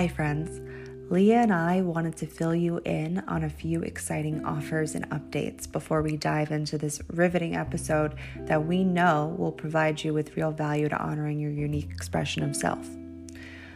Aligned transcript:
Hi, 0.00 0.08
friends. 0.08 0.62
Leah 1.10 1.42
and 1.42 1.52
I 1.52 1.82
wanted 1.82 2.16
to 2.16 2.26
fill 2.26 2.54
you 2.54 2.78
in 2.86 3.22
on 3.28 3.44
a 3.44 3.50
few 3.50 3.82
exciting 3.82 4.42
offers 4.46 4.94
and 4.94 5.06
updates 5.10 5.70
before 5.70 6.00
we 6.00 6.16
dive 6.16 6.52
into 6.52 6.78
this 6.78 7.02
riveting 7.12 7.54
episode 7.54 8.14
that 8.46 8.64
we 8.64 8.82
know 8.82 9.36
will 9.36 9.52
provide 9.52 10.02
you 10.02 10.14
with 10.14 10.38
real 10.38 10.52
value 10.52 10.88
to 10.88 10.96
honoring 10.96 11.38
your 11.38 11.50
unique 11.50 11.90
expression 11.90 12.42
of 12.42 12.56
self. 12.56 12.88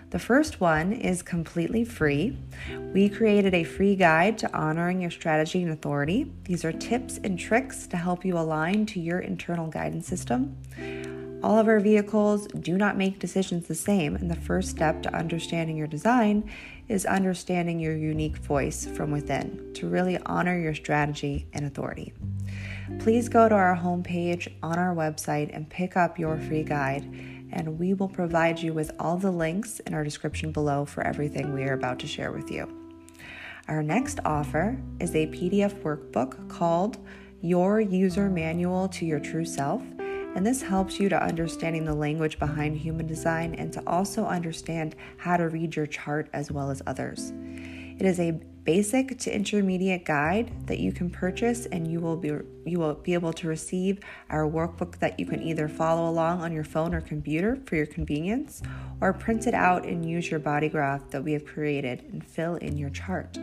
The 0.09 0.19
first 0.19 0.63
one 0.63 0.95
is 0.95 1.21
completely 1.21 1.85
free. 1.85 2.39
We 2.95 3.11
created 3.11 3.53
a 3.53 3.65
free 3.65 3.95
guide 3.95 4.39
to 4.39 4.57
honoring 4.57 5.03
your 5.03 5.11
strategy 5.11 5.63
and 5.63 5.73
authority. 5.73 6.33
These 6.45 6.65
are 6.65 6.73
tips 6.73 7.21
and 7.23 7.39
tricks 7.39 7.87
to 7.89 7.99
help 7.99 8.25
you 8.25 8.39
align 8.39 8.87
to 8.87 8.99
your 8.99 9.19
internal 9.19 9.67
guidance 9.67 10.07
system. 10.07 10.57
All 11.45 11.59
of 11.59 11.69
our 11.69 11.79
vehicles 11.79 12.47
do 12.47 12.79
not 12.79 12.97
make 12.97 13.19
decisions 13.19 13.67
the 13.67 13.75
same, 13.75 14.17
and 14.17 14.31
the 14.31 14.35
first 14.35 14.71
step 14.71 15.03
to 15.03 15.15
understanding 15.15 15.77
your 15.77 15.87
design 15.87 16.51
is 16.89 17.05
understanding 17.05 17.79
your 17.79 17.95
unique 17.95 18.39
voice 18.39 18.87
from 18.87 19.11
within 19.11 19.71
to 19.75 19.87
really 19.87 20.17
honor 20.25 20.59
your 20.59 20.75
strategy 20.75 21.47
and 21.53 21.67
authority. 21.67 22.15
Please 22.99 23.29
go 23.29 23.47
to 23.47 23.55
our 23.55 23.77
homepage 23.77 24.51
on 24.63 24.79
our 24.79 24.95
website 24.95 25.55
and 25.55 25.69
pick 25.69 25.99
up 25.99 26.19
your 26.19 26.39
free 26.39 26.63
guide, 26.63 27.05
and 27.53 27.79
we 27.79 27.93
will 27.93 28.09
provide 28.09 28.59
you 28.59 28.73
with 28.73 28.91
all 28.99 29.19
the 29.19 29.31
links 29.31 29.81
in 29.81 29.93
our 29.93 30.03
description 30.03 30.51
below 30.51 30.87
for 30.87 31.07
everything 31.07 31.53
we 31.53 31.65
are 31.65 31.75
about 31.75 31.99
to 31.99 32.07
share 32.07 32.33
with 32.33 32.51
you. 32.51 32.67
Our 33.69 33.83
next 33.83 34.19
offer 34.25 34.79
is 34.99 35.15
a 35.15 35.27
PDF 35.27 35.83
workbook 35.83 36.49
called 36.49 36.97
Your 37.43 37.83
User 37.83 38.31
Manual 38.31 38.89
to 38.89 39.05
Your 39.05 39.21
True 39.21 39.45
Self 39.45 39.83
and 40.35 40.45
this 40.45 40.63
helps 40.63 40.99
you 40.99 41.09
to 41.09 41.23
understanding 41.23 41.85
the 41.85 41.95
language 41.95 42.39
behind 42.39 42.77
human 42.77 43.07
design 43.07 43.55
and 43.55 43.73
to 43.73 43.83
also 43.87 44.25
understand 44.25 44.97
how 45.17 45.37
to 45.37 45.49
read 45.49 45.77
your 45.77 45.87
chart 45.87 46.29
as 46.33 46.51
well 46.51 46.71
as 46.71 46.83
others. 46.87 47.33
It 47.99 48.07
is 48.07 48.19
a 48.19 48.33
basic 48.65 49.19
to 49.19 49.35
intermediate 49.35 50.05
guide 50.05 50.51
that 50.67 50.79
you 50.79 50.91
can 50.91 51.11
purchase 51.11 51.67
and 51.67 51.87
you 51.87 52.01
will 52.01 52.17
be 52.17 52.29
you 52.65 52.79
will 52.79 52.95
be 52.95 53.13
able 53.13 53.33
to 53.33 53.47
receive 53.47 54.01
our 54.31 54.51
workbook 54.51 54.99
that 54.99 55.21
you 55.21 55.27
can 55.27 55.43
either 55.43 55.69
follow 55.69 56.09
along 56.09 56.41
on 56.41 56.51
your 56.51 56.65
phone 56.65 56.95
or 56.95 57.01
computer 57.03 57.59
for 57.67 57.77
your 57.77 57.87
convenience 57.87 58.63
or 59.01 59.13
print 59.13 59.47
it 59.47 59.55
out 59.55 59.85
and 59.85 60.09
use 60.09 60.31
your 60.31 60.41
body 60.41 60.69
graph 60.69 61.11
that 61.11 61.23
we 61.23 61.33
have 61.33 61.45
created 61.45 62.03
and 62.11 62.27
fill 62.27 62.57
in 62.57 62.77
your 62.77 62.91
chart. 62.91 63.37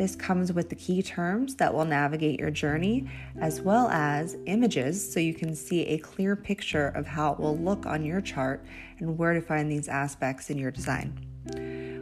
This 0.00 0.16
comes 0.16 0.50
with 0.50 0.70
the 0.70 0.76
key 0.76 1.02
terms 1.02 1.56
that 1.56 1.74
will 1.74 1.84
navigate 1.84 2.40
your 2.40 2.50
journey, 2.50 3.06
as 3.38 3.60
well 3.60 3.90
as 3.90 4.38
images 4.46 5.12
so 5.12 5.20
you 5.20 5.34
can 5.34 5.54
see 5.54 5.82
a 5.82 5.98
clear 5.98 6.34
picture 6.34 6.86
of 6.86 7.06
how 7.06 7.32
it 7.34 7.38
will 7.38 7.58
look 7.58 7.84
on 7.84 8.02
your 8.02 8.22
chart 8.22 8.64
and 8.98 9.18
where 9.18 9.34
to 9.34 9.42
find 9.42 9.70
these 9.70 9.88
aspects 9.88 10.48
in 10.48 10.56
your 10.56 10.70
design. 10.70 11.20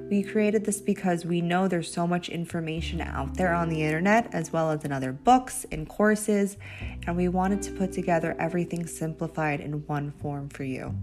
We 0.09 0.23
created 0.23 0.65
this 0.65 0.81
because 0.81 1.25
we 1.25 1.41
know 1.41 1.67
there's 1.67 1.93
so 1.93 2.07
much 2.07 2.29
information 2.29 3.01
out 3.01 3.35
there 3.35 3.53
on 3.53 3.69
the 3.69 3.83
internet, 3.83 4.33
as 4.33 4.53
well 4.53 4.71
as 4.71 4.85
in 4.85 4.93
other 4.93 5.11
books 5.13 5.67
and 5.73 5.89
courses, 5.89 6.57
and 7.05 7.17
we 7.17 7.27
wanted 7.27 7.63
to 7.63 7.73
put 7.73 7.91
together 7.91 8.37
everything 8.39 8.87
simplified 8.87 9.59
in 9.59 9.85
one 9.89 10.13
form 10.13 10.51
for 10.51 10.63
you. 10.63 10.95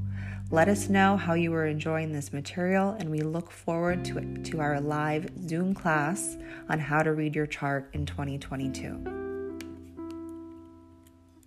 Let 0.51 0.67
us 0.67 0.89
know 0.89 1.17
how 1.17 1.33
you 1.33 1.51
are 1.55 1.65
enjoying 1.65 2.11
this 2.11 2.31
material, 2.31 2.95
and 2.99 3.09
we 3.09 3.21
look 3.21 3.49
forward 3.49 4.05
to, 4.05 4.19
it, 4.19 4.45
to 4.45 4.61
our 4.61 4.79
live 4.79 5.27
Zoom 5.47 5.73
class 5.73 6.37
on 6.69 6.77
how 6.77 7.01
to 7.01 7.13
read 7.13 7.35
your 7.35 7.47
chart 7.47 7.89
in 7.93 8.05
2022. 8.05 9.15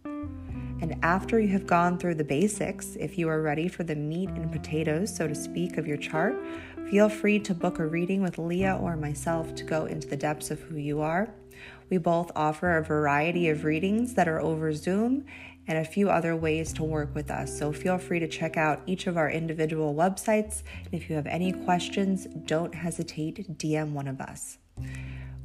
And 0.05 0.97
after 1.03 1.39
you 1.39 1.47
have 1.49 1.65
gone 1.65 1.97
through 1.97 2.17
the 2.17 2.25
basics, 2.25 2.97
if 2.97 3.17
you 3.17 3.29
are 3.29 3.41
ready 3.41 3.69
for 3.69 3.85
the 3.85 3.95
meat 3.95 4.31
and 4.31 4.51
potatoes, 4.51 5.15
so 5.15 5.29
to 5.29 5.35
speak, 5.35 5.79
of 5.79 5.87
your 5.87 5.97
chart, 5.97 6.35
feel 6.91 7.09
free 7.09 7.39
to 7.39 7.55
book 7.55 7.79
a 7.79 7.87
reading 7.87 8.21
with 8.21 8.37
Leah 8.37 8.79
or 8.83 8.97
myself 8.97 9.55
to 9.55 9.65
go 9.65 9.87
into 9.87 10.09
the 10.09 10.17
depths 10.17 10.51
of 10.51 10.61
who 10.63 10.77
you 10.77 11.01
are. 11.01 11.29
We 11.89 11.99
both 11.99 12.33
offer 12.35 12.77
a 12.77 12.85
variety 12.85 13.49
of 13.49 13.65
readings 13.65 14.15
that 14.15 14.29
are 14.29 14.41
over 14.41 14.73
Zoom 14.73 15.25
and 15.69 15.77
a 15.79 15.85
few 15.85 16.09
other 16.09 16.35
ways 16.35 16.73
to 16.73 16.83
work 16.83 17.15
with 17.15 17.31
us. 17.31 17.57
So 17.57 17.73
feel 17.73 17.99
free 17.99 18.19
to 18.19 18.27
check 18.27 18.57
out 18.57 18.81
each 18.87 19.07
of 19.07 19.19
our 19.19 19.31
individual 19.31 19.95
websites. 19.95 20.63
And 20.87 20.95
if 20.95 21.09
you 21.09 21.17
have 21.17 21.27
any 21.27 21.53
questions, 21.53 22.27
don't 22.47 22.75
hesitate 22.75 23.37
to 23.37 23.43
DM 23.45 23.93
one 23.93 24.09
of 24.09 24.21
us. 24.21 24.57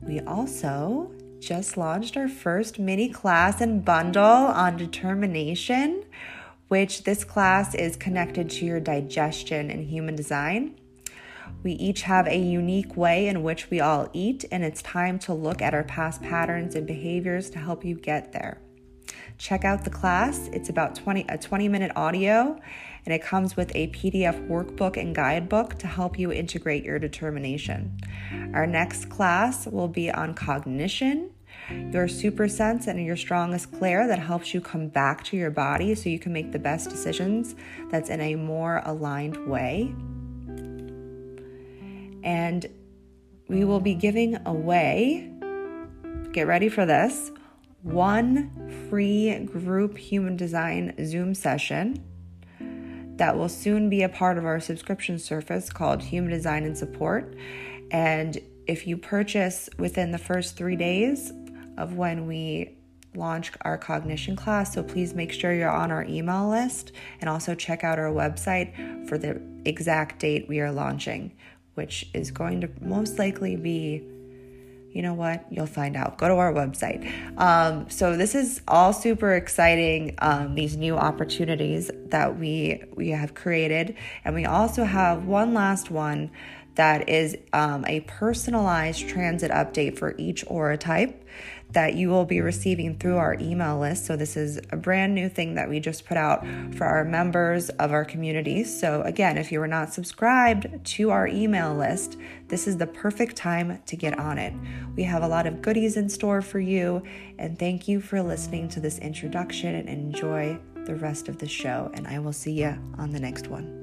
We 0.01 0.21
also 0.21 1.11
just 1.39 1.75
launched 1.75 2.15
our 2.15 2.29
first 2.29 2.79
mini 2.79 3.09
class 3.09 3.59
and 3.59 3.83
bundle 3.83 4.23
on 4.23 4.77
determination, 4.77 6.05
which 6.69 7.03
this 7.03 7.25
class 7.25 7.75
is 7.75 7.97
connected 7.97 8.49
to 8.49 8.65
your 8.65 8.79
digestion 8.79 9.69
and 9.69 9.85
human 9.85 10.15
design. 10.15 10.79
We 11.63 11.73
each 11.73 12.03
have 12.03 12.27
a 12.27 12.37
unique 12.37 12.95
way 12.95 13.27
in 13.27 13.43
which 13.43 13.69
we 13.69 13.81
all 13.81 14.09
eat, 14.13 14.45
and 14.51 14.63
it's 14.63 14.81
time 14.81 15.19
to 15.19 15.33
look 15.33 15.61
at 15.61 15.73
our 15.73 15.83
past 15.83 16.21
patterns 16.21 16.75
and 16.75 16.87
behaviors 16.87 17.49
to 17.51 17.59
help 17.59 17.83
you 17.83 17.95
get 17.95 18.31
there 18.31 18.62
check 19.37 19.65
out 19.65 19.83
the 19.83 19.89
class. 19.89 20.49
It's 20.53 20.69
about 20.69 20.95
20 20.95 21.25
a 21.29 21.37
20 21.37 21.67
minute 21.67 21.91
audio 21.95 22.59
and 23.05 23.13
it 23.13 23.21
comes 23.21 23.55
with 23.57 23.71
a 23.75 23.87
PDF 23.87 24.47
workbook 24.47 24.97
and 24.97 25.13
guidebook 25.13 25.77
to 25.79 25.87
help 25.87 26.17
you 26.17 26.31
integrate 26.31 26.83
your 26.83 26.99
determination. 26.99 27.97
Our 28.53 28.65
next 28.65 29.09
class 29.09 29.67
will 29.67 29.89
be 29.89 30.09
on 30.09 30.33
cognition, 30.33 31.31
your 31.91 32.07
super 32.07 32.47
sense 32.47 32.87
and 32.87 33.03
your 33.03 33.17
strongest 33.17 33.71
clair 33.73 34.07
that 34.07 34.19
helps 34.19 34.53
you 34.53 34.61
come 34.61 34.87
back 34.87 35.23
to 35.25 35.37
your 35.37 35.51
body 35.51 35.95
so 35.95 36.09
you 36.09 36.19
can 36.19 36.31
make 36.31 36.51
the 36.51 36.59
best 36.59 36.89
decisions 36.89 37.55
that's 37.91 38.09
in 38.09 38.21
a 38.21 38.35
more 38.35 38.81
aligned 38.85 39.47
way. 39.47 39.93
And 42.23 42.65
we 43.49 43.65
will 43.65 43.81
be 43.81 43.95
giving 43.95 44.37
away, 44.45 45.29
get 46.31 46.47
ready 46.47 46.69
for 46.69 46.85
this, 46.85 47.31
one 47.83 48.49
free 48.89 49.37
group 49.45 49.97
human 49.97 50.37
design 50.37 50.93
Zoom 51.05 51.35
session 51.35 52.01
that 53.17 53.37
will 53.37 53.49
soon 53.49 53.89
be 53.89 54.01
a 54.01 54.09
part 54.09 54.37
of 54.37 54.45
our 54.45 54.59
subscription 54.59 55.19
service 55.19 55.69
called 55.69 56.01
Human 56.01 56.31
Design 56.31 56.63
and 56.63 56.77
Support. 56.77 57.35
And 57.91 58.39
if 58.65 58.87
you 58.87 58.97
purchase 58.97 59.69
within 59.77 60.11
the 60.11 60.17
first 60.17 60.55
three 60.55 60.75
days 60.75 61.31
of 61.77 61.95
when 61.95 62.25
we 62.25 62.77
launch 63.15 63.51
our 63.61 63.77
cognition 63.77 64.35
class, 64.35 64.73
so 64.73 64.81
please 64.81 65.13
make 65.13 65.31
sure 65.31 65.53
you're 65.53 65.69
on 65.69 65.91
our 65.91 66.05
email 66.05 66.49
list 66.49 66.93
and 67.21 67.29
also 67.29 67.53
check 67.53 67.83
out 67.83 67.99
our 67.99 68.11
website 68.11 69.07
for 69.07 69.17
the 69.17 69.39
exact 69.65 70.19
date 70.19 70.47
we 70.47 70.59
are 70.59 70.71
launching, 70.71 71.31
which 71.75 72.09
is 72.13 72.31
going 72.31 72.61
to 72.61 72.69
most 72.81 73.19
likely 73.19 73.55
be 73.55 74.01
you 74.93 75.01
know 75.01 75.15
what? 75.15 75.45
You'll 75.49 75.65
find 75.65 75.95
out. 75.97 76.17
Go 76.17 76.27
to 76.27 76.35
our 76.35 76.53
website. 76.53 77.11
Um, 77.39 77.89
so 77.89 78.15
this 78.15 78.35
is 78.35 78.61
all 78.67 78.93
super 78.93 79.33
exciting. 79.33 80.15
Um, 80.19 80.53
these 80.53 80.77
new 80.77 80.95
opportunities 80.95 81.89
that 82.05 82.37
we 82.37 82.83
we 82.95 83.09
have 83.09 83.33
created, 83.33 83.95
and 84.23 84.35
we 84.35 84.45
also 84.45 84.83
have 84.83 85.25
one 85.25 85.53
last 85.53 85.89
one 85.89 86.29
that 86.75 87.09
is 87.09 87.35
um, 87.53 87.85
a 87.87 88.01
personalized 88.01 89.07
transit 89.07 89.51
update 89.51 89.97
for 89.97 90.15
each 90.17 90.43
aura 90.47 90.77
type 90.77 91.23
that 91.73 91.95
you 91.95 92.09
will 92.09 92.25
be 92.25 92.41
receiving 92.41 92.97
through 92.97 93.17
our 93.17 93.35
email 93.39 93.79
list. 93.79 94.05
So, 94.05 94.15
this 94.15 94.37
is 94.37 94.59
a 94.71 94.77
brand 94.77 95.13
new 95.13 95.29
thing 95.29 95.55
that 95.55 95.69
we 95.69 95.79
just 95.79 96.05
put 96.05 96.17
out 96.17 96.45
for 96.75 96.85
our 96.85 97.03
members 97.03 97.69
of 97.69 97.91
our 97.91 98.05
community. 98.05 98.63
So, 98.63 99.01
again, 99.01 99.37
if 99.37 99.51
you 99.51 99.61
are 99.61 99.67
not 99.67 99.93
subscribed 99.93 100.85
to 100.85 101.09
our 101.09 101.27
email 101.27 101.73
list, 101.75 102.17
this 102.47 102.67
is 102.67 102.77
the 102.77 102.87
perfect 102.87 103.35
time 103.35 103.81
to 103.85 103.95
get 103.95 104.17
on 104.17 104.37
it. 104.37 104.53
We 104.95 105.03
have 105.03 105.23
a 105.23 105.27
lot 105.27 105.47
of 105.47 105.61
goodies 105.61 105.97
in 105.97 106.09
store 106.09 106.41
for 106.41 106.59
you, 106.59 107.03
and 107.37 107.57
thank 107.57 107.87
you 107.87 107.99
for 107.99 108.21
listening 108.21 108.69
to 108.69 108.79
this 108.79 108.99
introduction 108.99 109.75
and 109.75 109.89
enjoy 109.89 110.59
the 110.85 110.95
rest 110.95 111.29
of 111.29 111.39
the 111.39 111.47
show. 111.47 111.91
And 111.93 112.07
I 112.07 112.19
will 112.19 112.33
see 112.33 112.53
you 112.53 112.77
on 112.97 113.11
the 113.11 113.19
next 113.19 113.47
one. 113.47 113.82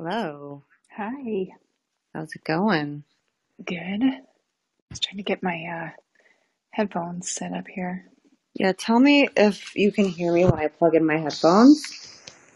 Hello. 0.00 0.64
Hi. 0.96 1.48
How's 2.14 2.34
it 2.34 2.44
going? 2.44 3.04
Good. 3.64 4.02
I 4.04 4.20
was 4.90 5.00
trying 5.00 5.18
to 5.18 5.22
get 5.24 5.42
my 5.42 5.64
uh, 5.64 5.90
headphones 6.70 7.30
set 7.30 7.52
up 7.52 7.68
here. 7.68 8.06
Yeah, 8.54 8.72
tell 8.72 9.00
me 9.00 9.28
if 9.36 9.76
you 9.76 9.92
can 9.92 10.06
hear 10.06 10.32
me 10.32 10.44
when 10.46 10.54
I 10.60 10.68
plug 10.68 10.94
in 10.94 11.06
my 11.06 11.18
headphones. 11.18 11.82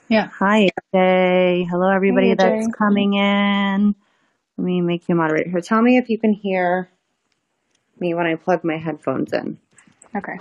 Yeah. 0.08 0.30
Hi, 0.38 0.70
AJ. 0.94 1.68
Hello, 1.70 1.90
everybody 1.90 2.34
Hey, 2.34 2.34
that's 2.34 2.68
coming 2.68 3.14
in. 3.14 3.94
Let 4.58 4.64
me 4.64 4.80
make 4.82 5.08
you 5.08 5.14
moderate 5.16 5.48
here. 5.48 5.60
Tell 5.62 5.82
me 5.82 5.98
if 5.98 6.10
you 6.10 6.18
can 6.18 6.32
hear 6.32 6.90
me 8.00 8.14
when 8.14 8.26
I 8.26 8.36
plug 8.36 8.64
my 8.64 8.78
headphones 8.78 9.32
in. 9.32 9.58
Okay. 10.16 10.38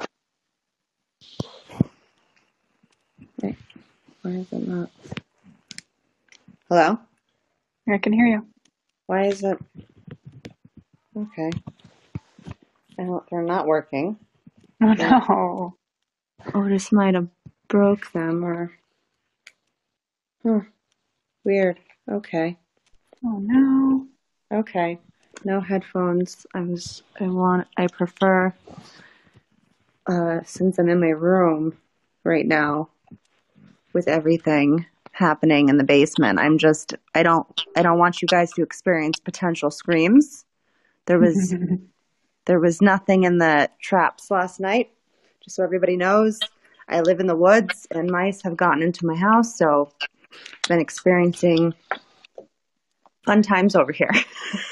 Wait, 3.41 3.57
why 4.23 4.31
is 4.31 4.47
it 4.53 4.67
not? 4.67 4.89
Hello? 6.75 6.97
I 7.87 7.99
can 7.99 8.13
hear 8.13 8.25
you. 8.25 8.47
Why 9.05 9.27
is 9.27 9.43
it? 9.43 9.59
Okay. 11.15 11.51
I 12.97 13.03
don't, 13.03 13.23
they're 13.29 13.43
not 13.43 13.67
working. 13.67 14.17
Oh 14.81 14.93
no. 14.93 15.75
Otis 16.55 16.91
might 16.91 17.13
have 17.13 17.27
broke 17.67 18.11
them 18.11 18.43
or. 18.43 18.71
Huh. 20.41 20.61
Weird. 21.43 21.77
Okay. 22.11 22.57
Oh 23.23 23.37
no. 23.39 24.07
Okay. 24.51 24.97
No 25.45 25.61
headphones. 25.61 26.47
I 26.55 26.61
was 26.61 27.03
I 27.19 27.27
want 27.27 27.67
I 27.77 27.85
prefer 27.85 28.51
uh 30.07 30.39
since 30.43 30.79
I'm 30.79 30.89
in 30.89 30.99
my 30.99 31.09
room 31.09 31.77
right 32.23 32.47
now 32.47 32.89
with 33.93 34.07
everything 34.07 34.87
happening 35.13 35.69
in 35.69 35.77
the 35.77 35.83
basement. 35.83 36.39
I'm 36.39 36.57
just 36.57 36.93
I 37.15 37.23
don't 37.23 37.47
I 37.77 37.81
don't 37.81 37.99
want 37.99 38.21
you 38.21 38.27
guys 38.27 38.51
to 38.53 38.63
experience 38.63 39.19
potential 39.19 39.71
screams. 39.71 40.43
There 41.05 41.19
was 41.19 41.55
there 42.45 42.59
was 42.59 42.81
nothing 42.81 43.23
in 43.23 43.37
the 43.37 43.69
traps 43.81 44.29
last 44.29 44.59
night. 44.59 44.91
Just 45.43 45.55
so 45.55 45.63
everybody 45.63 45.95
knows, 45.95 46.39
I 46.89 47.01
live 47.01 47.19
in 47.19 47.27
the 47.27 47.35
woods 47.35 47.87
and 47.91 48.09
mice 48.09 48.41
have 48.43 48.57
gotten 48.57 48.81
into 48.81 49.05
my 49.05 49.15
house, 49.15 49.57
so 49.57 49.91
I've 50.31 50.69
been 50.69 50.79
experiencing 50.79 51.73
fun 53.25 53.41
times 53.41 53.75
over 53.75 53.91
here. 53.91 54.11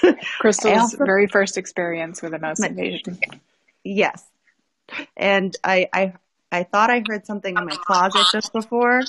Krystle's 0.39 0.79
also 0.79 1.05
very 1.05 1.27
first 1.27 1.57
experience 1.57 2.21
with 2.21 2.33
a 2.33 2.39
mouse 2.39 2.59
my 2.59 2.67
invasion. 2.67 3.19
yes. 3.83 4.23
And 5.15 5.55
I, 5.63 5.87
I 5.93 6.13
I 6.51 6.63
thought 6.63 6.89
I 6.89 7.03
heard 7.07 7.25
something 7.25 7.55
in 7.55 7.65
my 7.65 7.75
closet 7.75 8.25
just 8.31 8.51
before. 8.51 9.01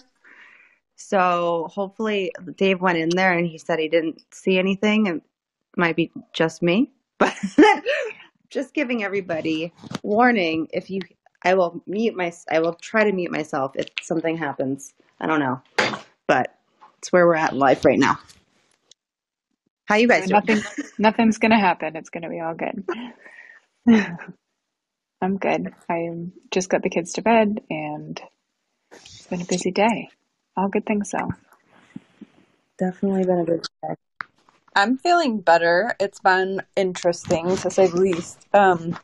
So 1.03 1.69
hopefully 1.71 2.33
Dave 2.57 2.81
went 2.81 2.97
in 2.99 3.11
there 3.11 3.33
and 3.37 3.47
he 3.47 3.59
said 3.59 3.79
he 3.79 3.89
didn't 3.89 4.23
see 4.33 4.59
anything. 4.59 5.07
It 5.09 5.23
might 5.77 5.97
be 5.97 6.13
just 6.33 6.63
me. 6.63 6.91
But 7.19 7.35
just 8.51 8.75
giving 8.75 9.03
everybody 9.03 9.73
warning 10.03 10.69
if 10.73 10.91
you 10.91 11.01
I 11.45 11.55
will 11.55 11.83
mute 11.87 12.15
my 12.17 12.33
I 12.51 12.61
will 12.61 12.75
try 12.75 13.05
to 13.05 13.13
mute 13.13 13.31
myself 13.31 13.73
if 13.77 13.89
something 14.01 14.37
happens. 14.37 14.95
I 15.21 15.27
don't 15.27 15.41
know. 15.41 15.63
But 16.27 16.55
it's 16.99 17.13
where 17.13 17.27
we're 17.27 17.35
at 17.35 17.53
in 17.53 17.59
life 17.59 17.85
right 17.85 17.99
now. 17.99 18.19
How 19.87 19.97
you 19.97 20.09
guys 20.09 20.27
doing? 20.29 20.33
nothing 20.33 20.63
nothing's 20.99 21.39
gonna 21.39 21.59
happen. 21.59 21.97
It's 21.97 22.11
gonna 22.11 22.29
be 22.29 22.41
all 22.41 22.55
good. 22.55 22.85
I'm 25.23 25.39
good. 25.39 25.73
I 25.89 26.11
just 26.51 26.69
got 26.69 26.83
the 26.83 26.91
kids 26.91 27.13
to 27.15 27.23
bed 27.23 27.61
and 27.71 28.21
it's 28.91 29.27
been 29.29 29.43
a 29.43 29.47
busy 29.47 29.71
day. 29.71 30.11
All 30.57 30.69
good 30.69 30.87
things 30.87 31.11
though. 31.11 31.31
Definitely 32.79 33.25
been 33.25 33.39
a 33.39 33.45
good 33.45 33.67
day. 33.83 33.95
I'm 34.75 34.99
feeling 34.99 35.41
better. 35.41 35.95
It's 36.01 36.21
been 36.21 36.63
interesting 36.77 37.57
to 37.57 37.71
say 37.71 37.87
the 37.87 38.01
least. 38.01 38.47
Um, 38.55 38.99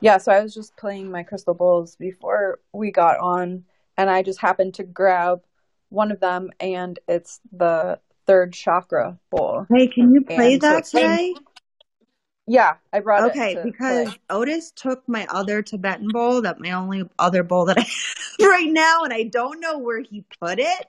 yeah, 0.00 0.18
so 0.18 0.32
I 0.32 0.42
was 0.42 0.54
just 0.54 0.76
playing 0.76 1.10
my 1.10 1.22
crystal 1.22 1.54
bowls 1.54 1.96
before 1.96 2.60
we 2.72 2.90
got 2.90 3.18
on, 3.18 3.64
and 3.98 4.08
I 4.08 4.22
just 4.22 4.40
happened 4.40 4.74
to 4.74 4.82
grab 4.82 5.42
one 5.90 6.10
of 6.10 6.20
them, 6.20 6.50
and 6.58 6.98
it's 7.06 7.40
the 7.52 7.98
third 8.26 8.52
chakra 8.54 9.18
bowl. 9.30 9.66
Hey, 9.68 9.88
can 9.88 10.14
you 10.14 10.22
play 10.22 10.54
And 10.54 10.62
so 10.62 10.68
that 10.68 10.78
it 10.78 10.90
came, 10.90 11.02
today? 11.02 11.34
Yeah, 12.50 12.74
I 12.92 12.98
brought 12.98 13.28
it 13.28 13.30
Okay, 13.30 13.56
because 13.62 14.08
play. 14.08 14.20
Otis 14.28 14.72
took 14.72 15.08
my 15.08 15.24
other 15.30 15.62
Tibetan 15.62 16.08
bowl, 16.08 16.42
that 16.42 16.58
my 16.58 16.72
only 16.72 17.08
other 17.16 17.44
bowl 17.44 17.66
that 17.66 17.78
I 17.78 17.82
have 18.40 18.50
right 18.50 18.68
now, 18.68 19.04
and 19.04 19.12
I 19.12 19.22
don't 19.22 19.60
know 19.60 19.78
where 19.78 20.00
he 20.00 20.24
put 20.40 20.58
it. 20.58 20.86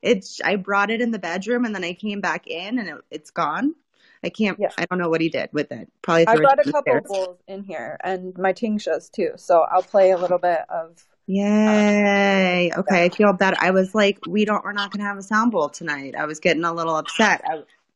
It's 0.00 0.40
I 0.40 0.54
brought 0.54 0.90
it 0.90 1.00
in 1.00 1.10
the 1.10 1.18
bedroom 1.18 1.64
and 1.64 1.74
then 1.74 1.82
I 1.82 1.92
came 1.92 2.20
back 2.20 2.46
in 2.46 2.78
and 2.78 2.88
it, 2.88 2.94
it's 3.10 3.32
gone. 3.32 3.74
I 4.22 4.28
can't. 4.28 4.60
Yeah, 4.60 4.68
I 4.78 4.86
don't 4.86 5.00
know 5.00 5.08
what 5.08 5.20
he 5.20 5.28
did 5.28 5.48
with 5.52 5.72
it. 5.72 5.90
Probably 6.02 6.28
I 6.28 6.36
brought 6.36 6.60
a 6.60 6.70
couple 6.70 6.82
stairs. 6.82 7.04
bowls 7.08 7.38
in 7.48 7.64
here, 7.64 7.98
and 8.04 8.38
my 8.38 8.52
tingsha's 8.52 9.08
too. 9.08 9.32
So 9.34 9.62
I'll 9.62 9.82
play 9.82 10.12
a 10.12 10.18
little 10.18 10.38
bit 10.38 10.60
of. 10.68 11.02
Yay! 11.26 12.68
yeah. 12.68 12.78
Okay, 12.78 13.06
I 13.06 13.08
feel 13.08 13.32
better. 13.32 13.56
I 13.58 13.72
was 13.72 13.92
like, 13.92 14.20
we 14.24 14.44
don't. 14.44 14.64
We're 14.64 14.72
not 14.72 14.92
gonna 14.92 15.02
have 15.02 15.18
a 15.18 15.22
sound 15.22 15.50
bowl 15.50 15.68
tonight. 15.68 16.14
I 16.16 16.26
was 16.26 16.38
getting 16.38 16.64
a 16.64 16.72
little 16.72 16.94
upset 16.94 17.44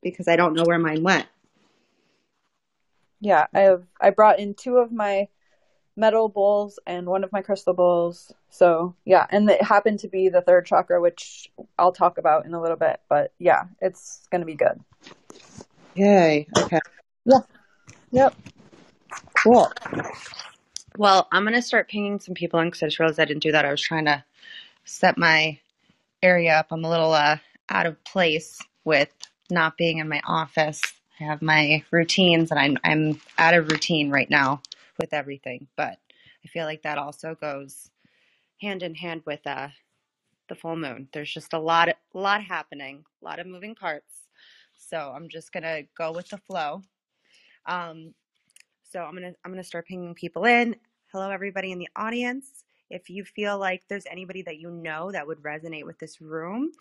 because 0.03 0.27
I 0.27 0.35
don't 0.35 0.55
know 0.55 0.65
where 0.65 0.79
mine 0.81 1.05
went. 1.05 1.29
Yeah, 3.21 3.47
I 3.55 3.61
have. 3.61 3.85
I 4.01 4.11
brought 4.11 4.39
in 4.39 4.55
two 4.55 4.79
of 4.79 4.91
my 4.93 5.29
metal 5.97 6.29
bowls 6.29 6.79
and 6.87 7.07
one 7.07 7.25
of 7.25 7.33
my 7.33 7.43
crystal 7.43 7.75
bowls. 7.75 8.33
So 8.49 8.95
yeah, 9.05 9.27
and 9.31 9.49
it 9.51 9.63
happened 9.63 10.01
to 10.01 10.09
be 10.09 10.29
the 10.29 10.41
third 10.41 10.67
chakra, 10.67 11.01
which 11.01 11.51
I'll 11.79 11.93
talk 11.93 12.19
about 12.19 12.47
in 12.47 12.55
a 12.55 12.61
little 12.61 12.77
bit. 12.77 13.01
But 13.09 13.33
yeah, 13.39 13.65
it's 13.81 14.27
gonna 14.31 14.47
be 14.47 14.55
good. 14.55 14.81
Yay! 15.95 16.47
Okay, 16.57 16.81
Yeah. 17.27 17.41
Yep. 18.13 18.35
cool. 19.43 19.71
Well, 20.97 21.29
I'm 21.31 21.45
gonna 21.45 21.63
start 21.63 21.89
pinging 21.89 22.21
some 22.21 22.35
people 22.35 22.61
in 22.61 22.69
because 22.69 22.83
I 22.83 22.87
just 22.87 22.99
realized 22.99 23.21
I 23.21 23.25
didn't 23.25 23.43
do 23.43 23.53
that. 23.53 23.65
I 23.65 23.71
was 23.71 23.83
trying 23.83 24.07
to 24.07 24.25
set 24.85 25.19
my 25.19 25.59
area 26.23 26.55
up. 26.55 26.69
I'm 26.71 26.85
a 26.85 26.91
little 26.91 27.13
uh, 27.13 27.37
out 27.69 27.87
of 27.87 28.03
place 28.05 28.59
with 28.85 29.11
not 29.51 29.77
being 29.77 29.99
in 29.99 30.09
my 30.09 30.21
office. 30.25 30.81
I 31.21 31.25
have 31.25 31.43
my 31.43 31.85
routines, 31.91 32.51
and 32.51 32.61
I'm 32.61 32.79
I'm 32.85 33.21
out 33.39 33.55
of 33.55 33.71
routine 33.71 34.11
right 34.11 34.31
now 34.31 34.63
with 34.99 35.13
everything. 35.15 35.69
But 35.77 35.99
I 36.45 36.49
feel 36.49 36.65
like 36.67 36.83
that 36.83 36.99
also 36.99 37.35
goes 37.35 37.91
hand 38.61 38.83
in 38.83 38.95
hand 38.95 39.23
with 39.27 39.47
uh, 39.47 39.69
the 40.49 40.55
full 40.55 40.77
moon. 40.77 41.09
There's 41.13 41.33
just 41.33 41.53
a 41.53 41.59
lot, 41.59 41.89
a 41.89 41.95
lot 42.15 42.43
happening, 42.45 43.05
a 43.23 43.25
lot 43.25 43.39
of 43.39 43.47
moving 43.47 43.75
parts. 43.75 44.15
So 44.79 45.13
I'm 45.15 45.29
just 45.29 45.53
gonna 45.53 45.83
go 45.97 46.13
with 46.13 46.29
the 46.29 46.39
flow. 46.39 46.83
Um, 47.67 48.15
so 48.85 49.01
I'm 49.03 49.15
gonna 49.15 49.35
I'm 49.45 49.53
gonna 49.53 49.65
start 49.65 49.87
pinging 49.87 50.15
people 50.15 50.45
in. 50.47 50.77
Hello, 51.13 51.31
everybody 51.31 51.73
in 51.73 51.79
the 51.79 51.89
audience. 51.97 52.65
If 52.91 53.11
you 53.11 53.25
feel 53.25 53.59
like 53.59 53.83
there's 53.89 54.07
anybody 54.11 54.43
that 54.43 54.59
you 54.59 54.71
know 54.71 55.13
that 55.13 55.27
would 55.27 55.43
resonate 55.43 55.85
with 55.87 55.99
this 55.99 56.21
room, 56.21 56.73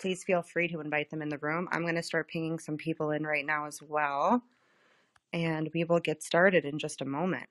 please 0.00 0.24
feel 0.24 0.42
free 0.42 0.68
to 0.68 0.80
invite 0.80 1.10
them 1.10 1.22
in 1.22 1.28
the 1.28 1.38
room. 1.38 1.68
I'm 1.70 1.84
gonna 1.84 2.02
start 2.02 2.28
pinging 2.28 2.58
some 2.58 2.76
people 2.76 3.10
in 3.10 3.24
right 3.24 3.44
now 3.44 3.66
as 3.66 3.80
well, 3.82 4.42
and 5.32 5.68
we 5.74 5.84
will 5.84 6.00
get 6.00 6.22
started 6.22 6.64
in 6.64 6.78
just 6.78 7.02
a 7.02 7.04
moment. 7.04 7.46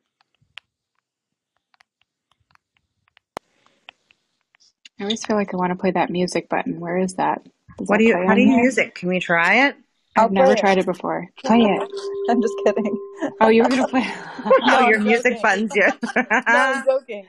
I 5.00 5.04
always 5.04 5.24
feel 5.24 5.38
like 5.38 5.54
I 5.54 5.58
want 5.58 5.72
to 5.72 5.78
play 5.78 5.92
that 5.92 6.10
music 6.10 6.50
button. 6.50 6.80
Where 6.80 6.98
is 6.98 7.16
that? 7.16 7.42
Does 7.78 7.88
What 7.88 7.98
that 7.98 8.00
do 8.00 8.06
you? 8.06 8.16
How 8.28 8.36
do 8.36 8.42
you 8.42 8.48
here? 8.48 8.64
use 8.66 8.78
it? 8.78 8.96
Can 8.96 9.10
we 9.10 9.20
try 9.20 9.68
it? 9.68 9.78
I'll 10.18 10.26
I've 10.26 10.32
never 10.32 10.54
it. 10.54 10.60
tried 10.60 10.78
it 10.78 10.86
before. 10.86 11.28
Play 11.46 11.62
it. 11.62 11.90
I'm 12.30 12.42
just 12.42 12.56
kidding. 12.66 12.98
Oh, 13.40 13.48
you 13.48 13.64
were 13.64 13.70
gonna 13.70 13.88
play. 13.88 14.06
Oh, 14.46 14.52
No, 14.66 14.88
your 14.88 15.00
music 15.00 15.34
joking. 15.34 15.42
buttons, 15.42 15.76
yeah. 15.76 15.92
No, 16.48 16.60
I'm 16.60 16.86
joking. 16.86 17.28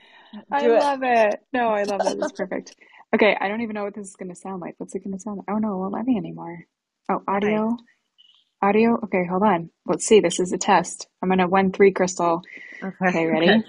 I 0.51 0.65
it. 0.65 0.69
love 0.69 0.99
it. 1.03 1.41
No, 1.51 1.69
I 1.69 1.83
love 1.83 2.01
it. 2.05 2.17
It's 2.19 2.31
perfect. 2.31 2.75
Okay, 3.13 3.35
I 3.39 3.47
don't 3.49 3.61
even 3.61 3.73
know 3.73 3.83
what 3.83 3.93
this 3.93 4.07
is 4.07 4.15
gonna 4.15 4.35
sound 4.35 4.61
like. 4.61 4.75
What's 4.77 4.95
it 4.95 5.03
gonna 5.03 5.19
sound 5.19 5.37
like? 5.37 5.49
Oh 5.49 5.57
no, 5.59 5.73
it 5.73 5.77
won't 5.77 5.93
let 5.93 6.05
me 6.05 6.17
anymore. 6.17 6.65
Oh, 7.09 7.15
nice. 7.15 7.23
audio. 7.27 7.77
Audio. 8.61 8.99
Okay, 9.03 9.25
hold 9.25 9.43
on. 9.43 9.69
Let's 9.85 10.05
see. 10.05 10.19
This 10.21 10.39
is 10.39 10.53
a 10.53 10.57
test. 10.57 11.07
I'm 11.21 11.29
gonna 11.29 11.47
one 11.47 11.71
three 11.71 11.91
crystal. 11.91 12.41
Okay. 12.81 13.07
Okay, 13.07 13.25
ready? 13.25 13.63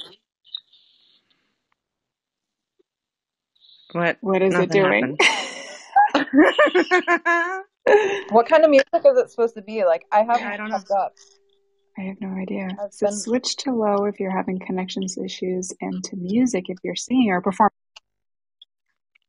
What? 3.92 4.18
What 4.20 4.42
is 4.42 4.54
it 4.54 4.70
doing? 4.70 5.16
What 8.30 8.46
kind 8.48 8.64
of 8.64 8.70
music 8.70 8.86
is 8.94 9.18
it 9.18 9.30
supposed 9.30 9.54
to 9.56 9.62
be? 9.62 9.84
Like 9.84 10.06
I 10.12 10.20
I 10.20 10.24
haven't 10.24 10.56
don't 10.56 10.70
know. 10.70 10.76
kept 10.78 10.90
up. 10.92 11.14
I 11.98 12.02
have 12.02 12.20
no 12.20 12.28
idea. 12.40 12.68
I've 12.80 12.92
So 12.92 13.06
been 13.06 13.14
switch 13.16 13.56
to 13.58 13.72
low 13.72 14.04
if 14.04 14.20
you're 14.20 14.34
having 14.34 14.58
connections 14.60 15.18
issues 15.18 15.72
and 15.80 16.02
to 16.04 16.16
music 16.16 16.66
if 16.70 16.78
you're 16.84 16.96
singing 16.96 17.30
or 17.30 17.40
performing. 17.42 17.72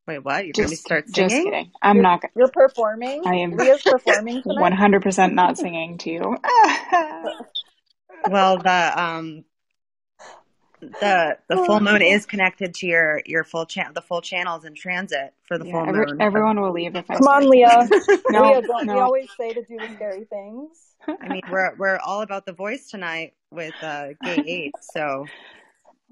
Wait, 0.06 0.18
what? 0.18 0.44
You're 0.44 0.52
gonna 0.54 0.68
be 0.68 0.74
Just 0.74 0.84
start 0.84 1.06
just 1.06 1.34
singing? 1.34 1.44
kidding. 1.46 1.72
I'm 1.82 1.96
you're 1.96 2.02
not 2.02 2.20
gonna 2.20 2.32
you're 2.36 2.48
performing. 2.48 3.22
I 3.26 3.36
am 3.36 3.56
Leah's 3.56 3.82
performing 3.82 4.42
tonight. 4.42 4.72
100% 4.74 5.32
not 5.34 5.56
singing 5.58 5.98
to 5.98 6.10
you. 6.10 6.36
Well, 8.28 8.58
the 8.58 8.92
um 9.02 9.44
the 11.00 11.38
the 11.48 11.56
full 11.56 11.80
moon 11.80 12.02
is 12.02 12.26
connected 12.26 12.74
to 12.74 12.86
your 12.86 13.22
your 13.24 13.44
full 13.44 13.64
channel. 13.64 13.92
The 13.94 14.02
full 14.02 14.20
channel's 14.20 14.64
in 14.66 14.74
transit 14.74 15.32
for 15.48 15.56
the 15.58 15.64
Yeah, 15.64 15.72
full 15.72 15.86
every, 15.86 16.06
moon. 16.06 16.20
everyone 16.20 16.60
will 16.60 16.72
leave 16.72 16.94
if 16.96 17.10
I 17.10 17.14
Come 17.14 17.28
on, 17.28 17.48
Leah. 17.48 17.88
singing. 17.88 18.20
No, 18.30 18.42
Leah, 18.42 18.62
don't 18.62 18.86
we 18.86 18.98
always 19.00 19.28
say 19.38 19.52
to 19.54 19.62
do 19.62 19.78
the 19.80 19.88
scary 19.96 20.24
things? 20.24 20.70
I 21.22 21.28
mean, 21.28 21.42
we're 21.50 21.74
we're 21.76 21.98
all 21.98 22.20
about 22.22 22.44
the 22.46 22.52
voice 22.52 22.90
tonight 22.90 23.34
with 23.50 23.74
uh, 23.82 24.08
Gate 24.22 24.44
Eight. 24.46 24.74
So 24.80 25.26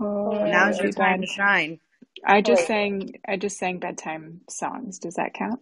Oh, 0.00 0.44
Now's 0.44 0.78
your 0.78 0.92
time 0.92 1.20
to 1.20 1.26
shine. 1.26 1.78
I 2.24 2.40
just 2.40 2.62
Wait. 2.62 2.66
sang 2.68 3.12
I 3.26 3.36
just 3.36 3.58
sang 3.58 3.78
bedtime 3.78 4.40
songs. 4.48 4.98
Does 4.98 5.14
that 5.14 5.34
count? 5.34 5.60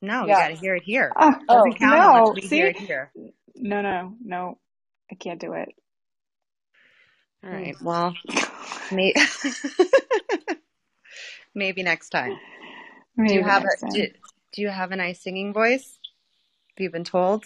No, 0.00 0.22
you 0.22 0.28
got 0.28 0.48
to 0.48 0.54
hear 0.54 0.76
it 0.76 0.84
here. 0.84 1.12
Oh, 1.16 1.34
Oh, 1.48 1.64
count 1.78 1.80
no. 1.80 2.32
we 2.34 2.42
See? 2.42 2.56
hear 2.56 2.68
it 2.68 2.76
here. 2.76 3.10
No, 3.56 3.82
no, 3.82 4.14
no. 4.24 4.58
I 5.10 5.14
can't 5.16 5.40
do 5.40 5.54
it. 5.54 5.68
All 7.42 7.50
right. 7.50 7.76
Hmm. 7.76 7.84
Well, 7.84 8.14
may- 8.92 9.14
maybe 11.54 11.82
next 11.82 12.10
time. 12.10 12.36
Maybe 13.16 13.30
Do 13.30 13.34
you 13.36 13.42
have 13.44 13.62
next 13.64 13.82
a 13.82 13.86
time. 13.86 13.94
do, 13.94 14.06
do 14.52 14.62
you 14.62 14.68
have 14.68 14.92
a 14.92 14.96
nice 14.96 15.20
singing 15.22 15.52
voice? 15.52 15.98
Have 16.76 16.82
you 16.82 16.90
been 16.90 17.04
told? 17.04 17.44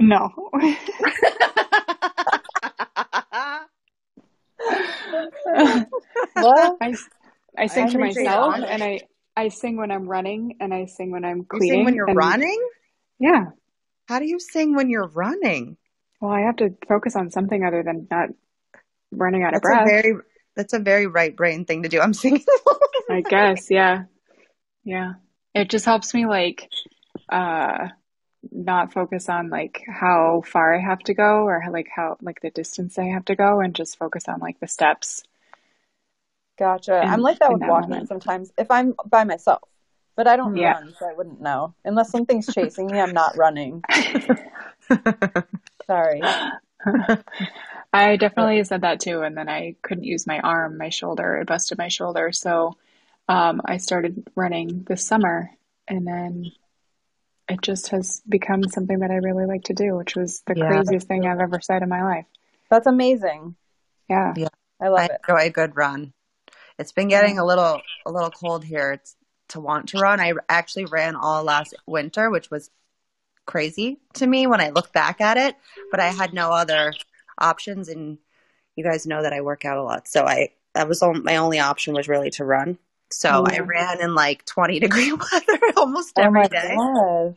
No. 0.00 0.30
Well, 6.36 6.76
I, 6.80 6.94
I 7.58 7.66
sing 7.66 7.84
I 7.84 7.90
to 7.90 7.98
myself 7.98 8.54
and 8.56 8.82
I, 8.82 9.00
I 9.36 9.48
sing 9.48 9.76
when 9.76 9.90
I'm 9.90 10.06
running 10.08 10.56
and 10.60 10.72
I 10.72 10.86
sing 10.86 11.10
when 11.10 11.24
I'm 11.24 11.38
You 11.38 11.44
cleaning. 11.44 11.70
sing 11.70 11.84
when 11.84 11.94
you're 11.94 12.08
and- 12.08 12.16
running? 12.16 12.68
Yeah. 13.18 13.46
How 14.08 14.18
do 14.20 14.26
you 14.26 14.38
sing 14.38 14.74
when 14.74 14.88
you're 14.90 15.08
running? 15.08 15.76
Well, 16.20 16.30
I 16.32 16.40
have 16.42 16.56
to 16.56 16.74
focus 16.88 17.14
on 17.16 17.30
something 17.30 17.62
other 17.64 17.82
than 17.82 18.06
not 18.10 18.30
running 19.12 19.42
out 19.42 19.54
of 19.54 19.62
That's 19.62 19.66
a 19.74 19.84
breath. 19.84 20.02
very 20.02 20.14
that's 20.56 20.72
a 20.72 20.78
very 20.78 21.06
right 21.06 21.34
brain 21.36 21.64
thing 21.64 21.82
to 21.84 21.88
do. 21.88 22.00
I'm 22.00 22.14
singing. 22.22 22.44
I 23.10 23.20
guess, 23.20 23.70
yeah. 23.70 24.04
Yeah. 24.84 25.14
It 25.54 25.68
just 25.70 25.84
helps 25.84 26.14
me 26.14 26.26
like 26.26 26.68
uh 27.28 27.88
not 28.50 28.92
focus 28.92 29.28
on 29.28 29.50
like 29.50 29.82
how 29.88 30.42
far 30.46 30.74
I 30.74 30.80
have 30.80 31.00
to 31.00 31.14
go 31.14 31.42
or 31.44 31.62
like 31.70 31.88
how 31.94 32.16
like 32.22 32.40
the 32.40 32.50
distance 32.50 32.98
I 32.98 33.06
have 33.06 33.24
to 33.26 33.36
go 33.36 33.60
and 33.60 33.74
just 33.74 33.98
focus 33.98 34.24
on 34.28 34.38
like 34.40 34.58
the 34.60 34.68
steps. 34.68 35.22
Gotcha. 36.58 37.02
In- 37.02 37.08
I'm 37.08 37.20
like 37.22 37.38
that 37.38 37.50
with 37.52 37.60
that 37.60 37.68
walking 37.70 37.90
moment. 37.90 38.08
sometimes 38.08 38.52
if 38.58 38.70
I'm 38.70 38.94
by 39.06 39.24
myself, 39.24 39.62
but 40.16 40.26
I 40.26 40.36
don't 40.36 40.56
Yeah. 40.56 40.72
run, 40.74 40.94
so 40.98 41.06
I 41.08 41.12
wouldn't 41.14 41.40
know. 41.40 41.74
Unless 41.84 42.10
something's 42.10 42.52
chasing 42.52 42.86
me, 42.90 43.00
I'm 43.00 43.12
not 43.12 43.36
running. 43.36 43.82
Sorry. 45.86 46.22
I 47.92 48.16
definitely 48.16 48.62
said 48.64 48.82
that 48.82 49.00
too, 49.00 49.22
and 49.22 49.36
then 49.36 49.48
I 49.48 49.76
couldn't 49.82 50.04
use 50.04 50.26
my 50.26 50.40
arm, 50.40 50.76
my 50.78 50.90
shoulder, 50.90 51.36
it 51.36 51.46
busted 51.46 51.78
my 51.78 51.88
shoulder. 51.88 52.32
So 52.32 52.76
um, 53.28 53.62
I 53.64 53.78
started 53.78 54.28
running 54.34 54.84
this 54.86 55.06
summer, 55.06 55.50
and 55.86 56.06
then 56.06 56.52
it 57.48 57.62
just 57.62 57.88
has 57.88 58.20
become 58.28 58.68
something 58.68 58.98
that 59.00 59.10
I 59.10 59.16
really 59.16 59.46
like 59.46 59.64
to 59.64 59.74
do, 59.74 59.96
which 59.96 60.16
was 60.16 60.42
the 60.46 60.54
Yeah. 60.54 60.66
craziest 60.66 61.08
thing 61.08 61.26
I've 61.26 61.40
ever 61.40 61.60
said 61.60 61.82
in 61.82 61.88
my 61.88 62.02
life. 62.04 62.26
That's 62.70 62.86
amazing. 62.86 63.56
Yeah. 64.08 64.34
I 64.80 64.88
love 64.88 65.00
I 65.00 65.04
it. 65.06 65.20
enjoy 65.26 65.46
a 65.46 65.50
good 65.50 65.76
run. 65.76 66.12
It's 66.78 66.92
been 66.92 67.08
getting 67.08 67.38
a 67.38 67.44
little 67.44 67.80
a 68.06 68.10
little 68.10 68.30
cold 68.30 68.64
here 68.64 68.92
it's, 68.92 69.16
to 69.48 69.60
want 69.60 69.88
to 69.90 69.98
run. 69.98 70.20
I 70.20 70.32
actually 70.48 70.84
ran 70.84 71.16
all 71.16 71.42
last 71.42 71.74
winter, 71.86 72.30
which 72.30 72.50
was 72.50 72.70
crazy 73.46 73.98
to 74.14 74.26
me 74.26 74.46
when 74.46 74.60
I 74.60 74.70
look 74.70 74.92
back 74.92 75.20
at 75.20 75.38
it, 75.38 75.56
but 75.90 76.00
I 76.00 76.08
had 76.08 76.34
no 76.34 76.52
other 76.52 76.92
options 77.38 77.88
and 77.88 78.18
you 78.76 78.84
guys 78.84 79.06
know 79.06 79.22
that 79.22 79.32
I 79.32 79.40
work 79.40 79.64
out 79.64 79.78
a 79.78 79.82
lot. 79.82 80.06
So 80.06 80.24
I 80.24 80.50
that 80.74 80.86
was 80.86 81.02
all, 81.02 81.14
my 81.14 81.36
only 81.36 81.58
option 81.58 81.94
was 81.94 82.08
really 82.08 82.30
to 82.30 82.44
run. 82.44 82.78
So 83.10 83.44
I 83.46 83.60
ran 83.60 84.00
in 84.00 84.14
like 84.14 84.44
20 84.44 84.80
degree 84.80 85.12
weather 85.32 85.58
almost 85.76 86.12
Oh 86.16 86.22
every 86.22 86.40
my 86.40 86.46
day. 86.46 86.74
god. 86.76 87.36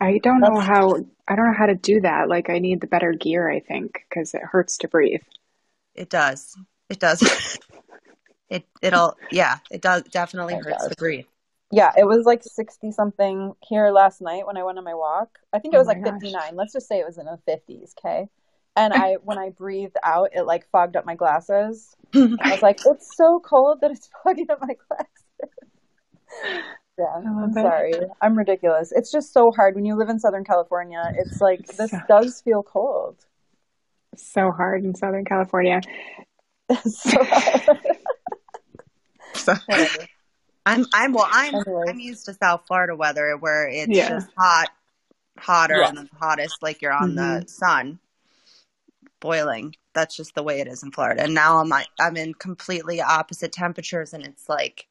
I 0.00 0.18
don't 0.18 0.40
know 0.40 0.58
how 0.58 0.96
I 1.28 1.36
don't 1.36 1.46
know 1.46 1.56
how 1.56 1.66
to 1.66 1.74
do 1.74 2.00
that. 2.00 2.28
Like 2.28 2.50
I 2.50 2.58
need 2.58 2.80
the 2.80 2.86
better 2.86 3.12
gear, 3.12 3.48
I 3.50 3.60
think, 3.60 4.04
because 4.08 4.34
it 4.34 4.42
hurts 4.42 4.78
to 4.78 4.88
breathe. 4.88 5.22
It 5.94 6.10
does. 6.10 6.56
It 6.88 6.98
does. 6.98 7.58
it 8.52 8.64
it'll 8.82 9.16
yeah, 9.30 9.58
it 9.70 9.80
does 9.82 10.02
definitely 10.04 10.54
It 10.54 10.64
hurts 10.64 10.82
does. 10.84 10.90
to 10.90 10.96
breathe. 10.96 11.24
Yeah, 11.70 11.92
it 11.96 12.04
was 12.04 12.26
like 12.26 12.42
60 12.44 12.92
something 12.92 13.54
here 13.62 13.90
last 13.90 14.20
night 14.20 14.46
when 14.46 14.58
I 14.58 14.62
went 14.62 14.76
on 14.78 14.84
my 14.84 14.94
walk. 14.94 15.38
I 15.54 15.58
think 15.58 15.72
it 15.74 15.78
Oh 15.78 15.80
was 15.80 15.88
my 15.88 15.94
like 15.94 16.04
59. 16.04 16.54
Let's 16.54 16.74
just 16.74 16.86
say 16.86 16.98
it 17.00 17.06
was 17.06 17.16
in 17.18 17.24
the 17.26 17.38
50s, 17.48 17.94
okay? 17.98 18.28
And 18.76 18.92
I 18.92 19.14
when 19.22 19.38
I 19.38 19.50
breathed 19.50 19.96
out, 20.02 20.30
it 20.34 20.42
like 20.42 20.68
fogged 20.70 20.96
up 20.96 21.04
my 21.06 21.14
glasses. 21.14 21.94
I 22.14 22.36
was 22.52 22.62
like, 22.62 22.80
it's 22.86 23.16
so 23.16 23.40
cold 23.40 23.78
that 23.80 23.90
it's 23.90 24.08
fogging 24.24 24.50
up 24.50 24.60
my 24.60 24.76
glasses. 24.88 26.62
Yeah, 26.98 27.04
love 27.06 27.24
I'm 27.24 27.50
it. 27.50 27.54
sorry. 27.54 27.92
I'm 28.20 28.36
ridiculous. 28.36 28.92
It's 28.94 29.10
just 29.10 29.32
so 29.32 29.50
hard 29.50 29.74
when 29.74 29.86
you 29.86 29.96
live 29.96 30.10
in 30.10 30.18
Southern 30.18 30.44
California. 30.44 31.02
It's 31.16 31.40
like 31.40 31.66
this 31.78 31.90
So- 31.90 31.98
does 32.06 32.42
feel 32.42 32.62
cold. 32.62 33.16
So 34.14 34.50
hard 34.50 34.84
in 34.84 34.94
Southern 34.94 35.24
California. 35.24 35.80
So 36.84 37.22
hard. 37.22 37.78
So 39.34 39.54
I'm 40.66 40.86
I'm 40.92 41.12
well 41.12 41.28
I'm 41.30 41.54
Anyways. 41.54 41.88
I'm 41.88 41.98
used 41.98 42.26
to 42.26 42.34
South 42.34 42.64
Florida 42.66 42.94
weather 42.94 43.36
where 43.36 43.68
it's 43.68 43.88
Yeah. 43.90 44.08
just 44.08 44.28
hot, 44.36 44.68
hotter 45.38 45.80
Yeah. 45.80 45.88
and 45.88 45.96
the 45.98 46.08
hottest 46.18 46.62
like 46.62 46.82
you're 46.82 46.92
on 46.92 47.14
the 47.14 47.44
sun, 47.46 47.98
boiling. 49.20 49.74
That's 49.94 50.16
just 50.16 50.34
the 50.34 50.42
way 50.42 50.60
it 50.60 50.68
is 50.68 50.82
in 50.82 50.90
Florida. 50.92 51.22
And 51.22 51.34
now 51.34 51.58
I'm 51.58 51.68
like 51.68 51.88
I'm 52.00 52.16
in 52.16 52.34
completely 52.34 53.00
opposite 53.00 53.52
temperatures 53.52 54.12
and 54.14 54.24
it's 54.24 54.48
like 54.48 54.86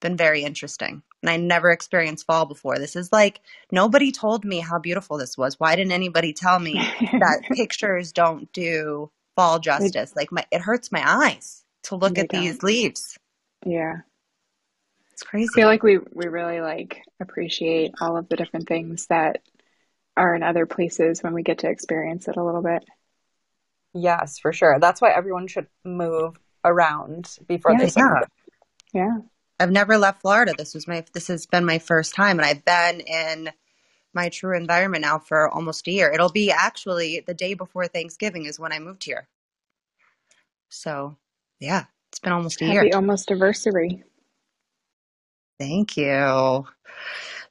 been 0.00 0.16
very 0.16 0.42
interesting. 0.42 1.02
And 1.22 1.28
I 1.30 1.36
never 1.36 1.70
experienced 1.70 2.26
fall 2.26 2.46
before. 2.46 2.78
This 2.78 2.96
is 2.96 3.12
like 3.12 3.40
nobody 3.72 4.12
told 4.12 4.44
me 4.44 4.60
how 4.60 4.78
beautiful 4.78 5.18
this 5.18 5.36
was. 5.38 5.58
Why 5.60 5.76
didn't 5.76 5.92
anybody 5.92 6.32
tell 6.32 6.58
me 6.58 6.90
that 7.18 7.42
pictures 7.52 8.12
don't 8.12 8.52
do 8.52 9.10
fall 9.36 9.58
justice? 9.58 10.14
Like 10.16 10.32
my 10.32 10.44
it 10.50 10.60
hurts 10.62 10.92
my 10.92 11.02
eyes 11.06 11.64
to 11.84 11.96
look 11.96 12.16
They 12.16 12.22
at 12.24 12.30
these 12.30 12.56
don't. 12.58 12.62
leaves. 12.62 13.18
Yeah. 13.64 13.98
It's 15.12 15.22
crazy. 15.22 15.48
I 15.52 15.54
feel 15.54 15.66
like 15.68 15.82
we 15.82 15.98
we 15.98 16.28
really 16.28 16.60
like 16.60 17.02
appreciate 17.20 17.94
all 18.00 18.16
of 18.16 18.28
the 18.28 18.36
different 18.36 18.68
things 18.68 19.06
that 19.06 19.42
are 20.16 20.34
in 20.34 20.42
other 20.42 20.66
places 20.66 21.22
when 21.22 21.34
we 21.34 21.42
get 21.42 21.58
to 21.58 21.68
experience 21.68 22.28
it 22.28 22.36
a 22.36 22.44
little 22.44 22.62
bit. 22.62 22.84
Yes, 23.92 24.38
for 24.38 24.52
sure. 24.52 24.78
That's 24.78 25.00
why 25.00 25.10
everyone 25.10 25.46
should 25.48 25.66
move 25.84 26.38
around 26.64 27.36
before 27.48 27.76
they 27.76 27.84
Yeah. 27.84 27.88
start. 27.88 28.28
Yeah. 28.92 29.18
I've 29.58 29.70
never 29.70 29.98
left 29.98 30.22
Florida. 30.22 30.54
This 30.56 30.74
was 30.74 30.88
my 30.88 31.04
this 31.12 31.28
has 31.28 31.46
been 31.46 31.64
my 31.64 31.78
first 31.78 32.14
time 32.14 32.38
and 32.38 32.46
I've 32.46 32.64
been 32.64 33.00
in 33.00 33.52
my 34.14 34.28
true 34.28 34.56
environment 34.56 35.02
now 35.02 35.18
for 35.18 35.48
almost 35.48 35.86
a 35.86 35.92
year. 35.92 36.12
It'll 36.12 36.30
be 36.30 36.50
actually 36.50 37.20
the 37.20 37.34
day 37.34 37.54
before 37.54 37.86
Thanksgiving 37.86 38.46
is 38.46 38.58
when 38.58 38.72
I 38.72 38.78
moved 38.78 39.04
here. 39.04 39.28
So, 40.68 41.16
yeah, 41.58 41.86
it's 42.20 42.24
been 42.26 42.34
almost 42.34 42.60
a 42.60 42.66
year. 42.66 42.82
Happy 42.82 42.92
almost 42.92 43.30
anniversary. 43.30 44.04
Thank 45.58 45.96
you. 45.96 46.66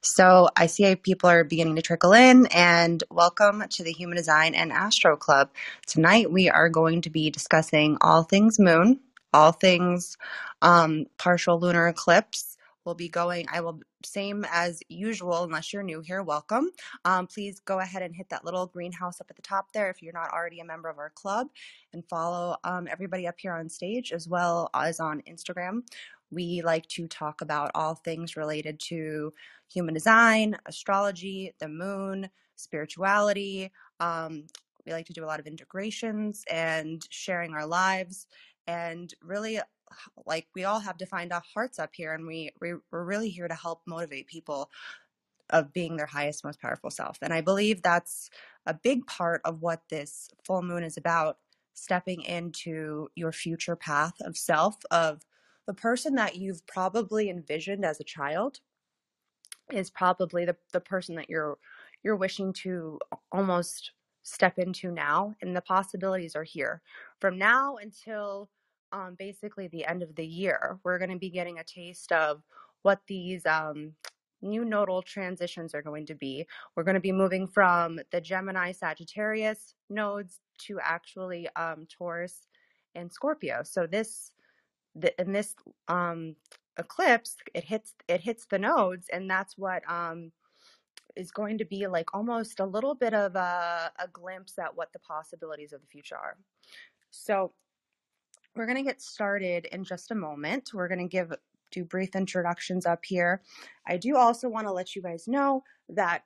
So 0.00 0.48
I 0.56 0.66
see 0.66 0.94
people 0.96 1.28
are 1.28 1.42
beginning 1.42 1.76
to 1.76 1.82
trickle 1.82 2.12
in, 2.12 2.46
and 2.46 3.02
welcome 3.10 3.64
to 3.68 3.82
the 3.82 3.92
Human 3.92 4.16
Design 4.16 4.54
and 4.54 4.72
Astro 4.72 5.16
Club. 5.16 5.50
Tonight 5.88 6.30
we 6.30 6.48
are 6.48 6.68
going 6.68 7.02
to 7.02 7.10
be 7.10 7.30
discussing 7.30 7.98
all 8.00 8.22
things 8.22 8.60
moon, 8.60 9.00
all 9.34 9.52
things 9.52 10.16
um, 10.62 11.06
partial 11.18 11.58
lunar 11.58 11.88
eclipse. 11.88 12.56
We'll 12.84 12.94
be 12.94 13.08
going, 13.08 13.46
I 13.52 13.60
will, 13.62 13.80
same 14.04 14.44
as 14.50 14.82
usual, 14.88 15.44
unless 15.44 15.72
you're 15.72 15.82
new 15.82 16.00
here, 16.00 16.22
welcome. 16.22 16.70
Um, 17.04 17.26
please 17.26 17.60
go 17.60 17.80
ahead 17.80 18.02
and 18.02 18.14
hit 18.14 18.28
that 18.30 18.44
little 18.44 18.66
greenhouse 18.66 19.20
up 19.20 19.26
at 19.30 19.36
the 19.36 19.42
top 19.42 19.72
there 19.72 19.90
if 19.90 20.02
you're 20.02 20.12
not 20.12 20.32
already 20.32 20.60
a 20.60 20.64
member 20.64 20.88
of 20.88 20.98
our 20.98 21.10
club, 21.10 21.48
and 21.92 22.04
follow 22.08 22.56
um, 22.64 22.88
everybody 22.90 23.26
up 23.26 23.36
here 23.38 23.52
on 23.52 23.68
stage 23.68 24.12
as 24.12 24.28
well 24.28 24.70
as 24.74 25.00
on 25.00 25.22
Instagram. 25.28 25.82
We 26.30 26.62
like 26.62 26.86
to 26.88 27.08
talk 27.08 27.40
about 27.40 27.72
all 27.74 27.94
things 27.94 28.36
related 28.36 28.78
to 28.88 29.32
human 29.72 29.94
design, 29.94 30.56
astrology, 30.66 31.54
the 31.58 31.68
moon, 31.68 32.28
spirituality. 32.56 33.72
Um, 33.98 34.44
we 34.86 34.92
like 34.92 35.06
to 35.06 35.12
do 35.12 35.24
a 35.24 35.26
lot 35.26 35.40
of 35.40 35.46
integrations 35.46 36.44
and 36.50 37.06
sharing 37.10 37.52
our 37.54 37.66
lives. 37.66 38.26
And 38.70 39.12
really, 39.20 39.58
uh, 39.58 39.64
like, 40.24 40.46
we 40.54 40.62
all 40.64 40.78
have 40.78 40.96
to 40.98 41.06
find 41.06 41.32
our 41.32 41.42
hearts 41.54 41.80
up 41.80 41.90
here, 41.92 42.14
and 42.14 42.24
we, 42.24 42.52
we, 42.60 42.74
we're 42.92 43.04
really 43.04 43.30
here 43.30 43.48
to 43.48 43.54
help 43.54 43.82
motivate 43.84 44.28
people 44.28 44.70
of 45.50 45.72
being 45.72 45.96
their 45.96 46.06
highest, 46.06 46.44
most 46.44 46.60
powerful 46.60 46.90
self. 46.90 47.18
And 47.20 47.32
I 47.32 47.40
believe 47.40 47.82
that's 47.82 48.30
a 48.66 48.74
big 48.74 49.04
part 49.08 49.40
of 49.44 49.60
what 49.60 49.82
this 49.90 50.30
full 50.44 50.62
moon 50.62 50.84
is 50.84 50.96
about 50.96 51.38
stepping 51.74 52.22
into 52.22 53.08
your 53.16 53.32
future 53.32 53.74
path 53.74 54.14
of 54.20 54.36
self, 54.36 54.76
of 54.92 55.22
the 55.66 55.74
person 55.74 56.14
that 56.14 56.36
you've 56.36 56.64
probably 56.66 57.28
envisioned 57.28 57.84
as 57.84 57.98
a 57.98 58.04
child 58.04 58.60
is 59.72 59.90
probably 59.90 60.44
the, 60.44 60.56
the 60.72 60.80
person 60.80 61.16
that 61.16 61.28
you're 61.28 61.58
you're 62.02 62.16
wishing 62.16 62.52
to 62.52 62.98
almost 63.30 63.92
step 64.22 64.58
into 64.58 64.90
now 64.90 65.34
and 65.42 65.54
the 65.56 65.60
possibilities 65.60 66.34
are 66.34 66.44
here 66.44 66.82
from 67.20 67.38
now 67.38 67.76
until 67.76 68.48
um, 68.92 69.16
basically 69.18 69.68
the 69.68 69.84
end 69.84 70.02
of 70.02 70.14
the 70.16 70.26
year. 70.26 70.78
We're 70.84 70.98
going 70.98 71.10
to 71.10 71.18
be 71.18 71.30
getting 71.30 71.58
a 71.58 71.64
taste 71.64 72.12
of 72.12 72.42
what 72.82 73.00
these 73.06 73.44
um, 73.46 73.92
new 74.42 74.64
nodal 74.64 75.02
transitions 75.02 75.74
are 75.74 75.82
going 75.82 76.06
to 76.06 76.14
be. 76.14 76.46
We're 76.74 76.84
going 76.84 76.94
to 76.94 77.00
be 77.00 77.12
moving 77.12 77.46
from 77.46 78.00
the 78.10 78.20
gemini 78.20 78.72
sagittarius 78.72 79.74
nodes 79.88 80.40
to 80.66 80.78
actually 80.82 81.48
um, 81.56 81.86
taurus 81.88 82.46
and 82.94 83.12
scorpio. 83.12 83.62
So 83.62 83.86
this 83.86 84.32
the, 84.96 85.18
in 85.20 85.32
this 85.32 85.54
um, 85.88 86.34
eclipse, 86.78 87.36
it 87.54 87.64
hits 87.64 87.94
it 88.08 88.20
hits 88.20 88.46
the 88.46 88.58
nodes, 88.58 89.06
and 89.12 89.30
that's 89.30 89.56
what 89.56 89.88
um, 89.88 90.32
is 91.16 91.30
going 91.30 91.58
to 91.58 91.64
be 91.64 91.86
like 91.86 92.14
almost 92.14 92.60
a 92.60 92.64
little 92.64 92.94
bit 92.94 93.14
of 93.14 93.36
a, 93.36 93.92
a 93.98 94.08
glimpse 94.12 94.58
at 94.58 94.74
what 94.76 94.92
the 94.92 94.98
possibilities 95.00 95.72
of 95.72 95.80
the 95.80 95.86
future 95.86 96.16
are. 96.16 96.36
So 97.10 97.52
we're 98.54 98.66
going 98.66 98.76
to 98.76 98.82
get 98.82 99.00
started 99.00 99.66
in 99.66 99.84
just 99.84 100.10
a 100.10 100.14
moment. 100.14 100.70
We're 100.74 100.88
going 100.88 101.00
to 101.00 101.08
give 101.08 101.32
do 101.70 101.84
brief 101.84 102.16
introductions 102.16 102.84
up 102.84 103.04
here. 103.04 103.42
I 103.86 103.96
do 103.96 104.16
also 104.16 104.48
want 104.48 104.66
to 104.66 104.72
let 104.72 104.96
you 104.96 105.02
guys 105.02 105.28
know 105.28 105.62
that 105.88 106.24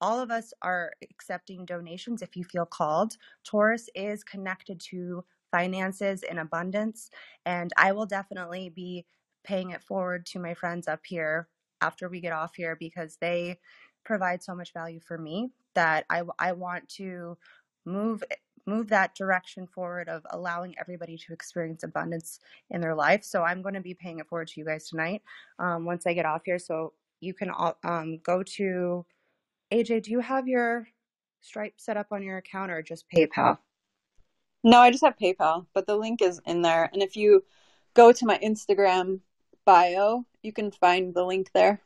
all 0.00 0.20
of 0.20 0.30
us 0.30 0.52
are 0.62 0.92
accepting 1.10 1.64
donations 1.64 2.22
if 2.22 2.36
you 2.36 2.44
feel 2.44 2.66
called. 2.66 3.16
Taurus 3.44 3.88
is 3.94 4.24
connected 4.24 4.80
to 4.90 5.24
finances 5.52 6.24
in 6.24 6.38
abundance, 6.38 7.10
and 7.46 7.72
I 7.76 7.92
will 7.92 8.06
definitely 8.06 8.68
be 8.68 9.06
paying 9.44 9.70
it 9.70 9.82
forward 9.82 10.26
to 10.26 10.40
my 10.40 10.54
friends 10.54 10.88
up 10.88 11.00
here 11.04 11.48
after 11.80 12.08
we 12.08 12.20
get 12.20 12.32
off 12.32 12.56
here 12.56 12.76
because 12.78 13.16
they 13.20 13.58
provide 14.04 14.42
so 14.42 14.54
much 14.54 14.72
value 14.72 15.00
for 15.00 15.16
me 15.18 15.50
that 15.74 16.04
I, 16.10 16.22
I 16.38 16.52
want 16.52 16.88
to 16.96 17.36
move 17.84 18.24
move 18.66 18.88
that 18.88 19.14
direction 19.14 19.66
forward 19.66 20.08
of 20.08 20.26
allowing 20.30 20.74
everybody 20.80 21.16
to 21.18 21.32
experience 21.32 21.82
abundance 21.82 22.40
in 22.70 22.80
their 22.80 22.94
life. 22.94 23.24
So 23.24 23.42
I'm 23.42 23.62
going 23.62 23.74
to 23.74 23.80
be 23.80 23.94
paying 23.94 24.18
it 24.18 24.28
forward 24.28 24.48
to 24.48 24.60
you 24.60 24.66
guys 24.66 24.88
tonight 24.88 25.22
um, 25.58 25.84
once 25.84 26.06
I 26.06 26.14
get 26.14 26.26
off 26.26 26.42
here. 26.44 26.58
So 26.58 26.92
you 27.20 27.34
can 27.34 27.50
all, 27.50 27.76
um, 27.84 28.18
go 28.18 28.42
to 28.42 29.04
AJ. 29.72 30.04
Do 30.04 30.10
you 30.10 30.20
have 30.20 30.48
your 30.48 30.88
Stripe 31.40 31.74
set 31.76 31.98
up 31.98 32.06
on 32.10 32.22
your 32.22 32.38
account 32.38 32.70
or 32.70 32.82
just 32.82 33.04
PayPal? 33.10 33.58
No, 34.62 34.78
I 34.78 34.90
just 34.90 35.04
have 35.04 35.18
PayPal, 35.18 35.66
but 35.74 35.86
the 35.86 35.96
link 35.96 36.22
is 36.22 36.40
in 36.46 36.62
there. 36.62 36.88
And 36.92 37.02
if 37.02 37.16
you 37.16 37.44
go 37.92 38.12
to 38.12 38.26
my 38.26 38.38
Instagram 38.38 39.20
bio, 39.66 40.24
you 40.42 40.52
can 40.52 40.70
find 40.70 41.14
the 41.14 41.24
link 41.24 41.50
there. 41.52 41.82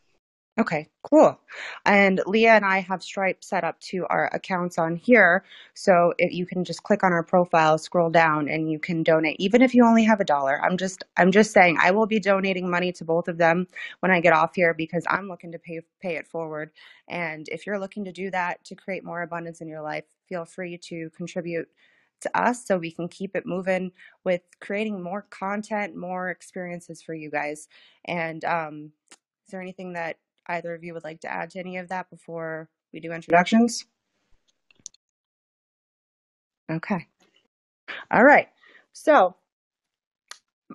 Okay, 0.58 0.88
cool. 1.02 1.38
And 1.86 2.22
Leah 2.26 2.54
and 2.54 2.64
I 2.64 2.80
have 2.80 3.04
Stripe 3.04 3.44
set 3.44 3.64
up 3.64 3.78
to 3.82 4.06
our 4.10 4.28
accounts 4.34 4.78
on 4.78 4.96
here. 4.96 5.44
So 5.74 6.14
if 6.18 6.32
you 6.32 6.46
can 6.46 6.64
just 6.64 6.84
click 6.84 7.04
on 7.04 7.12
our 7.12 7.24
profile, 7.24 7.78
scroll 7.78 8.10
down 8.10 8.48
and 8.48 8.72
you 8.72 8.80
can 8.80 9.04
donate 9.04 9.36
even 9.40 9.62
if 9.62 9.74
you 9.74 9.84
only 9.84 10.04
have 10.04 10.20
a 10.20 10.24
dollar. 10.24 10.62
I'm 10.64 10.78
just 10.78 11.04
I'm 11.18 11.32
just 11.32 11.52
saying 11.52 11.78
I 11.80 11.92
will 11.92 12.06
be 12.06 12.20
donating 12.20 12.70
money 12.70 12.92
to 12.94 13.04
both 13.04 13.28
of 13.28 13.38
them 13.38 13.68
when 14.00 14.12
I 14.12 14.22
get 14.22 14.32
off 14.32 14.56
here 14.56 14.74
because 14.74 15.04
I'm 15.10 15.28
looking 15.28 15.52
to 15.52 15.60
pay 15.60 15.82
pay 16.00 16.16
it 16.16 16.26
forward. 16.28 16.72
And 17.08 17.48
if 17.50 17.66
you're 17.66 17.80
looking 17.80 18.06
to 18.06 18.12
do 18.12 18.30
that 18.32 18.64
to 18.66 18.76
create 18.76 19.04
more 19.04 19.22
abundance 19.22 19.60
in 19.60 19.68
your 19.68 19.82
life, 19.82 20.06
feel 20.30 20.46
free 20.46 20.78
to 20.84 21.10
contribute 21.10 21.68
to 22.22 22.40
us 22.40 22.66
so 22.66 22.78
we 22.78 22.92
can 22.92 23.08
keep 23.10 23.36
it 23.36 23.46
moving 23.46 23.92
with 24.24 24.42
creating 24.62 25.02
more 25.04 25.26
content, 25.30 25.96
more 25.96 26.30
experiences 26.30 27.02
for 27.02 27.14
you 27.14 27.30
guys. 27.30 27.68
And 28.06 28.44
um, 28.46 28.92
is 29.46 29.52
there 29.52 29.60
anything 29.62 29.94
that 29.94 30.16
either 30.48 30.74
of 30.74 30.82
you 30.84 30.94
would 30.94 31.04
like 31.04 31.20
to 31.20 31.32
add 31.32 31.50
to 31.50 31.58
any 31.58 31.76
of 31.76 31.88
that 31.88 32.10
before 32.10 32.68
we 32.92 33.00
do 33.00 33.12
introductions? 33.12 33.84
Okay. 36.70 37.06
All 38.10 38.24
right. 38.24 38.48
So, 38.92 39.34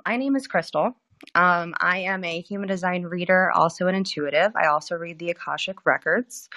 my 0.06 0.18
name 0.18 0.36
is 0.36 0.48
Krystle. 0.48 0.96
Um, 1.36 1.74
I 1.80 2.00
am 2.00 2.24
a 2.24 2.42
human 2.42 2.68
design 2.68 3.04
reader, 3.04 3.52
also 3.52 3.88
an 3.88 3.96
intuitive. 3.96 4.52
I 4.56 4.68
also 4.68 4.96
read 4.96 5.20
the 5.20 5.30
Akashic 5.30 5.86
Records. 5.86 6.50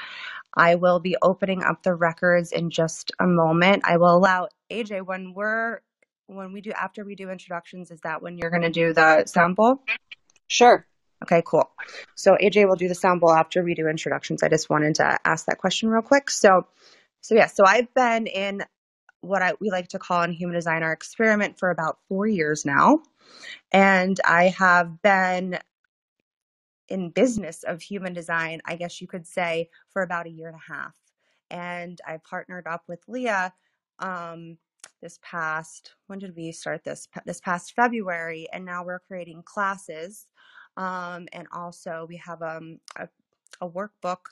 I 0.57 0.75
will 0.77 1.01
be 1.01 1.17
opening 1.23 1.63
up 1.63 1.83
the 1.83 1.95
records 1.95 2.53
in 2.53 2.71
just 2.71 3.13
a 3.21 3.27
moment. 3.27 3.83
I 3.85 3.99
will 3.99 4.17
allow 4.17 4.49
AJ 4.71 5.03
when 5.03 5.35
we're 5.35 5.81
when 6.27 6.53
we 6.53 6.61
do 6.61 6.73
after 6.73 7.05
we 7.05 7.15
do 7.15 7.31
introductions. 7.31 7.91
Is 7.91 8.01
that 8.01 8.23
when 8.23 8.39
you're 8.39 8.51
going 8.51 8.63
to 8.63 8.71
do 8.71 8.93
the 8.93 9.27
sample? 9.27 9.83
Sure. 10.49 10.87
Okay, 11.23 11.43
cool. 11.47 11.71
So 12.15 12.37
AJ 12.41 12.69
will 12.69 12.77
do 12.77 12.89
the 12.89 12.95
sample 12.95 13.33
after 13.33 13.63
we 13.63 13.75
do 13.75 13.89
introductions. 13.89 14.43
I 14.43 14.49
just 14.49 14.69
wanted 14.69 14.97
to 14.97 15.19
ask 15.25 15.47
that 15.47 15.59
question 15.59 15.89
real 15.89 16.03
quick. 16.03 16.31
So, 16.31 16.67
so 17.21 17.35
yeah, 17.35 17.47
so 17.47 17.65
I've 17.67 17.93
been 17.95 18.27
in 18.27 18.65
what 19.23 19.43
I 19.43 19.55
we 19.61 19.71
like 19.71 19.89
to 19.89 19.99
call 19.99 20.23
in 20.23 20.33
human 20.33 20.55
design 20.55 20.83
our 20.83 20.93
experiment 20.93 21.59
for 21.59 21.71
about 21.71 21.99
four 22.09 22.27
years 22.27 22.65
now, 22.65 23.01
and 23.73 24.21
I 24.25 24.49
have 24.59 25.03
been 25.03 25.59
in 26.89 27.11
business 27.11 27.65
of 27.65 27.83
human 27.83 28.13
design, 28.13 28.61
I 28.65 28.77
guess 28.77 29.01
you 29.01 29.09
could 29.09 29.27
say, 29.27 29.71
for 29.91 30.03
about 30.03 30.27
a 30.27 30.31
year 30.31 30.49
and 30.49 30.57
a 30.57 30.73
half. 30.73 30.95
And 31.51 32.01
I 32.07 32.19
partnered 32.29 32.67
up 32.67 32.85
with 32.87 33.01
Leah 33.09 33.53
um, 33.99 34.59
this 35.03 35.19
past 35.23 35.95
when 36.07 36.19
did 36.19 36.37
we 36.37 36.53
start 36.53 36.85
this 36.85 37.09
this 37.25 37.41
past 37.41 37.73
February, 37.75 38.49
and 38.53 38.65
now 38.65 38.85
we're 38.85 39.01
creating 39.01 39.43
classes 39.45 40.27
um, 40.77 41.29
and 41.33 41.47
also, 41.53 42.07
we 42.09 42.17
have 42.17 42.43
um, 42.43 42.81
a, 42.97 43.09
a 43.61 43.69
workbook 43.69 44.27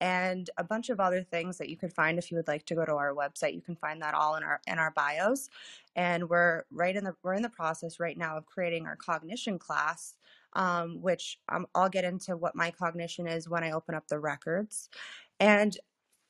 and 0.00 0.48
a 0.56 0.64
bunch 0.64 0.88
of 0.88 0.98
other 0.98 1.22
things 1.22 1.58
that 1.58 1.68
you 1.68 1.76
can 1.76 1.90
find 1.90 2.18
if 2.18 2.30
you 2.30 2.36
would 2.36 2.48
like 2.48 2.64
to 2.66 2.74
go 2.74 2.84
to 2.84 2.94
our 2.94 3.14
website. 3.14 3.54
You 3.54 3.60
can 3.60 3.76
find 3.76 4.00
that 4.00 4.14
all 4.14 4.34
in 4.36 4.42
our 4.42 4.60
in 4.66 4.78
our 4.78 4.92
bios. 4.92 5.50
And 5.94 6.28
we're 6.28 6.64
right 6.70 6.96
in 6.96 7.04
the 7.04 7.14
we're 7.22 7.34
in 7.34 7.42
the 7.42 7.50
process 7.50 8.00
right 8.00 8.16
now 8.16 8.36
of 8.36 8.46
creating 8.46 8.86
our 8.86 8.96
cognition 8.96 9.58
class, 9.58 10.14
um, 10.54 11.02
which 11.02 11.38
um, 11.50 11.66
I'll 11.74 11.90
get 11.90 12.04
into 12.04 12.36
what 12.36 12.56
my 12.56 12.70
cognition 12.70 13.26
is 13.26 13.48
when 13.48 13.62
I 13.62 13.72
open 13.72 13.94
up 13.94 14.08
the 14.08 14.18
records. 14.18 14.88
And 15.38 15.76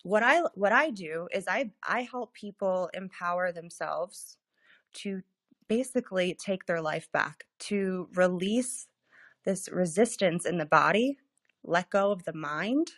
what 0.03 0.23
I 0.23 0.41
what 0.55 0.73
I 0.73 0.91
do 0.91 1.29
is 1.33 1.47
I 1.47 1.71
I 1.87 2.03
help 2.03 2.35
people 2.35 2.91
empower 2.93 3.53
themselves 3.53 4.37
to 4.95 5.23
basically 5.69 6.35
take 6.35 6.67
their 6.67 6.81
life 6.81 7.09
back, 7.13 7.45
to 7.61 8.09
release 8.15 8.89
this 9.45 9.69
resistance 9.71 10.47
in 10.47 10.59
the 10.59 10.67
body, 10.67 11.19
let 11.65 11.91
go 11.91 12.13
of 12.13 12.25
the 12.25 12.33
mind, 12.35 12.93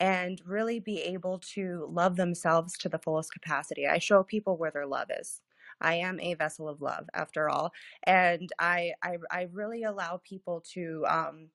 and 0.00 0.40
really 0.46 0.80
be 0.80 1.00
able 1.02 1.38
to 1.38 1.86
love 1.90 2.16
themselves 2.16 2.76
to 2.78 2.88
the 2.88 2.98
fullest 2.98 3.32
capacity. 3.32 3.86
I 3.86 3.98
show 3.98 4.22
people 4.22 4.56
where 4.56 4.70
their 4.70 4.86
love 4.86 5.08
is. 5.20 5.40
I 5.80 5.94
am 5.94 6.20
a 6.20 6.34
vessel 6.34 6.68
of 6.68 6.82
love, 6.82 7.08
after 7.14 7.48
all, 7.48 7.72
and 8.04 8.50
I 8.58 8.92
I, 9.02 9.18
I 9.30 9.42
really 9.52 9.82
allow 9.84 10.20
people 10.24 10.62
to 10.72 11.04
um, 11.08 11.50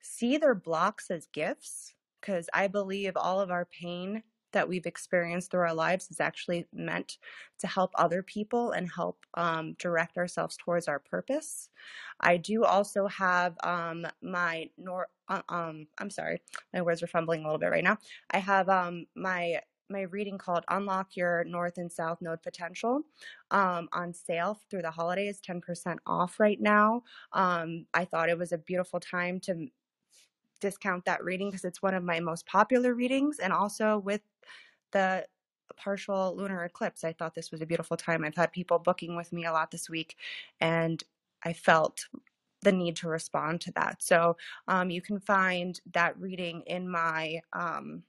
see 0.00 0.36
their 0.36 0.54
blocks 0.54 1.10
as 1.10 1.26
gifts 1.26 1.94
because 2.20 2.48
I 2.54 2.68
believe 2.68 3.16
all 3.16 3.40
of 3.40 3.50
our 3.50 3.66
pain 3.66 4.22
that 4.54 4.68
we've 4.68 4.86
experienced 4.86 5.50
through 5.50 5.60
our 5.60 5.74
lives 5.74 6.10
is 6.10 6.20
actually 6.20 6.66
meant 6.72 7.18
to 7.58 7.66
help 7.66 7.92
other 7.94 8.22
people 8.22 8.72
and 8.72 8.90
help 8.90 9.24
um, 9.34 9.74
direct 9.78 10.16
ourselves 10.16 10.56
towards 10.56 10.88
our 10.88 10.98
purpose. 10.98 11.68
I 12.20 12.38
do 12.38 12.64
also 12.64 13.06
have 13.08 13.56
um, 13.62 14.06
my 14.22 14.70
nor 14.78 15.08
uh, 15.28 15.42
um 15.48 15.86
I'm 15.98 16.10
sorry, 16.10 16.42
my 16.72 16.82
words 16.82 17.02
are 17.02 17.06
fumbling 17.06 17.40
a 17.42 17.44
little 17.44 17.58
bit 17.58 17.70
right 17.70 17.84
now. 17.84 17.98
I 18.30 18.38
have 18.38 18.68
um 18.68 19.06
my 19.14 19.60
my 19.90 20.02
reading 20.02 20.38
called 20.38 20.64
Unlock 20.68 21.16
Your 21.16 21.44
North 21.44 21.78
and 21.78 21.92
South 21.92 22.20
Node 22.22 22.42
Potential 22.42 23.02
um, 23.50 23.88
on 23.92 24.14
sale 24.14 24.58
through 24.70 24.82
the 24.82 24.90
holidays, 24.90 25.40
10% 25.46 25.98
off 26.06 26.40
right 26.40 26.60
now. 26.60 27.02
Um, 27.32 27.86
I 27.92 28.04
thought 28.04 28.30
it 28.30 28.38
was 28.38 28.52
a 28.52 28.58
beautiful 28.58 29.00
time 29.00 29.40
to 29.40 29.68
discount 30.60 31.04
that 31.04 31.24
reading 31.24 31.50
because 31.50 31.64
it's 31.64 31.82
one 31.82 31.94
of 31.94 32.04
my 32.04 32.20
most 32.20 32.46
popular 32.46 32.94
readings 32.94 33.38
and 33.38 33.52
also 33.52 33.98
with 33.98 34.20
the 34.92 35.26
partial 35.76 36.34
lunar 36.36 36.64
eclipse. 36.64 37.04
I 37.04 37.12
thought 37.12 37.34
this 37.34 37.50
was 37.50 37.60
a 37.60 37.66
beautiful 37.66 37.96
time. 37.96 38.24
I've 38.24 38.34
had 38.34 38.52
people 38.52 38.78
booking 38.78 39.16
with 39.16 39.32
me 39.32 39.44
a 39.44 39.52
lot 39.52 39.70
this 39.70 39.90
week, 39.90 40.16
and 40.60 41.02
I 41.42 41.52
felt 41.52 42.06
the 42.62 42.72
need 42.72 42.96
to 42.96 43.08
respond 43.08 43.60
to 43.62 43.72
that. 43.72 44.02
So 44.02 44.36
um, 44.68 44.90
you 44.90 45.02
can 45.02 45.20
find 45.20 45.80
that 45.92 46.18
reading 46.18 46.62
in 46.66 46.88
my 46.88 47.40
um, 47.52 48.02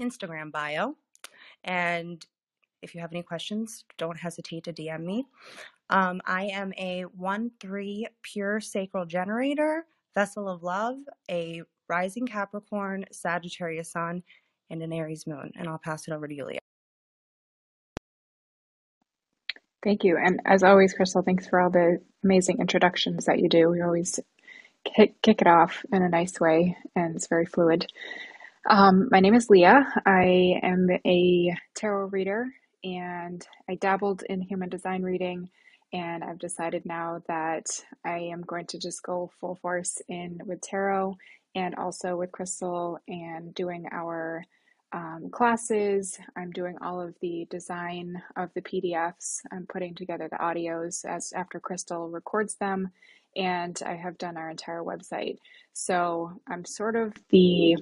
Instagram 0.00 0.52
bio. 0.52 0.96
And 1.64 2.24
if 2.82 2.94
you 2.94 3.00
have 3.00 3.12
any 3.12 3.22
questions, 3.22 3.84
don't 3.96 4.18
hesitate 4.18 4.64
to 4.64 4.72
DM 4.72 5.04
me. 5.04 5.26
Um, 5.90 6.20
I 6.26 6.44
am 6.46 6.72
a 6.78 7.02
1 7.02 7.50
3 7.60 8.06
pure 8.22 8.60
sacral 8.60 9.06
generator, 9.06 9.86
vessel 10.14 10.48
of 10.48 10.62
love, 10.62 10.96
a 11.30 11.62
rising 11.88 12.26
Capricorn, 12.26 13.04
Sagittarius 13.12 13.92
sun, 13.92 14.22
and 14.70 14.82
an 14.82 14.92
Aries 14.92 15.26
moon. 15.26 15.52
And 15.56 15.68
I'll 15.68 15.78
pass 15.78 16.08
it 16.08 16.12
over 16.14 16.28
to 16.28 16.34
Yulia. 16.34 16.60
Thank 19.82 20.04
you. 20.04 20.16
And 20.16 20.40
as 20.46 20.62
always, 20.62 20.94
Krystle, 20.94 21.24
thanks 21.24 21.46
for 21.46 21.60
all 21.60 21.70
the 21.70 22.00
amazing 22.24 22.60
introductions 22.60 23.26
that 23.26 23.38
you 23.38 23.48
do. 23.50 23.68
We 23.68 23.82
always 23.82 24.18
kick, 24.84 25.20
kick 25.22 25.42
it 25.42 25.46
off 25.46 25.84
in 25.92 26.02
a 26.02 26.08
nice 26.08 26.40
way, 26.40 26.76
and 26.96 27.16
it's 27.16 27.28
very 27.28 27.46
fluid. 27.46 27.86
Um, 28.68 29.08
my 29.10 29.20
name 29.20 29.34
is 29.34 29.50
Leah. 29.50 29.86
I 30.06 30.58
am 30.62 30.88
a 31.06 31.54
tarot 31.74 32.06
reader, 32.06 32.46
and 32.82 33.46
I 33.68 33.74
dabbled 33.74 34.22
in 34.22 34.40
human 34.40 34.70
design 34.70 35.02
reading. 35.02 35.50
And 35.94 36.24
I've 36.24 36.40
decided 36.40 36.86
now 36.86 37.22
that 37.28 37.66
I 38.04 38.18
am 38.18 38.42
going 38.42 38.66
to 38.68 38.80
just 38.80 39.04
go 39.04 39.30
full 39.40 39.56
force 39.62 40.02
in 40.08 40.40
with 40.44 40.60
tarot 40.60 41.16
and 41.54 41.76
also 41.76 42.16
with 42.16 42.32
Krystle 42.32 42.98
and 43.08 43.54
doing 43.54 43.86
our 43.92 44.44
um, 44.92 45.30
classes. 45.30 46.18
I'm 46.36 46.50
doing 46.50 46.76
all 46.82 47.00
of 47.00 47.14
the 47.22 47.46
design 47.50 48.20
of 48.36 48.50
the 48.54 48.62
PDFs. 48.62 49.38
I'm 49.52 49.66
putting 49.72 49.94
together 49.94 50.28
the 50.30 50.38
audios 50.38 51.04
as 51.04 51.32
after 51.32 51.60
Krystle 51.60 52.12
records 52.12 52.56
them, 52.56 52.90
and 53.36 53.80
I 53.86 53.94
have 53.94 54.18
done 54.18 54.36
our 54.36 54.50
entire 54.50 54.82
website. 54.82 55.38
So 55.74 56.40
I'm 56.48 56.64
sort 56.64 56.96
of 56.96 57.14
the 57.30 57.76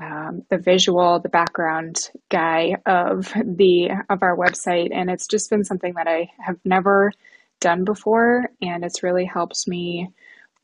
um, 0.00 0.42
the 0.48 0.58
visual, 0.58 1.20
the 1.20 1.28
background 1.28 2.10
guy 2.28 2.76
of 2.86 3.32
the 3.34 3.90
of 4.08 4.22
our 4.22 4.36
website, 4.36 4.90
and 4.92 5.10
it's 5.10 5.26
just 5.26 5.50
been 5.50 5.64
something 5.64 5.94
that 5.94 6.06
I 6.06 6.30
have 6.38 6.58
never 6.64 7.12
done 7.60 7.84
before, 7.84 8.48
and 8.62 8.84
it's 8.84 9.02
really 9.02 9.24
helped 9.24 9.66
me 9.66 10.08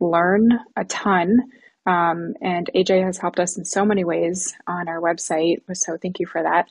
learn 0.00 0.50
a 0.76 0.84
ton. 0.84 1.38
Um, 1.86 2.34
and 2.40 2.70
AJ 2.74 3.04
has 3.04 3.18
helped 3.18 3.38
us 3.38 3.58
in 3.58 3.64
so 3.66 3.84
many 3.84 4.04
ways 4.04 4.54
on 4.66 4.88
our 4.88 5.00
website, 5.00 5.60
so 5.74 5.98
thank 6.00 6.18
you 6.18 6.26
for 6.26 6.42
that. 6.42 6.68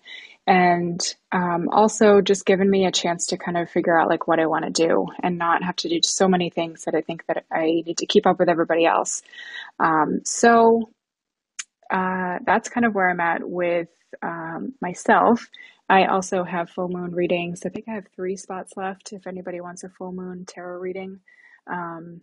And 0.47 0.99
um, 1.31 1.69
also 1.69 2.19
just 2.21 2.45
given 2.45 2.69
me 2.69 2.85
a 2.85 2.91
chance 2.91 3.27
to 3.27 3.37
kind 3.37 3.55
of 3.57 3.69
figure 3.69 3.97
out 3.97 4.09
like 4.09 4.27
what 4.27 4.39
I 4.39 4.47
want 4.47 4.65
to 4.65 4.71
do 4.71 5.07
and 5.21 5.37
not 5.37 5.63
have 5.63 5.75
to 5.77 5.89
do 5.89 5.99
so 6.03 6.27
many 6.27 6.49
things 6.49 6.83
that 6.85 6.95
I 6.95 7.01
think 7.01 7.25
that 7.27 7.45
I 7.51 7.83
need 7.85 7.97
to 7.99 8.05
keep 8.05 8.25
up 8.25 8.39
with 8.39 8.49
everybody 8.49 8.85
else. 8.85 9.21
Um, 9.79 10.21
so 10.25 10.89
uh, 11.91 12.39
that's 12.45 12.69
kind 12.69 12.85
of 12.85 12.95
where 12.95 13.09
I'm 13.09 13.19
at 13.19 13.47
with 13.47 13.89
um, 14.21 14.73
myself. 14.81 15.47
I 15.89 16.05
also 16.05 16.43
have 16.43 16.69
full 16.69 16.89
moon 16.89 17.13
readings. 17.13 17.65
I 17.65 17.69
think 17.69 17.85
I 17.87 17.93
have 17.93 18.07
three 18.15 18.37
spots 18.37 18.73
left 18.77 19.13
if 19.13 19.27
anybody 19.27 19.61
wants 19.61 19.83
a 19.83 19.89
full 19.89 20.11
moon 20.11 20.45
tarot 20.45 20.79
reading. 20.79 21.19
Um, 21.71 22.21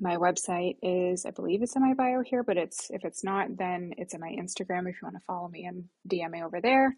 my 0.00 0.16
website 0.16 0.76
is, 0.82 1.26
I 1.26 1.30
believe 1.30 1.62
it's 1.62 1.76
in 1.76 1.82
my 1.82 1.94
bio 1.94 2.22
here, 2.22 2.42
but 2.42 2.56
it's 2.56 2.90
if 2.90 3.04
it's 3.04 3.22
not, 3.22 3.56
then 3.56 3.92
it's 3.98 4.14
in 4.14 4.20
my 4.20 4.30
Instagram 4.30 4.88
if 4.88 4.96
you 4.96 5.04
want 5.04 5.16
to 5.16 5.24
follow 5.26 5.48
me 5.48 5.66
and 5.66 5.84
DM 6.08 6.30
me 6.30 6.42
over 6.42 6.60
there. 6.60 6.96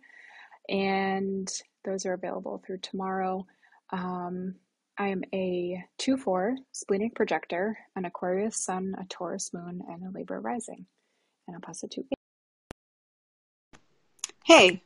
And 0.68 1.48
those 1.84 2.06
are 2.06 2.14
available 2.14 2.62
through 2.64 2.78
tomorrow. 2.78 3.46
Um, 3.90 4.54
I 4.96 5.08
am 5.08 5.24
a 5.34 5.84
2 5.98 6.16
4 6.16 6.56
splenic 6.72 7.14
projector, 7.16 7.76
an 7.96 8.04
Aquarius 8.04 8.56
sun, 8.56 8.94
a 8.98 9.04
Taurus 9.06 9.52
moon, 9.52 9.82
and 9.88 10.04
a 10.04 10.16
Libra 10.16 10.40
rising. 10.40 10.86
And 11.46 11.56
I'll 11.56 11.60
pass 11.60 11.82
it 11.82 11.90
to 11.92 12.04
Hey, 14.44 14.82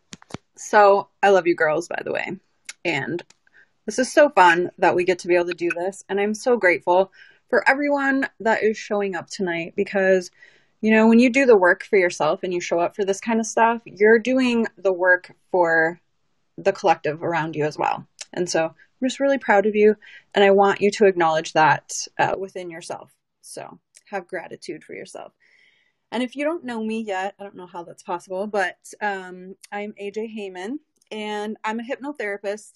so 0.56 1.08
I 1.22 1.30
love 1.30 1.46
you 1.46 1.56
girls, 1.56 1.88
by 1.88 2.00
the 2.04 2.12
way. 2.12 2.38
And 2.84 3.22
this 3.86 3.98
is 3.98 4.12
so 4.12 4.28
fun 4.28 4.70
that 4.78 4.94
we 4.94 5.04
get 5.04 5.18
to 5.20 5.28
be 5.28 5.34
able 5.34 5.46
to 5.46 5.54
do 5.54 5.70
this. 5.70 6.04
And 6.08 6.20
I'm 6.20 6.34
so 6.34 6.56
grateful 6.56 7.12
for 7.48 7.68
everyone 7.68 8.28
that 8.40 8.62
is 8.62 8.76
showing 8.76 9.16
up 9.16 9.28
tonight 9.28 9.74
because, 9.76 10.30
you 10.80 10.90
know, 10.90 11.08
when 11.08 11.18
you 11.18 11.30
do 11.30 11.46
the 11.46 11.56
work 11.56 11.82
for 11.84 11.96
yourself 11.96 12.42
and 12.42 12.52
you 12.52 12.60
show 12.60 12.78
up 12.78 12.94
for 12.94 13.04
this 13.04 13.20
kind 13.20 13.40
of 13.40 13.46
stuff, 13.46 13.82
you're 13.84 14.18
doing 14.18 14.66
the 14.76 14.92
work 14.92 15.34
for 15.50 16.00
the 16.56 16.72
collective 16.72 17.22
around 17.22 17.56
you 17.56 17.64
as 17.64 17.78
well. 17.78 18.06
And 18.32 18.48
so 18.48 18.66
I'm 18.66 19.08
just 19.08 19.20
really 19.20 19.38
proud 19.38 19.66
of 19.66 19.74
you. 19.74 19.96
And 20.34 20.44
I 20.44 20.50
want 20.50 20.80
you 20.80 20.90
to 20.92 21.06
acknowledge 21.06 21.52
that 21.54 22.06
uh, 22.18 22.34
within 22.38 22.70
yourself. 22.70 23.12
So 23.40 23.78
have 24.10 24.28
gratitude 24.28 24.84
for 24.84 24.94
yourself. 24.94 25.32
And 26.10 26.22
if 26.22 26.34
you 26.36 26.44
don't 26.44 26.64
know 26.64 26.82
me 26.82 27.00
yet, 27.00 27.34
I 27.38 27.42
don't 27.42 27.56
know 27.56 27.66
how 27.66 27.84
that's 27.84 28.02
possible, 28.02 28.46
but 28.46 28.78
um, 29.00 29.54
I'm 29.70 29.92
AJ 30.00 30.34
Heyman, 30.34 30.78
and 31.10 31.56
I'm 31.64 31.80
a 31.80 31.82
hypnotherapist 31.82 32.72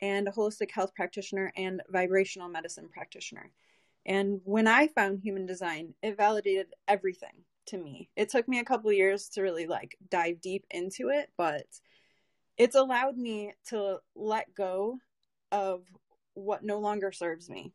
and 0.00 0.26
a 0.26 0.32
holistic 0.32 0.72
health 0.72 0.94
practitioner 0.94 1.52
and 1.56 1.80
vibrational 1.88 2.48
medicine 2.48 2.88
practitioner. 2.92 3.52
And 4.04 4.40
when 4.44 4.66
I 4.66 4.88
found 4.88 5.20
human 5.20 5.46
design, 5.46 5.94
it 6.02 6.16
validated 6.16 6.74
everything 6.88 7.44
to 7.66 7.78
me. 7.78 8.08
It 8.16 8.28
took 8.28 8.48
me 8.48 8.58
a 8.58 8.64
couple 8.64 8.92
years 8.92 9.28
to 9.30 9.42
really 9.42 9.66
like 9.66 9.96
dive 10.10 10.40
deep 10.40 10.66
into 10.70 11.10
it, 11.10 11.30
but 11.36 11.66
it's 12.56 12.74
allowed 12.74 13.16
me 13.16 13.52
to 13.68 13.98
let 14.16 14.52
go 14.54 14.98
of 15.52 15.84
what 16.34 16.64
no 16.64 16.80
longer 16.80 17.12
serves 17.12 17.48
me. 17.48 17.72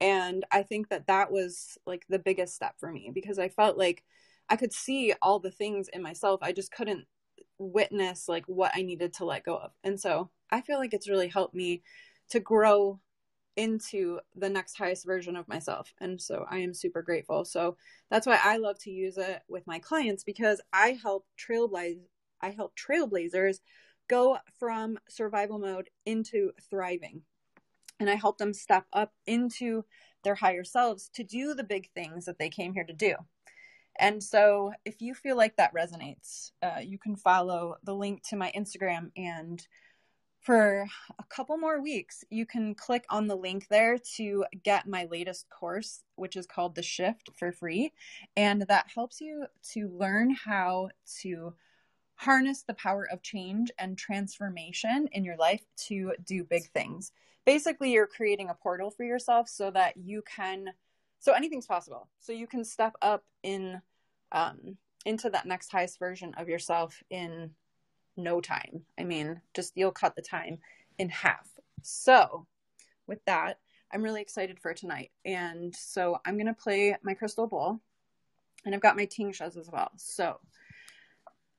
And 0.00 0.44
I 0.50 0.62
think 0.62 0.88
that 0.88 1.06
that 1.06 1.30
was 1.30 1.76
like 1.86 2.04
the 2.08 2.18
biggest 2.18 2.54
step 2.54 2.74
for 2.78 2.90
me 2.90 3.10
because 3.12 3.38
I 3.38 3.48
felt 3.48 3.76
like 3.76 4.02
I 4.48 4.56
could 4.56 4.72
see 4.72 5.12
all 5.22 5.38
the 5.38 5.50
things 5.50 5.88
in 5.92 6.02
myself. 6.02 6.40
I 6.42 6.52
just 6.52 6.72
couldn't 6.72 7.06
witness 7.58 8.28
like 8.28 8.44
what 8.46 8.72
I 8.74 8.82
needed 8.82 9.12
to 9.14 9.24
let 9.24 9.44
go 9.44 9.56
of. 9.56 9.72
And 9.82 9.98
so 9.98 10.30
I 10.50 10.60
feel 10.60 10.78
like 10.78 10.94
it's 10.94 11.08
really 11.08 11.28
helped 11.28 11.54
me 11.54 11.82
to 12.30 12.40
grow 12.40 13.00
into 13.56 14.20
the 14.34 14.50
next 14.50 14.76
highest 14.76 15.06
version 15.06 15.34
of 15.34 15.48
myself. 15.48 15.92
And 16.00 16.20
so 16.20 16.44
I 16.50 16.58
am 16.58 16.74
super 16.74 17.02
grateful. 17.02 17.44
So 17.44 17.76
that's 18.10 18.26
why 18.26 18.38
I 18.42 18.58
love 18.58 18.78
to 18.80 18.90
use 18.90 19.16
it 19.16 19.42
with 19.48 19.66
my 19.66 19.78
clients 19.78 20.24
because 20.24 20.60
I 20.72 20.98
help 21.02 21.26
trailblaze 21.38 22.00
I 22.42 22.50
help 22.50 22.74
trailblazers 22.76 23.60
go 24.08 24.38
from 24.58 24.98
survival 25.08 25.58
mode 25.58 25.88
into 26.04 26.52
thriving. 26.70 27.22
And 27.98 28.10
I 28.10 28.14
help 28.14 28.36
them 28.36 28.52
step 28.52 28.84
up 28.92 29.14
into 29.26 29.86
their 30.22 30.34
higher 30.34 30.64
selves 30.64 31.08
to 31.14 31.24
do 31.24 31.54
the 31.54 31.64
big 31.64 31.88
things 31.94 32.26
that 32.26 32.38
they 32.38 32.50
came 32.50 32.74
here 32.74 32.84
to 32.84 32.92
do. 32.92 33.14
And 33.98 34.22
so, 34.22 34.72
if 34.84 35.00
you 35.00 35.14
feel 35.14 35.36
like 35.36 35.56
that 35.56 35.74
resonates, 35.74 36.52
uh, 36.62 36.80
you 36.80 36.98
can 36.98 37.16
follow 37.16 37.76
the 37.84 37.94
link 37.94 38.22
to 38.28 38.36
my 38.36 38.52
Instagram. 38.56 39.10
And 39.16 39.66
for 40.40 40.86
a 41.18 41.24
couple 41.24 41.58
more 41.58 41.80
weeks, 41.80 42.22
you 42.30 42.46
can 42.46 42.74
click 42.74 43.04
on 43.10 43.26
the 43.26 43.34
link 43.34 43.66
there 43.68 43.98
to 44.16 44.44
get 44.62 44.86
my 44.86 45.08
latest 45.10 45.50
course, 45.50 46.04
which 46.14 46.36
is 46.36 46.46
called 46.46 46.74
The 46.76 46.82
Shift 46.82 47.30
for 47.36 47.50
free. 47.50 47.92
And 48.36 48.62
that 48.62 48.90
helps 48.94 49.20
you 49.20 49.46
to 49.72 49.88
learn 49.88 50.30
how 50.30 50.90
to 51.22 51.54
harness 52.14 52.62
the 52.62 52.74
power 52.74 53.08
of 53.10 53.22
change 53.22 53.70
and 53.78 53.98
transformation 53.98 55.08
in 55.12 55.24
your 55.24 55.36
life 55.36 55.62
to 55.88 56.14
do 56.24 56.44
big 56.44 56.70
things. 56.70 57.12
Basically, 57.44 57.92
you're 57.92 58.06
creating 58.06 58.48
a 58.48 58.54
portal 58.54 58.90
for 58.90 59.04
yourself 59.04 59.48
so 59.48 59.70
that 59.70 59.96
you 59.96 60.22
can 60.22 60.70
so 61.18 61.32
anything's 61.32 61.66
possible. 61.66 62.08
So 62.20 62.32
you 62.32 62.46
can 62.46 62.64
step 62.64 62.94
up 63.02 63.24
in 63.42 63.80
um, 64.32 64.76
into 65.04 65.30
that 65.30 65.46
next 65.46 65.70
highest 65.70 65.98
version 65.98 66.34
of 66.36 66.48
yourself 66.48 67.02
in 67.10 67.50
no 68.16 68.40
time. 68.40 68.82
I 68.98 69.04
mean 69.04 69.40
just 69.54 69.72
you'll 69.76 69.92
cut 69.92 70.16
the 70.16 70.22
time 70.22 70.58
in 70.98 71.08
half. 71.08 71.48
So 71.82 72.46
with 73.06 73.24
that 73.26 73.58
i'm 73.92 74.02
really 74.02 74.20
excited 74.20 74.58
for 74.58 74.74
tonight. 74.74 75.12
And 75.24 75.74
so 75.74 76.18
i'm 76.26 76.36
going 76.36 76.46
to 76.46 76.54
play 76.54 76.96
my 77.02 77.14
crystal 77.14 77.46
bowl 77.46 77.80
and 78.64 78.74
i've 78.74 78.80
got 78.80 78.96
my 78.96 79.06
tingshas 79.06 79.56
as 79.56 79.70
well. 79.72 79.92
So 79.96 80.40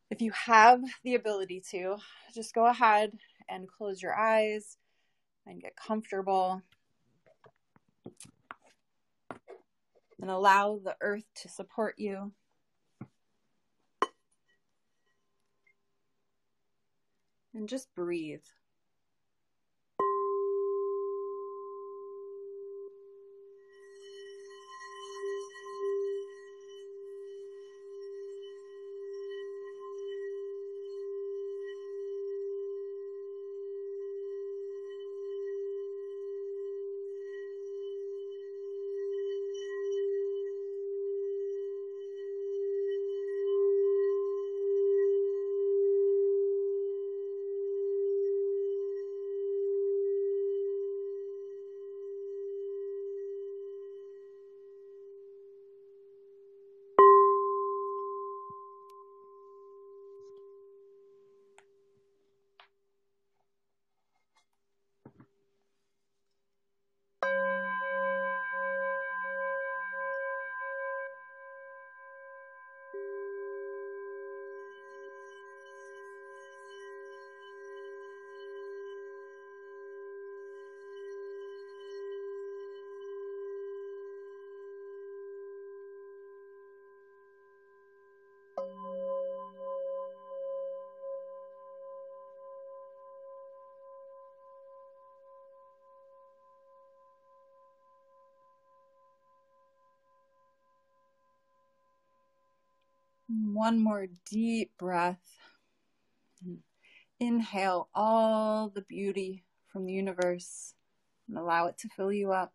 if 0.10 0.22
you 0.22 0.32
have 0.32 0.82
the 1.04 1.16
ability 1.16 1.64
to 1.72 1.98
just 2.34 2.54
go 2.54 2.66
ahead 2.66 3.12
and 3.50 3.68
close 3.68 4.02
your 4.02 4.16
eyes 4.16 4.78
and 5.46 5.62
get 5.62 5.76
comfortable 5.76 6.62
and 10.22 10.30
allow 10.30 10.80
the 10.84 10.96
earth 11.02 11.26
to 11.36 11.50
support 11.50 11.96
you. 11.98 12.32
And 17.54 17.68
just 17.68 17.94
breathe. 17.96 18.44
One 103.28 103.80
more 103.80 104.08
deep 104.30 104.72
breath. 104.78 105.40
Inhale 107.20 107.90
all 107.94 108.70
the 108.70 108.82
beauty 108.82 109.44
from 109.68 109.86
the 109.86 109.94
universe 109.94 110.74
and 111.28 111.38
allow 111.38 111.68
it 111.68 111.78
to 111.80 111.90
fill 111.90 112.12
you 112.12 112.32
up. 112.32 112.54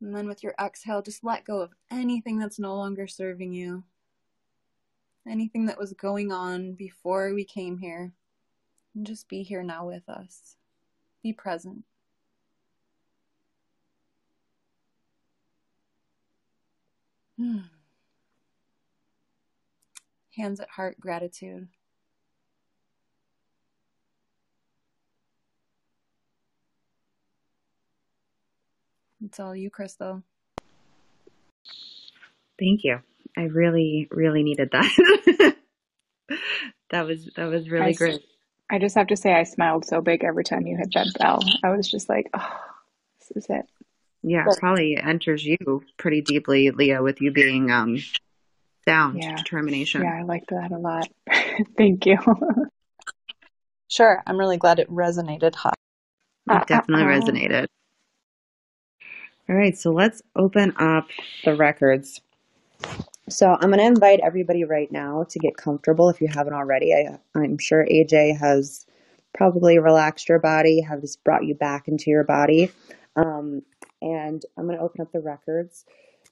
And 0.00 0.14
then 0.14 0.28
with 0.28 0.42
your 0.42 0.54
exhale, 0.60 1.02
just 1.02 1.24
let 1.24 1.44
go 1.44 1.60
of 1.60 1.72
anything 1.90 2.38
that's 2.38 2.58
no 2.58 2.76
longer 2.76 3.08
serving 3.08 3.52
you, 3.52 3.82
anything 5.28 5.66
that 5.66 5.78
was 5.78 5.92
going 5.92 6.30
on 6.30 6.74
before 6.74 7.34
we 7.34 7.44
came 7.44 7.78
here. 7.78 8.12
And 8.94 9.06
just 9.06 9.28
be 9.28 9.42
here 9.42 9.62
now 9.62 9.86
with 9.86 10.08
us. 10.08 10.56
Be 11.22 11.32
present. 11.32 11.84
Hmm. 17.36 17.58
Hands 20.38 20.60
at 20.60 20.70
heart, 20.70 21.00
gratitude. 21.00 21.66
It's 29.24 29.40
all 29.40 29.56
you, 29.56 29.68
Krystle. 29.68 30.22
Thank 32.56 32.84
you. 32.84 33.00
I 33.36 33.42
really, 33.42 34.06
really 34.12 34.44
needed 34.44 34.70
that. 34.70 35.56
that 36.90 37.04
was 37.04 37.28
that 37.36 37.46
was 37.46 37.68
really 37.68 37.86
I, 37.86 37.92
great. 37.94 38.20
I 38.70 38.78
just 38.78 38.94
have 38.94 39.08
to 39.08 39.16
say, 39.16 39.32
I 39.32 39.42
smiled 39.42 39.86
so 39.86 40.00
big 40.00 40.22
every 40.22 40.44
time 40.44 40.68
you 40.68 40.76
hit 40.76 40.92
that 40.94 41.08
bell. 41.18 41.42
I 41.64 41.70
was 41.70 41.90
just 41.90 42.08
like, 42.08 42.30
oh, 42.32 42.60
this 43.18 43.44
is 43.44 43.50
it. 43.50 43.66
Yeah, 44.22 44.44
but, 44.46 44.58
probably 44.58 44.96
enters 44.96 45.44
you 45.44 45.82
pretty 45.96 46.20
deeply, 46.20 46.70
Leah, 46.70 47.02
with 47.02 47.20
you 47.20 47.32
being 47.32 47.72
um 47.72 47.98
down 48.88 49.18
yeah. 49.18 49.36
determination. 49.36 50.02
Yeah, 50.02 50.18
I 50.18 50.22
liked 50.22 50.48
that 50.48 50.72
a 50.72 50.78
lot. 50.78 51.08
Thank 51.76 52.06
you. 52.06 52.16
sure, 53.88 54.22
I'm 54.26 54.38
really 54.38 54.56
glad 54.56 54.78
it 54.78 54.90
resonated. 54.90 55.54
Hot. 55.56 55.74
It 56.50 56.66
definitely 56.66 57.04
uh, 57.04 57.08
uh, 57.08 57.20
resonated. 57.20 57.66
All 59.48 59.56
right, 59.56 59.76
so 59.76 59.92
let's 59.92 60.22
open 60.34 60.72
up 60.78 61.08
the 61.44 61.54
records. 61.54 62.22
So 63.28 63.52
I'm 63.52 63.68
going 63.68 63.78
to 63.78 63.84
invite 63.84 64.20
everybody 64.22 64.64
right 64.64 64.90
now 64.90 65.24
to 65.28 65.38
get 65.38 65.56
comfortable 65.56 66.08
if 66.08 66.22
you 66.22 66.28
haven't 66.28 66.54
already. 66.54 66.94
I, 66.94 67.18
I'm 67.34 67.58
sure 67.58 67.86
AJ 67.86 68.38
has 68.38 68.86
probably 69.34 69.78
relaxed 69.78 70.30
your 70.30 70.38
body, 70.38 70.80
has 70.80 71.16
brought 71.16 71.44
you 71.44 71.54
back 71.54 71.88
into 71.88 72.10
your 72.10 72.24
body. 72.24 72.70
Um, 73.16 73.62
and 74.00 74.42
I'm 74.56 74.66
going 74.66 74.78
to 74.78 74.82
open 74.84 75.02
up 75.02 75.12
the 75.12 75.20
records. 75.20 75.84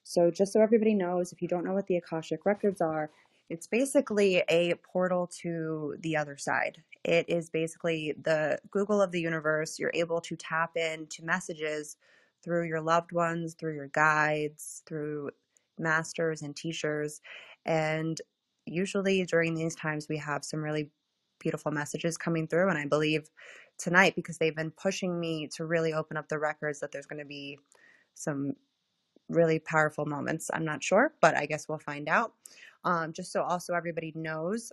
So, 0.08 0.30
just 0.30 0.52
so 0.52 0.60
everybody 0.62 0.94
knows, 0.94 1.32
if 1.32 1.42
you 1.42 1.48
don't 1.48 1.64
know 1.64 1.72
what 1.72 1.88
the 1.88 1.96
Akashic 1.96 2.46
records 2.46 2.80
are, 2.80 3.10
it's 3.50 3.66
basically 3.66 4.44
a 4.48 4.74
portal 4.76 5.28
to 5.40 5.96
the 5.98 6.16
other 6.16 6.36
side. 6.36 6.80
It 7.02 7.28
is 7.28 7.50
basically 7.50 8.14
the 8.22 8.60
Google 8.70 9.02
of 9.02 9.10
the 9.10 9.20
universe. 9.20 9.80
You're 9.80 9.90
able 9.94 10.20
to 10.20 10.36
tap 10.36 10.76
into 10.76 11.24
messages 11.24 11.96
through 12.44 12.68
your 12.68 12.80
loved 12.80 13.10
ones, 13.10 13.54
through 13.54 13.74
your 13.74 13.88
guides, 13.88 14.84
through 14.86 15.30
masters 15.76 16.40
and 16.40 16.54
teachers. 16.54 17.20
And 17.64 18.20
usually 18.64 19.24
during 19.24 19.54
these 19.54 19.74
times, 19.74 20.06
we 20.08 20.18
have 20.18 20.44
some 20.44 20.62
really 20.62 20.88
beautiful 21.40 21.72
messages 21.72 22.16
coming 22.16 22.46
through. 22.46 22.68
And 22.68 22.78
I 22.78 22.86
believe 22.86 23.28
tonight, 23.76 24.14
because 24.14 24.38
they've 24.38 24.54
been 24.54 24.70
pushing 24.70 25.18
me 25.18 25.48
to 25.56 25.66
really 25.66 25.92
open 25.92 26.16
up 26.16 26.28
the 26.28 26.38
records, 26.38 26.78
that 26.78 26.92
there's 26.92 27.06
going 27.06 27.18
to 27.18 27.26
be 27.26 27.58
some 28.14 28.54
really 29.28 29.58
powerful 29.58 30.06
moments. 30.06 30.50
I'm 30.52 30.64
not 30.64 30.82
sure, 30.82 31.14
but 31.20 31.36
I 31.36 31.46
guess 31.46 31.68
we'll 31.68 31.78
find 31.78 32.08
out. 32.08 32.34
Um, 32.84 33.12
just 33.12 33.32
so 33.32 33.42
also 33.42 33.74
everybody 33.74 34.12
knows, 34.14 34.72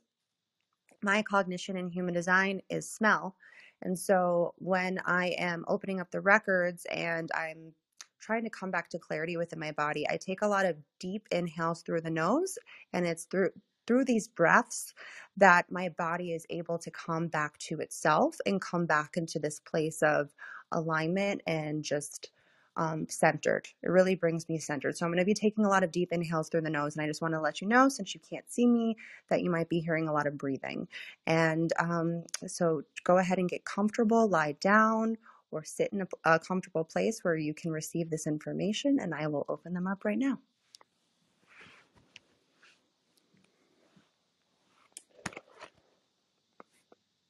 my 1.04 1.22
cognition 1.22 1.78
in 1.78 1.90
human 1.90 2.14
design 2.14 2.62
is 2.70 2.90
smell. 2.90 3.36
And 3.82 3.98
so 3.98 4.54
when 4.58 5.00
I 5.06 5.30
am 5.38 5.66
opening 5.68 6.00
up 6.02 6.12
the 6.12 6.22
records 6.22 6.86
and 6.92 7.32
I'm 7.36 7.74
trying 8.20 8.44
to 8.44 8.50
come 8.50 8.72
back 8.72 8.90
to 8.90 9.00
clarity 9.00 9.38
within 9.38 9.60
my 9.60 9.72
body, 9.72 10.06
I 10.10 10.18
take 10.18 10.42
a 10.42 10.48
lot 10.48 10.66
of 10.66 10.78
deep 11.00 11.28
inhales 11.32 11.84
through 11.84 12.02
the 12.02 12.10
nose 12.10 12.58
and 12.94 13.06
it's 13.06 13.26
through 13.26 13.52
through 13.88 14.06
these 14.06 14.28
breaths 14.28 14.94
that 15.36 15.66
my 15.72 15.90
body 15.90 16.34
is 16.34 16.46
able 16.52 16.78
to 16.78 16.92
come 16.92 17.28
back 17.28 17.58
to 17.58 17.80
itself 17.80 18.38
and 18.46 18.62
come 18.62 18.86
back 18.86 19.18
into 19.18 19.40
this 19.40 19.60
place 19.62 20.04
of 20.04 20.30
alignment 20.74 21.42
and 21.48 21.84
just 21.84 22.30
um, 22.76 23.08
centered. 23.08 23.68
It 23.82 23.90
really 23.90 24.16
brings 24.16 24.50
me 24.50 24.58
centered. 24.58 24.98
So 24.98 25.06
I'm 25.06 25.12
going 25.12 25.20
to 25.20 25.26
be 25.26 25.34
taking 25.34 25.66
a 25.66 25.70
lot 25.70 25.84
of 25.84 25.92
deep 25.92 26.12
inhales 26.12 26.50
through 26.50 26.62
the 26.62 26.70
nose. 26.70 26.96
And 26.96 27.04
I 27.04 27.08
just 27.08 27.22
want 27.22 27.34
to 27.34 27.42
let 27.42 27.62
you 27.62 27.68
know, 27.68 27.90
since 27.90 28.14
you 28.14 28.20
can't 28.28 28.50
see 28.52 28.66
me, 28.66 28.98
that 29.30 29.42
you 29.42 29.50
might 29.50 29.70
be 29.70 29.80
hearing 29.80 30.08
a 30.08 30.14
lot 30.14 30.28
of 30.28 30.38
breathing. 30.38 30.88
And 31.28 31.72
um, 31.80 32.24
so 32.48 32.84
go 33.04 33.18
ahead 33.18 33.38
and 33.38 33.50
get 33.50 33.66
comfortable, 33.66 34.28
lie 34.28 34.54
down, 34.60 35.18
or 35.52 35.64
sit 35.64 35.94
in 35.94 36.02
a, 36.02 36.08
a 36.26 36.40
comfortable 36.40 36.84
place 36.84 37.20
where 37.24 37.36
you 37.38 37.54
can 37.54 37.72
receive 37.72 38.10
this 38.10 38.26
information. 38.26 39.00
And 39.00 39.14
I 39.14 39.28
will 39.28 39.46
open 39.50 39.74
them 39.74 39.88
up 39.88 40.04
right 40.04 40.18
now. 40.18 40.40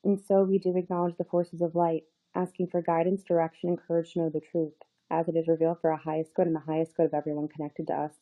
And 0.05 0.19
so 0.27 0.43
we 0.43 0.59
do 0.59 0.75
acknowledge 0.75 1.15
the 1.17 1.23
forces 1.23 1.61
of 1.61 1.75
light, 1.75 2.03
asking 2.35 2.67
for 2.67 2.81
guidance, 2.81 3.23
direction, 3.23 3.69
and 3.69 3.79
courage 3.79 4.13
to 4.13 4.19
know 4.19 4.29
the 4.29 4.41
truth 4.41 4.73
as 5.09 5.27
it 5.27 5.35
is 5.35 5.47
revealed 5.47 5.79
for 5.81 5.91
our 5.91 5.97
highest 5.97 6.33
good 6.33 6.47
and 6.47 6.55
the 6.55 6.61
highest 6.61 6.95
good 6.95 7.05
of 7.05 7.13
everyone 7.13 7.47
connected 7.47 7.87
to 7.87 7.93
us. 7.93 8.13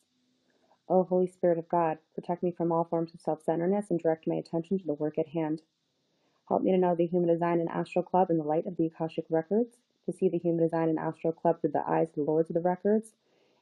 O 0.88 1.04
Holy 1.04 1.26
Spirit 1.26 1.58
of 1.58 1.68
God, 1.68 1.98
protect 2.14 2.42
me 2.42 2.50
from 2.50 2.72
all 2.72 2.84
forms 2.84 3.14
of 3.14 3.20
self 3.20 3.42
centeredness 3.42 3.90
and 3.90 4.00
direct 4.00 4.26
my 4.26 4.34
attention 4.34 4.78
to 4.78 4.86
the 4.86 4.94
work 4.94 5.18
at 5.18 5.28
hand. 5.28 5.62
Help 6.48 6.62
me 6.62 6.72
to 6.72 6.78
know 6.78 6.94
the 6.94 7.06
Human 7.06 7.28
Design 7.28 7.60
and 7.60 7.68
Astro 7.68 8.02
Club 8.02 8.30
in 8.30 8.36
the 8.38 8.44
light 8.44 8.66
of 8.66 8.76
the 8.76 8.86
Akashic 8.86 9.24
Records, 9.30 9.78
to 10.04 10.12
see 10.12 10.28
the 10.28 10.38
Human 10.38 10.62
Design 10.62 10.88
and 10.88 10.98
Astro 10.98 11.32
Club 11.32 11.60
through 11.60 11.70
the 11.70 11.88
eyes 11.88 12.08
of 12.08 12.14
the 12.16 12.22
Lords 12.22 12.50
of 12.50 12.54
the 12.54 12.60
Records, 12.60 13.14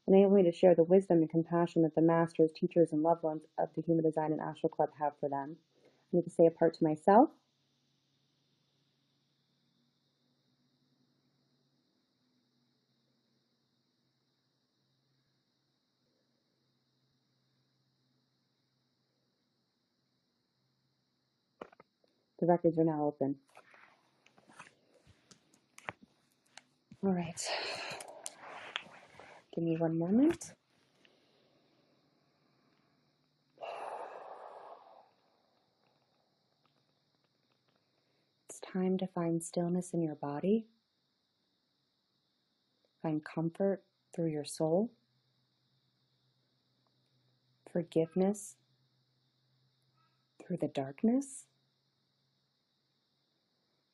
and 0.06 0.16
enable 0.16 0.34
me 0.34 0.42
to 0.42 0.52
share 0.52 0.74
the 0.74 0.82
wisdom 0.82 1.18
and 1.18 1.30
compassion 1.30 1.82
that 1.82 1.94
the 1.94 2.00
masters, 2.00 2.50
teachers, 2.52 2.92
and 2.92 3.02
loved 3.02 3.22
ones 3.22 3.42
of 3.58 3.68
the 3.76 3.82
Human 3.82 4.04
Design 4.04 4.32
and 4.32 4.40
Astro 4.40 4.70
Club 4.70 4.90
have 4.98 5.12
for 5.20 5.28
them. 5.28 5.56
I 6.12 6.16
need 6.16 6.24
to 6.24 6.30
say 6.30 6.46
a 6.46 6.50
part 6.50 6.74
to 6.74 6.84
myself 6.84 7.30
The 22.40 22.46
records 22.46 22.78
are 22.78 22.84
now 22.84 23.04
open. 23.04 23.36
All 27.04 27.12
right. 27.12 27.40
Give 29.54 29.64
me 29.64 29.76
one 29.76 29.98
moment. 29.98 30.54
It's 38.48 38.60
time 38.60 38.98
to 38.98 39.06
find 39.06 39.42
stillness 39.42 39.92
in 39.92 40.02
your 40.02 40.14
body. 40.14 40.66
Find 43.02 43.24
comfort 43.24 43.82
through 44.14 44.28
your 44.28 44.44
soul. 44.44 44.90
Forgiveness 47.72 48.56
through 50.42 50.58
the 50.58 50.68
darkness. 50.68 51.46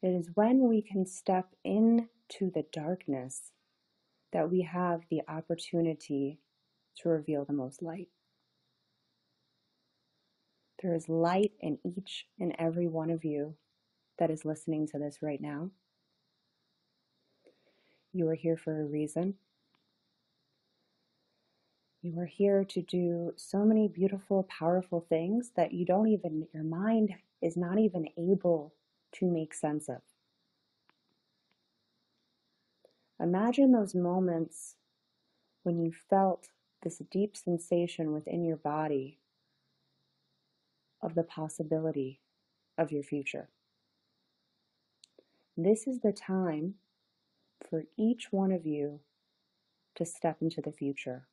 It 0.06 0.14
is 0.14 0.30
when 0.34 0.68
we 0.68 0.82
can 0.82 1.04
step 1.04 1.48
into 1.64 2.52
the 2.54 2.64
darkness 2.72 3.50
that 4.32 4.48
we 4.48 4.62
have 4.62 5.00
the 5.10 5.22
opportunity 5.26 6.38
to 6.98 7.08
reveal 7.08 7.44
the 7.44 7.52
most 7.52 7.82
light. 7.82 8.06
There 10.80 10.94
is 10.94 11.08
light 11.08 11.54
in 11.58 11.78
each 11.84 12.26
and 12.38 12.54
every 12.56 12.86
one 12.86 13.10
of 13.10 13.24
you 13.24 13.56
that 14.20 14.30
is 14.30 14.44
listening 14.44 14.86
to 14.92 14.98
this 15.00 15.22
right 15.22 15.40
now. 15.40 15.70
You 18.12 18.28
are 18.28 18.36
here 18.36 18.56
for 18.56 18.80
a 18.80 18.86
reason. 18.86 19.34
You 22.00 22.16
are 22.20 22.26
here 22.26 22.64
to 22.64 22.80
do 22.80 23.32
so 23.34 23.64
many 23.64 23.88
beautiful, 23.88 24.44
powerful 24.44 25.04
things 25.08 25.50
that 25.56 25.72
you 25.72 25.84
don't 25.84 26.06
even, 26.06 26.46
your 26.54 26.62
mind 26.62 27.12
is 27.42 27.56
not 27.56 27.80
even 27.80 28.06
able 28.16 28.72
to 29.18 29.26
make 29.26 29.54
sense 29.54 29.88
of. 29.88 30.02
Imagine 33.20 33.72
those 33.72 33.94
moments 33.94 34.76
when 35.64 35.78
you 35.80 35.92
felt 35.92 36.48
this 36.82 37.02
deep 37.10 37.36
sensation 37.36 38.12
within 38.12 38.44
your 38.44 38.56
body 38.58 39.18
of 41.02 41.14
the 41.14 41.24
possibility 41.24 42.20
of 42.78 42.92
your 42.92 43.02
future. 43.04 43.50
This 45.56 45.86
is 45.86 46.00
the 46.00 46.12
time 46.12 46.74
for 47.68 47.84
each 47.98 48.28
one 48.32 48.52
of 48.52 48.66
you 48.66 49.00
to 49.96 50.04
step 50.06 50.38
into 50.42 50.62
the 50.62 50.72
future. 50.72 51.24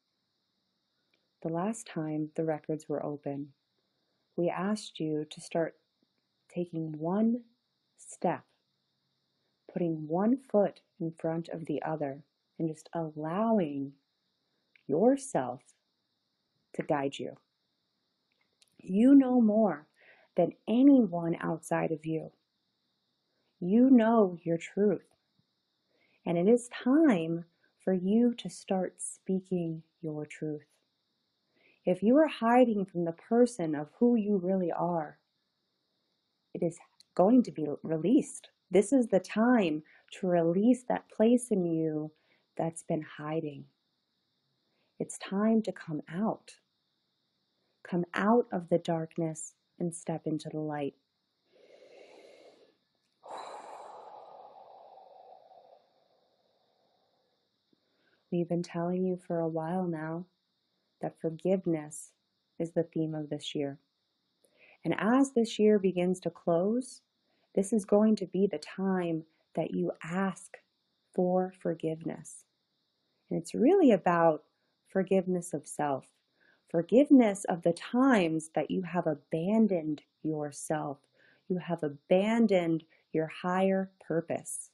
the 1.44 1.50
last 1.50 1.88
time 1.88 2.30
the 2.36 2.44
records 2.44 2.90
were 2.90 3.06
open, 3.06 3.50
we 4.38 4.50
asked 4.50 5.00
you 5.00 5.26
to 5.30 5.42
start 5.42 5.76
taking 6.54 6.98
one 7.00 7.42
step, 8.12 8.44
putting 9.72 10.08
one 10.08 10.38
foot 10.38 10.82
in 11.00 11.12
front 11.12 11.50
of 11.50 11.66
the 11.66 11.82
other, 11.84 12.24
and 12.60 12.68
just 12.68 12.90
allowing 12.94 13.94
yourself 14.88 15.62
to 16.76 16.84
guide 16.84 17.18
you. 17.18 17.36
You 18.80 19.16
know 19.16 19.42
more 19.42 19.88
than 20.36 20.54
anyone 20.68 21.38
outside 21.40 21.92
of 21.92 22.06
you. 22.06 22.32
You 23.60 23.90
know 23.90 24.38
your 24.44 24.58
truth. 24.58 25.06
And 26.26 26.38
it 26.38 26.48
is 26.48 26.70
time 26.84 27.46
for 27.84 27.94
you 27.94 28.34
to 28.36 28.50
start 28.50 28.96
speaking 28.98 29.84
your 30.02 30.26
truth. 30.26 30.66
If 31.86 32.02
you 32.02 32.18
are 32.18 32.28
hiding 32.28 32.86
from 32.86 33.06
the 33.06 33.12
person 33.12 33.76
of 33.76 33.90
who 34.00 34.16
you 34.16 34.38
really 34.38 34.72
are, 34.72 35.18
it 36.54 36.64
is 36.64 36.78
going 37.16 37.44
to 37.44 37.52
be 37.52 37.68
released. 37.84 38.50
This 38.72 38.92
is 38.94 39.08
the 39.08 39.20
time 39.20 39.84
to 40.20 40.28
release 40.28 40.84
that 40.90 41.10
place 41.10 41.48
in 41.52 41.66
you 41.66 42.12
that's 42.58 42.84
been 42.84 43.06
hiding. 43.18 43.66
It's 45.00 45.18
time 45.18 45.62
to 45.64 45.72
come 45.72 46.02
out. 46.14 46.58
Come 47.84 48.06
out 48.14 48.48
of 48.52 48.70
the 48.70 48.78
darkness 48.78 49.56
and 49.80 49.94
step 49.94 50.22
into 50.26 50.50
the 50.50 50.60
light. 50.60 50.94
We've 58.32 58.48
been 58.50 58.64
telling 58.64 59.04
you 59.04 59.18
for 59.18 59.40
a 59.40 59.48
while 59.48 59.86
now 59.86 60.26
that 61.02 61.20
forgiveness 61.20 62.12
is 62.60 62.72
the 62.72 62.84
theme 62.84 63.14
of 63.14 63.30
this 63.30 63.54
year. 63.54 63.78
And 64.86 64.96
as 65.00 65.32
this 65.32 65.60
year 65.60 65.80
begins 65.80 66.20
to 66.22 66.30
close, 66.30 67.02
this 67.56 67.72
is 67.72 67.86
going 67.86 68.16
to 68.18 68.26
be 68.28 68.48
the 68.48 68.58
time 68.58 69.24
that 69.56 69.72
you 69.72 69.92
ask 70.04 70.58
for 71.14 71.54
forgiveness. 71.60 72.46
And 73.30 73.40
it's 73.40 73.54
really 73.54 73.92
about 73.92 74.44
forgiveness 74.88 75.54
of 75.54 75.66
self, 75.68 76.06
forgiveness 76.70 77.46
of 77.46 77.62
the 77.62 77.74
times 77.74 78.50
that 78.56 78.72
you 78.72 78.82
have 78.82 79.08
abandoned 79.08 80.02
yourself, 80.24 80.98
you 81.48 81.58
have 81.58 81.84
abandoned 81.84 82.84
your 83.12 83.28
higher 83.28 83.92
purpose. 84.06 84.72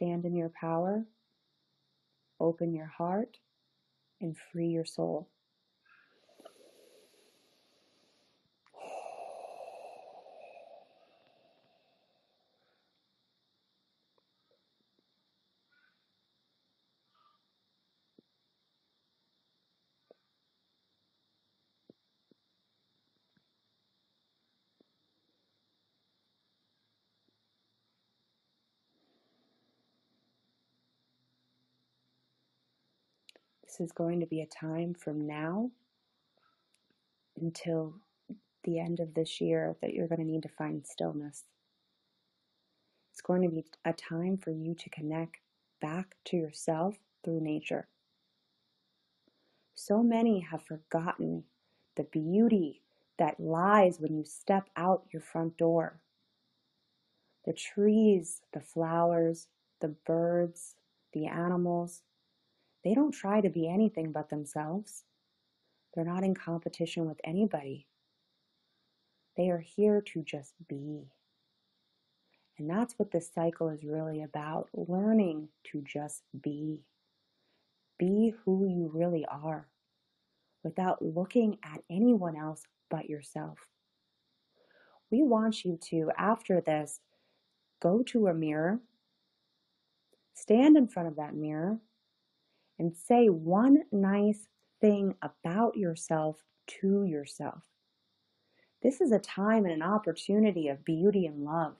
Stand 0.00 0.24
in 0.24 0.34
your 0.34 0.50
power, 0.50 1.04
open 2.40 2.74
your 2.74 2.86
heart, 2.86 3.36
and 4.20 4.36
free 4.52 4.68
your 4.68 4.86
soul. 4.86 5.28
Is 33.80 33.92
going 33.92 34.20
to 34.20 34.26
be 34.26 34.40
a 34.40 34.46
time 34.46 34.94
from 34.94 35.26
now 35.26 35.70
until 37.40 37.94
the 38.64 38.78
end 38.78 39.00
of 39.00 39.14
this 39.14 39.40
year 39.40 39.74
that 39.80 39.94
you're 39.94 40.06
going 40.06 40.20
to 40.20 40.26
need 40.26 40.42
to 40.42 40.48
find 40.48 40.86
stillness. 40.86 41.44
It's 43.12 43.22
going 43.22 43.42
to 43.42 43.48
be 43.48 43.64
a 43.84 43.92
time 43.92 44.36
for 44.36 44.50
you 44.50 44.74
to 44.74 44.90
connect 44.90 45.38
back 45.80 46.16
to 46.26 46.36
yourself 46.36 46.98
through 47.24 47.40
nature. 47.40 47.88
So 49.74 50.02
many 50.02 50.40
have 50.40 50.62
forgotten 50.62 51.44
the 51.96 52.04
beauty 52.04 52.82
that 53.18 53.40
lies 53.40 53.98
when 53.98 54.14
you 54.14 54.24
step 54.24 54.68
out 54.76 55.04
your 55.12 55.22
front 55.22 55.56
door. 55.56 56.00
The 57.46 57.52
trees, 57.54 58.42
the 58.52 58.60
flowers, 58.60 59.48
the 59.80 59.88
birds, 59.88 60.74
the 61.12 61.26
animals, 61.26 62.02
they 62.84 62.94
don't 62.94 63.12
try 63.12 63.40
to 63.40 63.50
be 63.50 63.68
anything 63.68 64.12
but 64.12 64.30
themselves. 64.30 65.04
They're 65.94 66.04
not 66.04 66.24
in 66.24 66.34
competition 66.34 67.06
with 67.06 67.20
anybody. 67.24 67.86
They 69.36 69.50
are 69.50 69.58
here 69.58 70.02
to 70.12 70.22
just 70.22 70.54
be. 70.68 71.10
And 72.58 72.68
that's 72.68 72.94
what 72.98 73.10
this 73.10 73.30
cycle 73.34 73.70
is 73.70 73.84
really 73.84 74.22
about 74.22 74.68
learning 74.74 75.48
to 75.72 75.82
just 75.82 76.22
be. 76.42 76.84
Be 77.98 78.34
who 78.44 78.66
you 78.66 78.90
really 78.92 79.26
are 79.26 79.68
without 80.62 81.02
looking 81.02 81.58
at 81.64 81.82
anyone 81.90 82.36
else 82.36 82.62
but 82.90 83.08
yourself. 83.08 83.58
We 85.10 85.22
want 85.22 85.64
you 85.64 85.78
to, 85.90 86.10
after 86.16 86.60
this, 86.60 87.00
go 87.80 88.02
to 88.04 88.28
a 88.28 88.34
mirror, 88.34 88.80
stand 90.34 90.76
in 90.76 90.86
front 90.86 91.08
of 91.08 91.16
that 91.16 91.34
mirror, 91.34 91.78
and 92.80 92.96
say 92.96 93.28
one 93.28 93.82
nice 93.92 94.48
thing 94.80 95.14
about 95.20 95.76
yourself 95.76 96.42
to 96.66 97.04
yourself. 97.04 97.62
This 98.82 99.02
is 99.02 99.12
a 99.12 99.18
time 99.18 99.66
and 99.66 99.74
an 99.74 99.82
opportunity 99.82 100.68
of 100.68 100.82
beauty 100.82 101.26
and 101.26 101.44
love. 101.44 101.74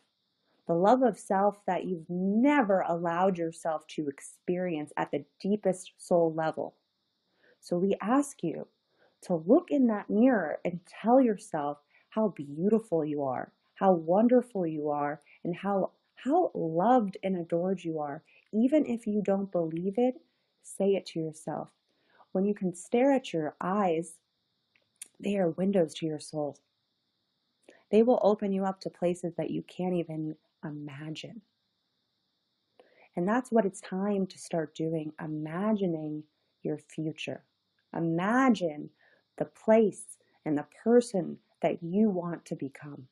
The 0.66 0.74
love 0.74 1.02
of 1.02 1.18
self 1.18 1.56
that 1.66 1.86
you've 1.86 2.08
never 2.10 2.82
allowed 2.82 3.38
yourself 3.38 3.86
to 3.88 4.08
experience 4.08 4.92
at 4.98 5.10
the 5.10 5.24
deepest 5.40 5.92
soul 5.96 6.34
level. 6.34 6.74
So 7.60 7.78
we 7.78 7.96
ask 8.02 8.42
you 8.42 8.68
to 9.22 9.36
look 9.46 9.70
in 9.70 9.86
that 9.86 10.10
mirror 10.10 10.58
and 10.66 10.80
tell 10.86 11.18
yourself 11.18 11.78
how 12.10 12.28
beautiful 12.28 13.06
you 13.06 13.22
are, 13.22 13.52
how 13.74 13.92
wonderful 13.92 14.66
you 14.66 14.90
are, 14.90 15.22
and 15.44 15.56
how, 15.56 15.92
how 16.16 16.50
loved 16.52 17.16
and 17.22 17.38
adored 17.38 17.82
you 17.82 18.00
are. 18.00 18.22
Even 18.52 18.84
if 18.84 19.06
you 19.06 19.22
don't 19.24 19.50
believe 19.50 19.94
it, 19.96 20.20
Say 20.62 20.94
it 20.94 21.06
to 21.06 21.20
yourself. 21.20 21.70
When 22.32 22.44
you 22.44 22.54
can 22.54 22.74
stare 22.74 23.12
at 23.12 23.32
your 23.32 23.54
eyes, 23.60 24.14
they 25.18 25.36
are 25.36 25.50
windows 25.50 25.94
to 25.94 26.06
your 26.06 26.20
soul. 26.20 26.56
They 27.90 28.02
will 28.02 28.20
open 28.22 28.52
you 28.52 28.64
up 28.64 28.80
to 28.82 28.90
places 28.90 29.34
that 29.36 29.50
you 29.50 29.62
can't 29.62 29.94
even 29.94 30.36
imagine. 30.64 31.42
And 33.16 33.26
that's 33.26 33.50
what 33.50 33.66
it's 33.66 33.80
time 33.80 34.26
to 34.28 34.38
start 34.38 34.74
doing 34.74 35.12
imagining 35.20 36.22
your 36.62 36.78
future. 36.78 37.42
Imagine 37.94 38.90
the 39.36 39.46
place 39.46 40.04
and 40.44 40.56
the 40.56 40.66
person 40.84 41.38
that 41.62 41.82
you 41.82 42.08
want 42.08 42.44
to 42.46 42.54
become. 42.54 43.08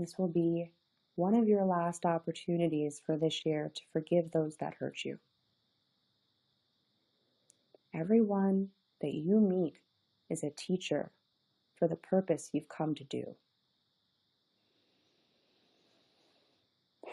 This 0.00 0.18
will 0.18 0.28
be 0.28 0.70
one 1.16 1.34
of 1.34 1.48
your 1.48 1.64
last 1.64 2.04
opportunities 2.04 3.00
for 3.04 3.16
this 3.16 3.44
year 3.44 3.72
to 3.74 3.82
forgive 3.92 4.30
those 4.30 4.56
that 4.58 4.74
hurt 4.78 5.04
you. 5.04 5.18
Everyone 7.94 8.68
that 9.00 9.14
you 9.14 9.40
meet 9.40 9.74
is 10.30 10.44
a 10.44 10.50
teacher 10.50 11.10
for 11.76 11.88
the 11.88 11.96
purpose 11.96 12.50
you've 12.52 12.68
come 12.68 12.94
to 12.94 13.04
do. 13.04 13.34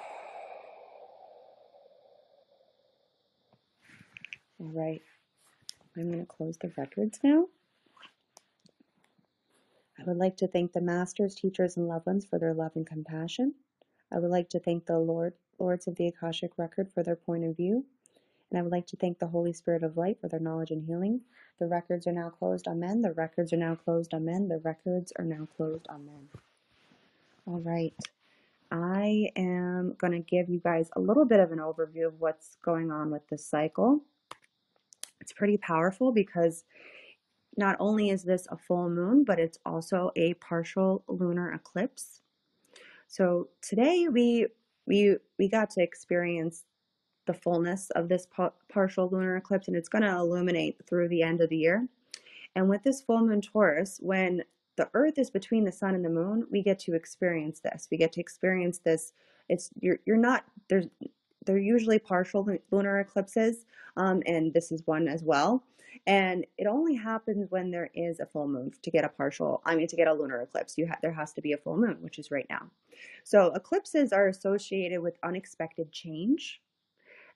All 4.60 4.72
right, 4.72 5.02
I'm 5.98 6.12
going 6.12 6.20
to 6.20 6.26
close 6.26 6.58
the 6.62 6.72
records 6.78 7.20
now. 7.24 7.46
I 10.06 10.10
would 10.10 10.18
like 10.18 10.38
to 10.38 10.48
thank 10.48 10.74
the 10.74 10.82
masters, 10.82 11.36
teachers, 11.36 11.78
and 11.78 11.88
loved 11.88 12.08
ones 12.08 12.26
for 12.26 12.40
their 12.40 12.54
love 12.54 12.74
and 12.76 12.88
compassion. 12.88 13.56
I 14.14 14.20
would 14.20 14.32
like 14.32 14.50
to 14.52 14.60
thank 14.60 14.86
the 14.86 15.00
Lord, 15.00 15.34
Lords 15.60 15.88
of 15.88 15.96
the 15.98 16.08
Akashic 16.08 16.52
Record 16.58 16.92
for 16.94 17.04
their 17.04 17.18
point 17.18 17.46
of 17.46 17.58
view. 17.58 17.86
And 18.52 18.60
I 18.60 18.64
would 18.64 18.72
like 18.72 18.88
to 18.88 18.98
thank 18.98 19.20
the 19.20 19.28
Holy 19.28 19.54
Spirit 19.54 19.84
of 19.84 19.98
Light 19.98 20.20
for 20.22 20.30
their 20.30 20.40
knowledge 20.40 20.72
and 20.72 20.86
healing. 20.86 21.22
The 21.60 21.68
records 21.68 22.08
are 22.08 22.14
now 22.14 22.30
closed. 22.30 22.68
Amen. 22.68 23.02
The 23.02 23.14
records 23.14 23.54
are 23.54 23.58
now 23.58 23.76
closed. 23.76 24.14
Amen. 24.14 24.50
The 24.50 24.60
records 24.60 25.14
are 25.20 25.26
now 25.26 25.48
closed. 25.58 25.88
Amen. 25.90 26.30
All 27.48 27.60
right. 27.62 27.94
I 28.72 29.30
am 29.38 29.96
going 30.00 30.14
to 30.14 30.20
give 30.20 30.50
you 30.50 30.60
guys 30.60 30.90
a 30.96 31.02
little 31.02 31.26
bit 31.26 31.40
of 31.42 31.52
an 31.52 31.60
overview 31.60 32.08
of 32.08 32.20
what's 32.22 32.58
going 32.64 32.92
on 32.92 33.12
with 33.12 33.28
this 33.30 33.46
cycle. 33.46 34.02
it's 35.22 35.34
pretty 35.34 35.58
powerful 35.58 36.12
because 36.12 36.64
not 37.58 37.78
only 37.80 38.10
is 38.10 38.24
this 38.24 38.48
a 38.50 38.58
full 38.58 38.90
moon, 38.90 39.24
but 39.24 39.40
it's 39.40 39.60
also 39.66 40.12
a 40.16 40.34
partial 40.36 41.04
lunar 41.08 41.52
eclipse. 41.54 42.22
So 43.08 43.50
today 43.62 44.08
we 44.10 44.48
we 44.86 45.18
we 45.38 45.48
got 45.48 45.70
to 45.72 45.82
experience 45.82 46.64
the 47.26 47.34
fullness 47.34 47.90
of 47.92 48.08
this 48.08 48.28
partial 48.70 49.10
lunar 49.10 49.38
eclipse, 49.38 49.68
and 49.68 49.76
it's 49.76 49.90
going 49.90 50.04
to 50.04 50.16
illuminate 50.16 50.78
through 50.88 51.10
the 51.10 51.24
end 51.24 51.42
of 51.42 51.50
the 51.50 51.58
year. 51.58 51.88
And 52.56 52.70
with 52.70 52.84
this 52.84 53.02
full 53.02 53.26
moon 53.26 53.42
Taurus, 53.42 54.00
when 54.02 54.44
the 54.78 54.90
Earth 54.94 55.18
is 55.18 55.30
between 55.30 55.64
the 55.64 55.72
Sun 55.72 55.96
and 55.96 56.06
the 56.06 56.10
Moon, 56.10 56.46
we 56.52 56.62
get 56.62 56.80
to 56.80 56.94
experience 56.94 57.60
this. 57.60 57.88
We 57.90 57.98
get 57.98 58.12
to 58.14 58.22
experience 58.22 58.80
this. 58.80 59.14
It's 59.50 59.70
you're 59.80 60.00
you're 60.06 60.18
not 60.18 60.46
there's 60.70 60.88
they're 61.46 61.58
usually 61.58 62.00
partial 62.00 62.48
lunar 62.72 63.00
eclipses, 63.00 63.66
um, 63.98 64.22
and 64.26 64.54
this 64.54 64.72
is 64.72 64.82
one 64.86 65.08
as 65.08 65.24
well. 65.24 65.64
And 66.08 66.46
it 66.58 66.68
only 66.68 66.96
happens 66.96 67.50
when 67.50 67.72
there 67.72 67.90
is 67.94 68.20
a 68.20 68.26
full 68.26 68.48
moon 68.48 68.72
to 68.82 68.92
get 68.92 69.06
a 69.06 69.10
partial, 69.10 69.62
I 69.66 69.76
mean, 69.76 69.88
to 69.88 69.96
get 69.96 70.08
a 70.08 70.14
lunar 70.14 70.42
eclipse. 70.42 70.78
You 70.78 70.88
ha- 70.88 70.98
there 71.02 71.14
has 71.14 71.32
to 71.34 71.42
be 71.42 71.54
a 71.54 71.58
full 71.58 71.78
moon, 71.78 71.98
which 72.02 72.20
is 72.20 72.32
right 72.32 72.46
now. 72.50 72.70
So 73.24 73.54
eclipses 73.54 74.12
are 74.12 74.28
associated 74.28 75.02
with 75.02 75.18
unexpected 75.24 75.92
change. 75.92 76.62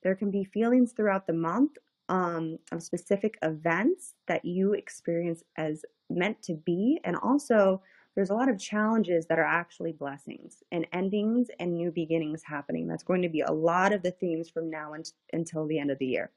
There 0.04 0.16
can 0.16 0.32
be 0.32 0.44
feelings 0.44 0.92
throughout 0.92 1.28
the 1.28 1.34
month 1.34 1.78
um, 2.10 2.58
of 2.72 2.84
specific 2.84 3.38
events 3.44 4.16
that 4.28 4.44
you 4.44 4.74
experience 4.74 5.44
as 5.58 5.86
meant 6.10 6.42
to 6.44 6.56
be, 6.56 7.00
and 7.04 7.16
also 7.18 7.82
there's 8.16 8.30
a 8.30 8.36
lot 8.36 8.50
of 8.50 8.60
challenges 8.60 9.26
that 9.28 9.40
are 9.40 9.46
actually 9.46 9.92
blessings 9.92 10.64
and 10.72 10.88
endings 10.94 11.50
and 11.60 11.74
new 11.74 11.92
beginnings 11.92 12.44
happening. 12.44 12.88
That's 12.88 13.04
going 13.04 13.22
to 13.22 13.30
be 13.30 13.42
a 13.42 13.52
lot 13.52 13.94
of 13.94 14.04
the 14.04 14.12
themes 14.12 14.50
from 14.50 14.70
now 14.70 14.94
until 15.34 15.68
the 15.68 15.80
end 15.80 15.92
of 15.92 16.00
the 16.00 16.08
year. 16.08 16.32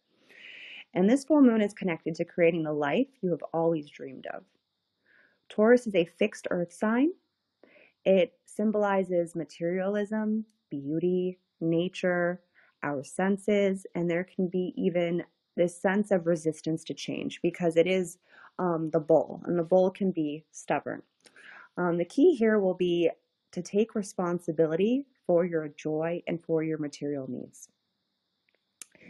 And 0.94 1.08
this 1.08 1.24
full 1.24 1.40
moon 1.40 1.62
is 1.62 1.72
connected 1.72 2.14
to 2.16 2.24
creating 2.24 2.62
the 2.64 2.72
life 2.72 3.08
you 3.20 3.30
have 3.30 3.42
always 3.52 3.88
dreamed 3.88 4.26
of. 4.26 4.44
Taurus 5.48 5.86
is 5.86 5.94
a 5.94 6.04
fixed 6.04 6.46
earth 6.50 6.72
sign. 6.72 7.10
It 8.04 8.34
symbolizes 8.44 9.34
materialism, 9.34 10.44
beauty, 10.70 11.38
nature, 11.60 12.40
our 12.82 13.04
senses, 13.04 13.86
and 13.94 14.10
there 14.10 14.24
can 14.24 14.48
be 14.48 14.74
even 14.76 15.24
this 15.56 15.80
sense 15.80 16.10
of 16.10 16.26
resistance 16.26 16.84
to 16.84 16.94
change 16.94 17.40
because 17.42 17.76
it 17.76 17.86
is 17.86 18.18
um, 18.58 18.90
the 18.90 19.00
bull, 19.00 19.42
and 19.46 19.58
the 19.58 19.62
bull 19.62 19.90
can 19.90 20.10
be 20.10 20.44
stubborn. 20.50 21.02
Um, 21.76 21.98
the 21.98 22.04
key 22.04 22.34
here 22.34 22.58
will 22.58 22.74
be 22.74 23.10
to 23.52 23.62
take 23.62 23.94
responsibility 23.94 25.06
for 25.26 25.44
your 25.44 25.68
joy 25.68 26.22
and 26.26 26.42
for 26.42 26.62
your 26.62 26.78
material 26.78 27.26
needs. 27.28 27.68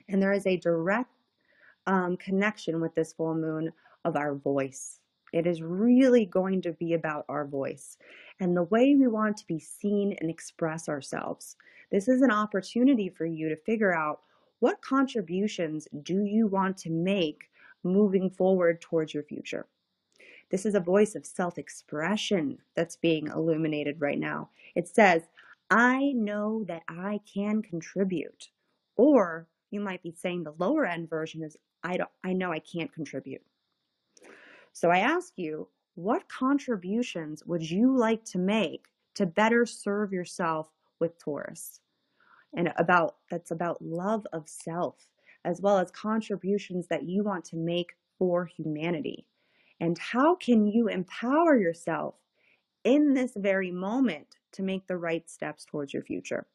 And 0.08 0.22
there 0.22 0.32
is 0.32 0.46
a 0.46 0.56
direct 0.56 1.10
um, 1.86 2.16
connection 2.16 2.80
with 2.80 2.94
this 2.94 3.12
full 3.12 3.34
moon 3.34 3.72
of 4.04 4.16
our 4.16 4.34
voice. 4.34 5.00
It 5.32 5.46
is 5.46 5.62
really 5.62 6.26
going 6.26 6.60
to 6.62 6.72
be 6.72 6.92
about 6.92 7.24
our 7.28 7.46
voice 7.46 7.96
and 8.38 8.56
the 8.56 8.64
way 8.64 8.94
we 8.94 9.06
want 9.06 9.36
to 9.38 9.46
be 9.46 9.58
seen 9.58 10.16
and 10.20 10.28
express 10.28 10.88
ourselves. 10.88 11.56
This 11.90 12.08
is 12.08 12.22
an 12.22 12.30
opportunity 12.30 13.08
for 13.08 13.24
you 13.24 13.48
to 13.48 13.56
figure 13.56 13.94
out 13.94 14.20
what 14.60 14.82
contributions 14.82 15.88
do 16.02 16.24
you 16.24 16.46
want 16.46 16.76
to 16.78 16.90
make 16.90 17.50
moving 17.82 18.30
forward 18.30 18.80
towards 18.80 19.12
your 19.12 19.22
future. 19.24 19.66
This 20.52 20.66
is 20.66 20.74
a 20.74 20.80
voice 20.80 21.14
of 21.14 21.24
self 21.24 21.56
expression 21.56 22.58
that's 22.76 22.96
being 22.96 23.28
illuminated 23.28 24.00
right 24.00 24.18
now. 24.18 24.50
It 24.76 24.86
says, 24.86 25.22
I 25.70 26.12
know 26.14 26.64
that 26.68 26.82
I 26.86 27.20
can 27.32 27.62
contribute. 27.62 28.50
Or 28.96 29.48
you 29.70 29.80
might 29.80 30.02
be 30.02 30.12
saying 30.12 30.44
the 30.44 30.54
lower 30.58 30.84
end 30.84 31.08
version 31.08 31.42
is, 31.42 31.56
I, 31.82 31.96
don't, 31.96 32.10
I 32.22 32.34
know 32.34 32.52
I 32.52 32.58
can't 32.58 32.92
contribute. 32.92 33.40
So 34.74 34.90
I 34.90 34.98
ask 34.98 35.32
you, 35.36 35.68
what 35.94 36.28
contributions 36.28 37.42
would 37.46 37.68
you 37.68 37.96
like 37.96 38.22
to 38.26 38.38
make 38.38 38.88
to 39.14 39.24
better 39.24 39.64
serve 39.64 40.12
yourself 40.12 40.68
with 41.00 41.18
Taurus? 41.18 41.80
And 42.54 42.74
about 42.76 43.16
that's 43.30 43.50
about 43.50 43.80
love 43.80 44.26
of 44.34 44.46
self, 44.50 44.96
as 45.46 45.62
well 45.62 45.78
as 45.78 45.90
contributions 45.90 46.86
that 46.88 47.04
you 47.04 47.24
want 47.24 47.46
to 47.46 47.56
make 47.56 47.92
for 48.18 48.44
humanity. 48.44 49.26
And 49.82 49.98
how 49.98 50.36
can 50.36 50.68
you 50.68 50.86
empower 50.86 51.58
yourself 51.58 52.14
in 52.84 53.14
this 53.14 53.32
very 53.34 53.72
moment 53.72 54.36
to 54.52 54.62
make 54.62 54.86
the 54.86 54.96
right 54.96 55.28
steps 55.28 55.64
towards 55.64 55.92
your 55.92 56.04
future? 56.04 56.46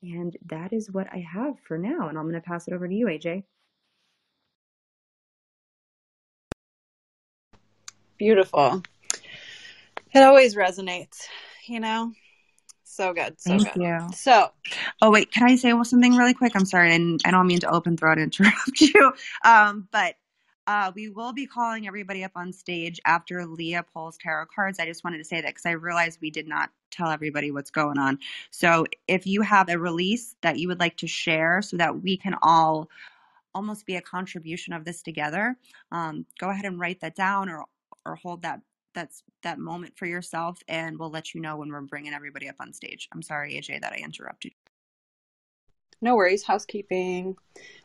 And 0.00 0.36
that 0.46 0.72
is 0.72 0.92
what 0.92 1.08
I 1.12 1.26
have 1.28 1.58
for 1.66 1.76
now. 1.76 2.06
And 2.06 2.16
I'm 2.16 2.30
going 2.30 2.34
to 2.34 2.40
pass 2.40 2.68
it 2.68 2.72
over 2.72 2.86
to 2.86 2.94
you, 2.94 3.06
AJ. 3.06 3.42
Beautiful. 8.16 8.84
It 10.12 10.22
always 10.22 10.54
resonates, 10.54 11.26
you 11.66 11.80
know? 11.80 12.12
So 12.84 13.12
good. 13.12 13.40
So 13.40 13.58
Thank 13.58 13.74
good. 13.74 13.82
you. 13.82 14.08
So, 14.14 14.50
oh, 15.02 15.10
wait, 15.10 15.32
can 15.32 15.48
I 15.48 15.56
say 15.56 15.72
something 15.82 16.14
really 16.14 16.34
quick? 16.34 16.52
I'm 16.54 16.64
sorry. 16.64 16.94
And 16.94 17.20
I 17.24 17.32
don't 17.32 17.48
mean 17.48 17.58
to 17.60 17.70
open 17.70 17.96
throat 17.96 18.18
and 18.18 18.32
interrupt 18.32 18.80
you. 18.80 19.12
Um, 19.44 19.88
but 19.90 20.14
uh, 20.70 20.92
we 20.94 21.08
will 21.08 21.32
be 21.32 21.46
calling 21.46 21.88
everybody 21.88 22.22
up 22.22 22.30
on 22.36 22.52
stage 22.52 23.00
after 23.04 23.44
Leah 23.44 23.84
pulls 23.92 24.16
tarot 24.16 24.46
cards. 24.54 24.78
I 24.78 24.86
just 24.86 25.02
wanted 25.02 25.18
to 25.18 25.24
say 25.24 25.40
that 25.40 25.48
because 25.48 25.66
I 25.66 25.72
realized 25.72 26.20
we 26.22 26.30
did 26.30 26.46
not 26.46 26.70
tell 26.92 27.10
everybody 27.10 27.50
what's 27.50 27.72
going 27.72 27.98
on. 27.98 28.20
So 28.52 28.86
if 29.08 29.26
you 29.26 29.42
have 29.42 29.68
a 29.68 29.76
release 29.76 30.36
that 30.42 30.60
you 30.60 30.68
would 30.68 30.78
like 30.78 30.96
to 30.98 31.08
share 31.08 31.60
so 31.60 31.76
that 31.78 32.04
we 32.04 32.16
can 32.16 32.36
all 32.42 32.88
almost 33.52 33.84
be 33.84 33.96
a 33.96 34.00
contribution 34.00 34.72
of 34.72 34.84
this 34.84 35.02
together, 35.02 35.56
um, 35.90 36.24
go 36.38 36.50
ahead 36.50 36.66
and 36.66 36.78
write 36.78 37.00
that 37.00 37.16
down 37.16 37.48
or 37.48 37.64
or 38.06 38.14
hold 38.14 38.42
that 38.42 38.60
that's 38.94 39.24
that 39.42 39.58
moment 39.58 39.98
for 39.98 40.06
yourself 40.06 40.62
and 40.68 40.96
we'll 41.00 41.10
let 41.10 41.34
you 41.34 41.40
know 41.40 41.56
when 41.56 41.72
we're 41.72 41.80
bringing 41.80 42.14
everybody 42.14 42.48
up 42.48 42.56
on 42.60 42.72
stage. 42.72 43.08
I'm 43.12 43.22
sorry 43.22 43.54
AJ 43.54 43.80
that 43.80 43.92
I 43.92 43.96
interrupted. 43.96 44.52
No 46.00 46.14
worries, 46.14 46.44
housekeeping. 46.44 47.36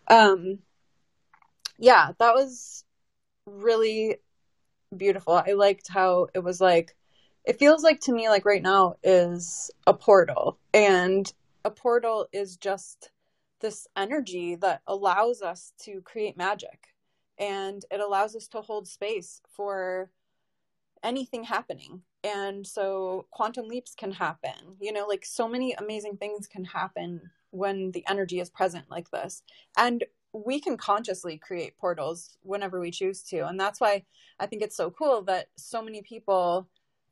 Um 0.07 0.59
yeah, 1.77 2.11
that 2.19 2.33
was 2.33 2.83
really 3.45 4.17
beautiful. 4.95 5.33
I 5.33 5.53
liked 5.53 5.87
how 5.89 6.27
it 6.33 6.39
was 6.39 6.61
like 6.61 6.95
it 7.45 7.59
feels 7.59 7.83
like 7.83 7.99
to 8.01 8.13
me 8.13 8.27
like 8.27 8.45
right 8.45 8.61
now 8.61 8.95
is 9.03 9.69
a 9.85 9.93
portal 9.93 10.57
and 10.73 11.31
a 11.63 11.71
portal 11.71 12.27
is 12.33 12.57
just 12.57 13.11
this 13.61 13.87
energy 13.95 14.55
that 14.55 14.81
allows 14.87 15.41
us 15.41 15.73
to 15.83 16.01
create 16.01 16.37
magic 16.37 16.87
and 17.37 17.85
it 17.91 17.99
allows 17.99 18.35
us 18.35 18.47
to 18.47 18.61
hold 18.61 18.87
space 18.87 19.41
for 19.49 20.09
anything 21.03 21.43
happening 21.43 22.01
and 22.23 22.65
so 22.65 23.27
quantum 23.31 23.67
leaps 23.67 23.93
can 23.95 24.11
happen 24.11 24.75
you 24.79 24.91
know 24.91 25.05
like 25.07 25.25
so 25.25 25.47
many 25.47 25.73
amazing 25.73 26.17
things 26.17 26.47
can 26.47 26.65
happen 26.65 27.21
when 27.51 27.91
the 27.91 28.03
energy 28.09 28.39
is 28.39 28.49
present 28.49 28.85
like 28.89 29.09
this 29.11 29.43
and 29.77 30.03
we 30.43 30.59
can 30.59 30.75
consciously 30.77 31.37
create 31.37 31.77
portals 31.77 32.37
whenever 32.41 32.79
we 32.79 32.91
choose 32.91 33.21
to. 33.23 33.47
And 33.47 33.59
that's 33.59 33.79
why 33.79 34.03
i 34.39 34.45
think 34.45 34.61
it's 34.61 34.75
so 34.75 34.91
cool 34.91 35.21
that 35.23 35.47
so 35.57 35.81
many 35.81 36.01
people 36.01 36.67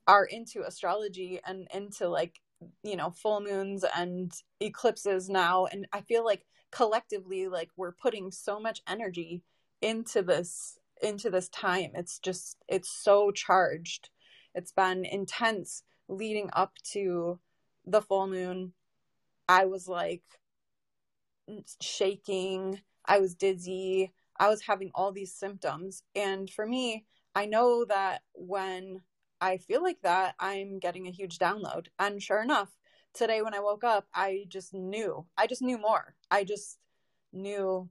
are 0.07 0.26
into 0.26 0.63
astrology 0.65 1.39
and 1.47 1.67
into 1.74 2.09
like 2.09 2.41
you 2.84 2.97
know 2.97 3.11
full 3.11 3.39
moons 3.41 3.86
and 3.95 4.32
eclipses 4.59 5.30
now. 5.30 5.65
And 5.65 5.88
i 5.93 6.01
feel 6.01 6.26
like 6.26 6.45
collectively 6.71 7.47
like 7.47 7.69
we're 7.78 7.91
putting 7.91 8.32
so 8.32 8.59
much 8.59 8.82
energy 8.88 9.43
into 9.82 10.21
this 10.21 10.80
into 11.01 11.30
this 11.30 11.49
time. 11.49 11.91
It's 11.93 12.19
just 12.19 12.57
it's 12.67 12.89
so 12.89 13.32
charged. 13.32 14.09
It's 14.55 14.71
been 14.71 15.05
intense 15.05 15.84
leading 16.07 16.49
up 16.53 16.74
to 16.93 17.39
the 17.86 18.01
full 18.01 18.28
moon. 18.28 18.74
I 19.47 19.65
was 19.65 19.88
like 19.88 20.24
shaking 21.82 22.80
I 23.06 23.20
was 23.20 23.36
dizzy. 23.36 24.14
I 24.39 24.49
was 24.49 24.62
having 24.62 24.91
all 24.95 25.12
these 25.12 25.34
symptoms. 25.34 26.04
And 26.16 26.49
for 26.49 26.66
me, 26.66 27.06
I 27.36 27.45
know 27.45 27.86
that 27.86 28.22
when 28.34 29.01
I 29.41 29.58
feel 29.58 29.84
like 29.84 30.01
that, 30.04 30.36
I'm 30.39 30.80
getting 30.80 31.08
a 31.08 31.12
huge 31.12 31.38
download. 31.39 31.88
And 31.99 32.22
sure 32.22 32.41
enough, 32.41 32.70
today 33.14 33.41
when 33.41 33.54
I 33.54 33.60
woke 33.60 33.84
up, 33.84 34.08
I 34.14 34.45
just 34.47 34.74
knew. 34.74 35.26
I 35.38 35.47
just 35.47 35.62
knew 35.62 35.78
more. 35.78 36.16
I 36.32 36.43
just 36.43 36.78
knew 37.32 37.89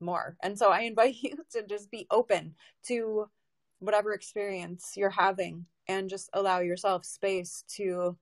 more. 0.00 0.36
And 0.42 0.58
so 0.58 0.70
I 0.70 0.80
invite 0.82 1.16
you 1.20 1.36
to 1.52 1.66
just 1.66 1.90
be 1.90 2.06
open 2.10 2.54
to 2.86 3.28
whatever 3.78 4.12
experience 4.12 4.92
you're 4.96 5.10
having 5.10 5.66
and 5.88 6.08
just 6.08 6.30
allow 6.32 6.60
yourself 6.60 7.04
space 7.04 7.64
to 7.68 8.16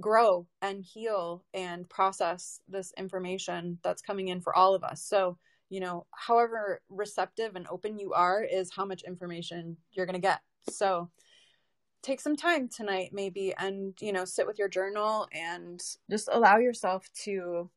grow 0.00 0.46
and 0.62 0.82
heal 0.82 1.44
and 1.52 1.88
process 1.88 2.60
this 2.68 2.92
information 2.96 3.78
that's 3.82 4.00
coming 4.00 4.28
in 4.28 4.40
for 4.40 4.56
all 4.56 4.74
of 4.74 4.84
us. 4.84 5.02
So, 5.04 5.38
you 5.72 5.80
know, 5.80 6.04
however 6.10 6.82
receptive 6.90 7.56
and 7.56 7.66
open 7.70 7.98
you 7.98 8.12
are 8.12 8.44
is 8.44 8.70
how 8.70 8.84
much 8.84 9.04
information 9.04 9.74
you're 9.92 10.04
going 10.04 10.12
to 10.12 10.20
get. 10.20 10.40
So 10.68 11.08
take 12.02 12.20
some 12.20 12.36
time 12.36 12.68
tonight, 12.68 13.08
maybe, 13.14 13.54
and, 13.56 13.94
you 13.98 14.12
know, 14.12 14.26
sit 14.26 14.46
with 14.46 14.58
your 14.58 14.68
journal 14.68 15.28
and 15.32 15.82
just 16.10 16.28
allow 16.30 16.58
yourself 16.58 17.08
to 17.24 17.70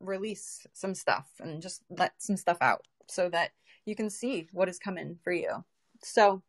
release 0.00 0.66
some 0.72 0.94
stuff 0.94 1.26
and 1.38 1.60
just 1.60 1.82
let 1.90 2.14
some 2.16 2.38
stuff 2.38 2.56
out 2.62 2.86
so 3.08 3.28
that 3.28 3.50
you 3.84 3.94
can 3.94 4.08
see 4.08 4.48
what 4.50 4.70
is 4.70 4.78
coming 4.78 5.18
for 5.22 5.34
you. 5.34 5.62
So, 6.02 6.40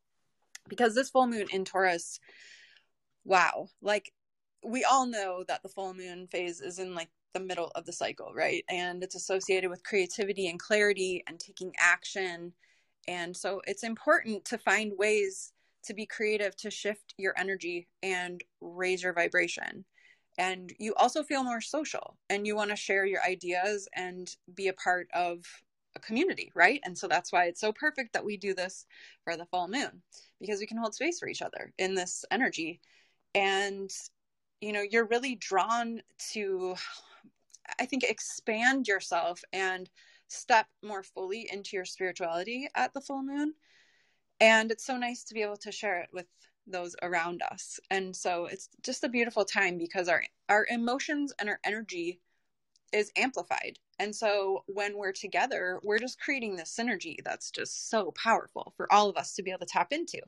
because 0.70 0.96
this 0.96 1.10
full 1.10 1.28
moon 1.28 1.48
in 1.52 1.66
Taurus, 1.66 2.22
wow, 3.26 3.68
like 3.82 4.14
we 4.64 4.86
all 4.86 5.08
know 5.08 5.44
that 5.50 5.62
the 5.62 5.68
full 5.68 5.94
moon 5.94 6.28
phase 6.28 6.62
is 6.62 6.80
in 6.80 6.96
like 6.96 7.10
the 7.34 7.40
middle 7.40 7.72
of 7.76 7.86
the 7.86 7.94
cycle, 7.94 8.32
right? 8.34 8.64
And 8.70 9.04
it's 9.04 9.16
associated 9.16 9.70
with 9.70 9.84
creativity 9.84 10.48
and 10.48 10.60
clarity 10.60 11.24
and 11.28 11.40
taking 11.40 11.74
action. 11.80 12.54
And 13.08 13.36
so 13.36 13.62
it's 13.68 13.84
important 13.84 14.46
to 14.46 14.58
find 14.58 14.94
ways 14.98 15.52
to 15.86 15.94
be 15.94 16.06
creative 16.06 16.56
to 16.58 16.72
shift 16.72 17.14
your 17.18 17.34
energy 17.38 17.88
and 18.02 18.42
raise 18.62 19.04
your 19.04 19.14
vibration. 19.14 19.86
And 20.38 20.74
you 20.80 20.96
also 20.96 21.24
feel 21.24 21.44
more 21.44 21.62
social 21.62 22.18
and 22.30 22.48
you 22.48 22.56
want 22.56 22.72
to 22.72 22.76
share 22.76 23.06
your 23.06 23.22
ideas 23.24 23.88
and 23.96 24.34
be 24.56 24.68
a 24.70 24.74
part 24.74 25.08
of 25.14 25.46
a 25.96 26.00
community, 26.00 26.52
right? 26.56 26.80
And 26.84 26.98
so 26.98 27.08
that's 27.08 27.32
why 27.32 27.46
it's 27.46 27.62
so 27.62 27.72
perfect 27.72 28.14
that 28.14 28.26
we 28.26 28.38
do 28.38 28.54
this 28.54 28.86
for 29.24 29.38
the 29.38 29.46
full 29.46 29.68
moon 29.68 30.02
because 30.40 30.60
we 30.60 30.66
can 30.66 30.78
hold 30.78 30.96
space 30.96 31.20
for 31.20 31.28
each 31.28 31.42
other 31.42 31.72
in 31.78 31.94
this 31.94 32.26
energy. 32.32 32.80
And, 33.36 33.92
you 34.62 34.74
know, 34.74 34.82
you're 34.82 35.06
really 35.06 35.36
drawn 35.36 36.02
to, 36.32 36.76
I 37.80 37.86
think, 37.86 38.04
expand 38.04 38.88
yourself 38.88 39.42
and 39.52 39.90
step 40.28 40.68
more 40.82 41.04
fully 41.04 41.48
into 41.52 41.76
your 41.76 41.86
spirituality 41.86 42.68
at 42.76 42.94
the 42.94 43.02
full 43.02 43.24
moon. 43.24 43.54
And 44.40 44.72
it's 44.72 44.86
so 44.86 44.98
nice 44.98 45.24
to 45.26 45.34
be 45.34 45.42
able 45.42 45.58
to 45.58 45.72
share 45.72 46.02
it 46.02 46.10
with 46.12 46.26
those 46.68 46.96
around 47.02 47.42
us. 47.52 47.80
And 47.92 48.16
so 48.16 48.46
it's 48.46 48.70
just 48.82 49.04
a 49.04 49.10
beautiful 49.10 49.46
time 49.46 49.78
because 49.78 50.08
our 50.08 50.24
our 50.50 50.66
emotions 50.70 51.34
and 51.40 51.50
our 51.50 51.60
energy 51.64 52.20
is 52.92 53.12
amplified. 53.18 53.80
And 54.00 54.16
so 54.16 54.64
when 54.68 54.98
we're 54.98 55.14
together, 55.14 55.80
we're 55.84 56.00
just 56.00 56.20
creating 56.20 56.56
this 56.56 56.76
synergy 56.78 57.18
that's 57.24 57.52
just 57.52 57.90
so 57.90 58.14
powerful 58.22 58.74
for 58.78 58.92
all 58.92 59.10
of 59.10 59.18
us 59.18 59.34
to 59.36 59.44
be 59.44 59.52
able 59.52 59.60
to 59.60 59.66
tap 59.66 59.92
into. 59.92 60.20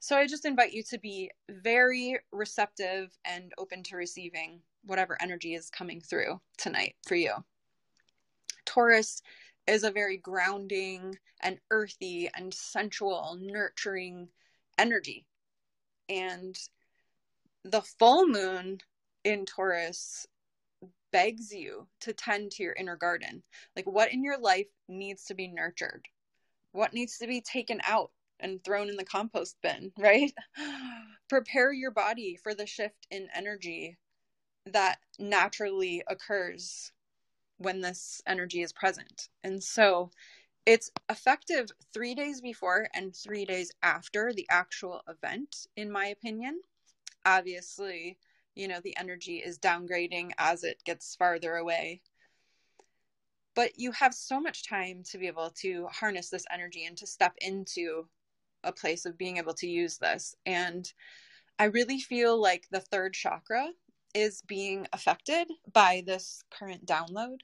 So 0.00 0.16
I 0.16 0.26
just 0.26 0.44
invite 0.44 0.72
you 0.72 0.82
to 0.90 0.98
be 0.98 1.30
very 1.48 2.18
receptive 2.32 3.16
and 3.24 3.52
open 3.58 3.82
to 3.84 3.96
receiving 3.96 4.60
whatever 4.86 5.16
energy 5.20 5.54
is 5.54 5.68
coming 5.68 6.00
through 6.00 6.40
tonight 6.56 6.94
for 7.06 7.14
you. 7.14 7.32
Taurus 8.64 9.20
is 9.66 9.84
a 9.84 9.90
very 9.90 10.16
grounding 10.16 11.16
and 11.40 11.58
earthy 11.70 12.30
and 12.34 12.54
sensual, 12.54 13.36
nurturing 13.40 14.28
energy. 14.78 15.26
And 16.08 16.56
the 17.64 17.82
full 17.82 18.26
moon 18.26 18.78
in 19.24 19.44
Taurus 19.44 20.26
begs 21.12 21.52
you 21.52 21.86
to 22.00 22.12
tend 22.12 22.52
to 22.52 22.62
your 22.62 22.74
inner 22.74 22.96
garden. 22.96 23.42
Like, 23.74 23.86
what 23.86 24.12
in 24.12 24.22
your 24.22 24.38
life 24.38 24.68
needs 24.88 25.24
to 25.24 25.34
be 25.34 25.48
nurtured? 25.48 26.06
What 26.72 26.92
needs 26.92 27.18
to 27.18 27.26
be 27.26 27.40
taken 27.40 27.80
out 27.84 28.10
and 28.38 28.62
thrown 28.62 28.88
in 28.88 28.96
the 28.96 29.04
compost 29.04 29.56
bin, 29.62 29.92
right? 29.98 30.32
Prepare 31.28 31.72
your 31.72 31.90
body 31.90 32.38
for 32.42 32.54
the 32.54 32.66
shift 32.66 33.06
in 33.10 33.28
energy 33.34 33.96
that 34.66 34.98
naturally 35.18 36.02
occurs 36.08 36.92
when 37.58 37.80
this 37.80 38.20
energy 38.26 38.62
is 38.62 38.72
present. 38.72 39.28
And 39.42 39.62
so 39.62 40.10
it's 40.66 40.90
effective 41.08 41.70
three 41.94 42.14
days 42.14 42.40
before 42.40 42.88
and 42.94 43.14
three 43.14 43.44
days 43.44 43.70
after 43.82 44.32
the 44.32 44.46
actual 44.50 45.02
event, 45.08 45.68
in 45.76 45.90
my 45.90 46.06
opinion. 46.06 46.60
Obviously, 47.24 48.18
you 48.54 48.66
know, 48.68 48.80
the 48.82 48.96
energy 48.96 49.36
is 49.36 49.58
downgrading 49.58 50.32
as 50.38 50.64
it 50.64 50.82
gets 50.84 51.14
farther 51.14 51.54
away. 51.54 52.02
But 53.54 53.78
you 53.78 53.92
have 53.92 54.12
so 54.12 54.40
much 54.40 54.68
time 54.68 55.02
to 55.10 55.18
be 55.18 55.28
able 55.28 55.50
to 55.62 55.86
harness 55.86 56.28
this 56.28 56.44
energy 56.52 56.84
and 56.84 56.96
to 56.98 57.06
step 57.06 57.34
into 57.38 58.08
a 58.64 58.72
place 58.72 59.06
of 59.06 59.16
being 59.16 59.38
able 59.38 59.54
to 59.54 59.68
use 59.68 59.96
this. 59.98 60.34
And 60.44 60.92
I 61.58 61.64
really 61.64 62.00
feel 62.00 62.40
like 62.40 62.66
the 62.70 62.80
third 62.80 63.14
chakra 63.14 63.70
is 64.14 64.42
being 64.42 64.86
affected 64.92 65.48
by 65.72 66.02
this 66.06 66.42
current 66.50 66.86
download. 66.86 67.40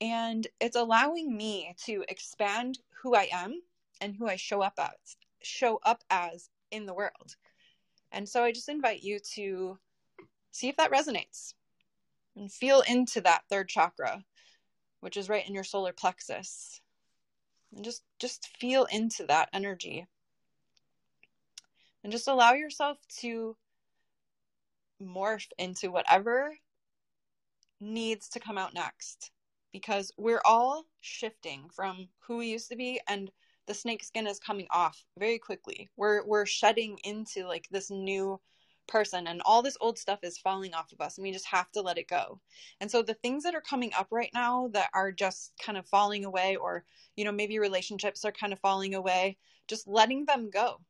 And 0.00 0.46
it's 0.60 0.76
allowing 0.76 1.36
me 1.36 1.74
to 1.86 2.04
expand 2.08 2.78
who 3.02 3.14
I 3.14 3.28
am 3.32 3.60
and 4.00 4.14
who 4.14 4.28
I 4.28 4.36
show 4.36 4.60
up 4.60 4.74
as, 4.78 5.16
show 5.42 5.80
up 5.84 6.04
as 6.10 6.50
in 6.70 6.86
the 6.86 6.94
world. 6.94 7.36
And 8.12 8.28
so 8.28 8.44
I 8.44 8.52
just 8.52 8.68
invite 8.68 9.02
you 9.02 9.18
to 9.34 9.78
see 10.52 10.68
if 10.68 10.76
that 10.76 10.92
resonates 10.92 11.54
and 12.36 12.52
feel 12.52 12.82
into 12.86 13.20
that 13.22 13.42
third 13.48 13.68
chakra, 13.68 14.22
which 15.00 15.16
is 15.16 15.28
right 15.28 15.46
in 15.46 15.54
your 15.54 15.64
solar 15.64 15.92
plexus. 15.92 16.80
And 17.74 17.84
just 17.84 18.02
just 18.18 18.48
feel 18.58 18.86
into 18.90 19.26
that 19.26 19.48
energy. 19.52 20.06
And 22.02 22.12
just 22.12 22.28
allow 22.28 22.52
yourself 22.52 22.98
to 23.18 23.56
morph 25.02 25.48
into 25.58 25.90
whatever 25.90 26.54
needs 27.80 28.28
to 28.30 28.40
come 28.40 28.58
out 28.58 28.74
next 28.74 29.30
because 29.72 30.10
we're 30.16 30.40
all 30.44 30.84
shifting 31.00 31.68
from 31.74 32.08
who 32.20 32.38
we 32.38 32.46
used 32.46 32.70
to 32.70 32.76
be 32.76 33.00
and 33.08 33.30
the 33.66 33.74
snake 33.74 34.04
skin 34.04 34.26
is 34.26 34.38
coming 34.38 34.66
off 34.70 35.04
very 35.18 35.38
quickly. 35.38 35.90
We're 35.96 36.24
we're 36.24 36.46
shedding 36.46 36.98
into 37.04 37.46
like 37.46 37.66
this 37.70 37.90
new 37.90 38.40
person 38.86 39.26
and 39.26 39.42
all 39.44 39.62
this 39.62 39.76
old 39.80 39.98
stuff 39.98 40.20
is 40.22 40.38
falling 40.38 40.72
off 40.72 40.92
of 40.92 41.00
us 41.00 41.18
and 41.18 41.24
we 41.24 41.32
just 41.32 41.46
have 41.46 41.70
to 41.72 41.82
let 41.82 41.98
it 41.98 42.08
go. 42.08 42.40
And 42.80 42.90
so 42.90 43.02
the 43.02 43.14
things 43.14 43.42
that 43.42 43.54
are 43.56 43.60
coming 43.60 43.90
up 43.98 44.06
right 44.10 44.30
now 44.32 44.68
that 44.72 44.90
are 44.94 45.10
just 45.10 45.52
kind 45.60 45.76
of 45.76 45.86
falling 45.86 46.24
away 46.24 46.56
or 46.56 46.84
you 47.16 47.24
know 47.24 47.32
maybe 47.32 47.58
relationships 47.58 48.24
are 48.24 48.32
kind 48.32 48.52
of 48.52 48.60
falling 48.60 48.94
away, 48.94 49.36
just 49.68 49.88
letting 49.88 50.24
them 50.24 50.50
go. 50.50 50.80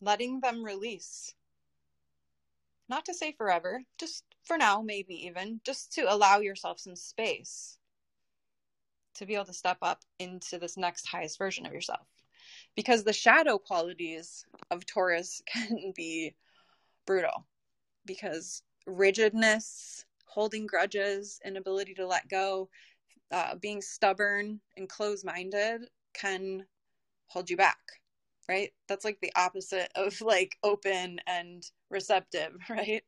Letting 0.00 0.40
them 0.40 0.62
release 0.62 1.34
not 2.88 3.04
to 3.06 3.14
say 3.14 3.32
forever, 3.32 3.82
just 3.98 4.24
for 4.44 4.58
now, 4.58 4.82
maybe 4.82 5.26
even, 5.26 5.60
just 5.64 5.92
to 5.94 6.02
allow 6.02 6.40
yourself 6.40 6.78
some 6.78 6.96
space 6.96 7.78
to 9.14 9.26
be 9.26 9.34
able 9.34 9.44
to 9.44 9.52
step 9.52 9.78
up 9.80 10.02
into 10.18 10.58
this 10.58 10.76
next 10.76 11.06
highest 11.06 11.38
version 11.38 11.66
of 11.66 11.72
yourself. 11.72 12.06
Because 12.74 13.04
the 13.04 13.12
shadow 13.12 13.58
qualities 13.58 14.44
of 14.70 14.84
Taurus 14.84 15.40
can 15.46 15.92
be 15.94 16.34
brutal 17.06 17.46
because 18.06 18.62
rigidness, 18.86 20.04
holding 20.26 20.66
grudges, 20.66 21.40
inability 21.44 21.94
to 21.94 22.06
let 22.06 22.28
go, 22.28 22.68
uh, 23.30 23.54
being 23.56 23.80
stubborn 23.80 24.60
and 24.76 24.88
closed 24.88 25.24
minded 25.24 25.82
can 26.12 26.64
hold 27.26 27.48
you 27.48 27.56
back 27.56 27.78
right? 28.48 28.72
That's 28.88 29.04
like 29.04 29.18
the 29.20 29.32
opposite 29.36 29.90
of 29.94 30.20
like 30.20 30.56
open 30.62 31.20
and 31.26 31.64
receptive, 31.90 32.52
right? 32.70 33.02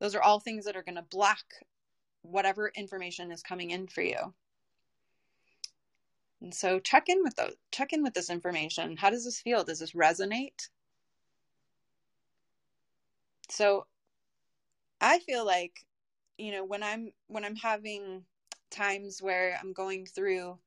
Those 0.00 0.14
are 0.14 0.22
all 0.22 0.40
things 0.40 0.64
that 0.64 0.76
are 0.76 0.82
going 0.82 0.96
to 0.96 1.02
block 1.02 1.44
whatever 2.22 2.70
information 2.74 3.30
is 3.30 3.42
coming 3.42 3.70
in 3.70 3.86
for 3.86 4.02
you. 4.02 4.34
And 6.42 6.54
so 6.54 6.78
check 6.78 7.08
in 7.08 7.22
with 7.22 7.36
those, 7.36 7.54
check 7.72 7.92
in 7.92 8.02
with 8.02 8.14
this 8.14 8.30
information. 8.30 8.96
How 8.96 9.10
does 9.10 9.24
this 9.24 9.40
feel? 9.40 9.64
Does 9.64 9.78
this 9.78 9.92
resonate? 9.92 10.68
So 13.48 13.86
I 15.00 15.18
feel 15.20 15.46
like, 15.46 15.86
you 16.36 16.52
know, 16.52 16.64
when 16.64 16.82
I'm 16.82 17.12
when 17.28 17.44
I'm 17.44 17.56
having 17.56 18.24
times 18.70 19.22
where 19.22 19.58
I'm 19.60 19.72
going 19.72 20.06
through 20.06 20.58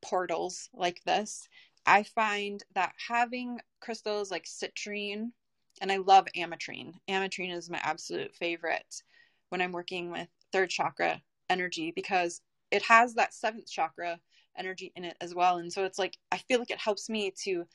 portals 0.00 0.70
like 0.72 1.02
this, 1.04 1.48
I 1.86 2.02
find 2.02 2.62
that 2.74 2.92
having 3.08 3.60
crystals 3.80 4.30
like 4.30 4.44
citrine, 4.44 5.32
and 5.80 5.90
I 5.90 5.96
love 5.96 6.26
ametrine. 6.36 6.94
Ametrine 7.08 7.54
is 7.54 7.70
my 7.70 7.80
absolute 7.82 8.34
favorite 8.34 9.02
when 9.48 9.60
I'm 9.60 9.72
working 9.72 10.10
with 10.10 10.28
third 10.52 10.70
chakra 10.70 11.20
energy 11.50 11.92
because 11.94 12.40
it 12.70 12.82
has 12.82 13.14
that 13.14 13.34
seventh 13.34 13.70
chakra 13.70 14.20
energy 14.56 14.92
in 14.96 15.04
it 15.04 15.16
as 15.20 15.34
well. 15.34 15.58
And 15.58 15.72
so 15.72 15.84
it's 15.84 15.98
like, 15.98 16.16
I 16.30 16.38
feel 16.38 16.58
like 16.58 16.70
it 16.70 16.78
helps 16.78 17.08
me 17.08 17.32
to 17.44 17.66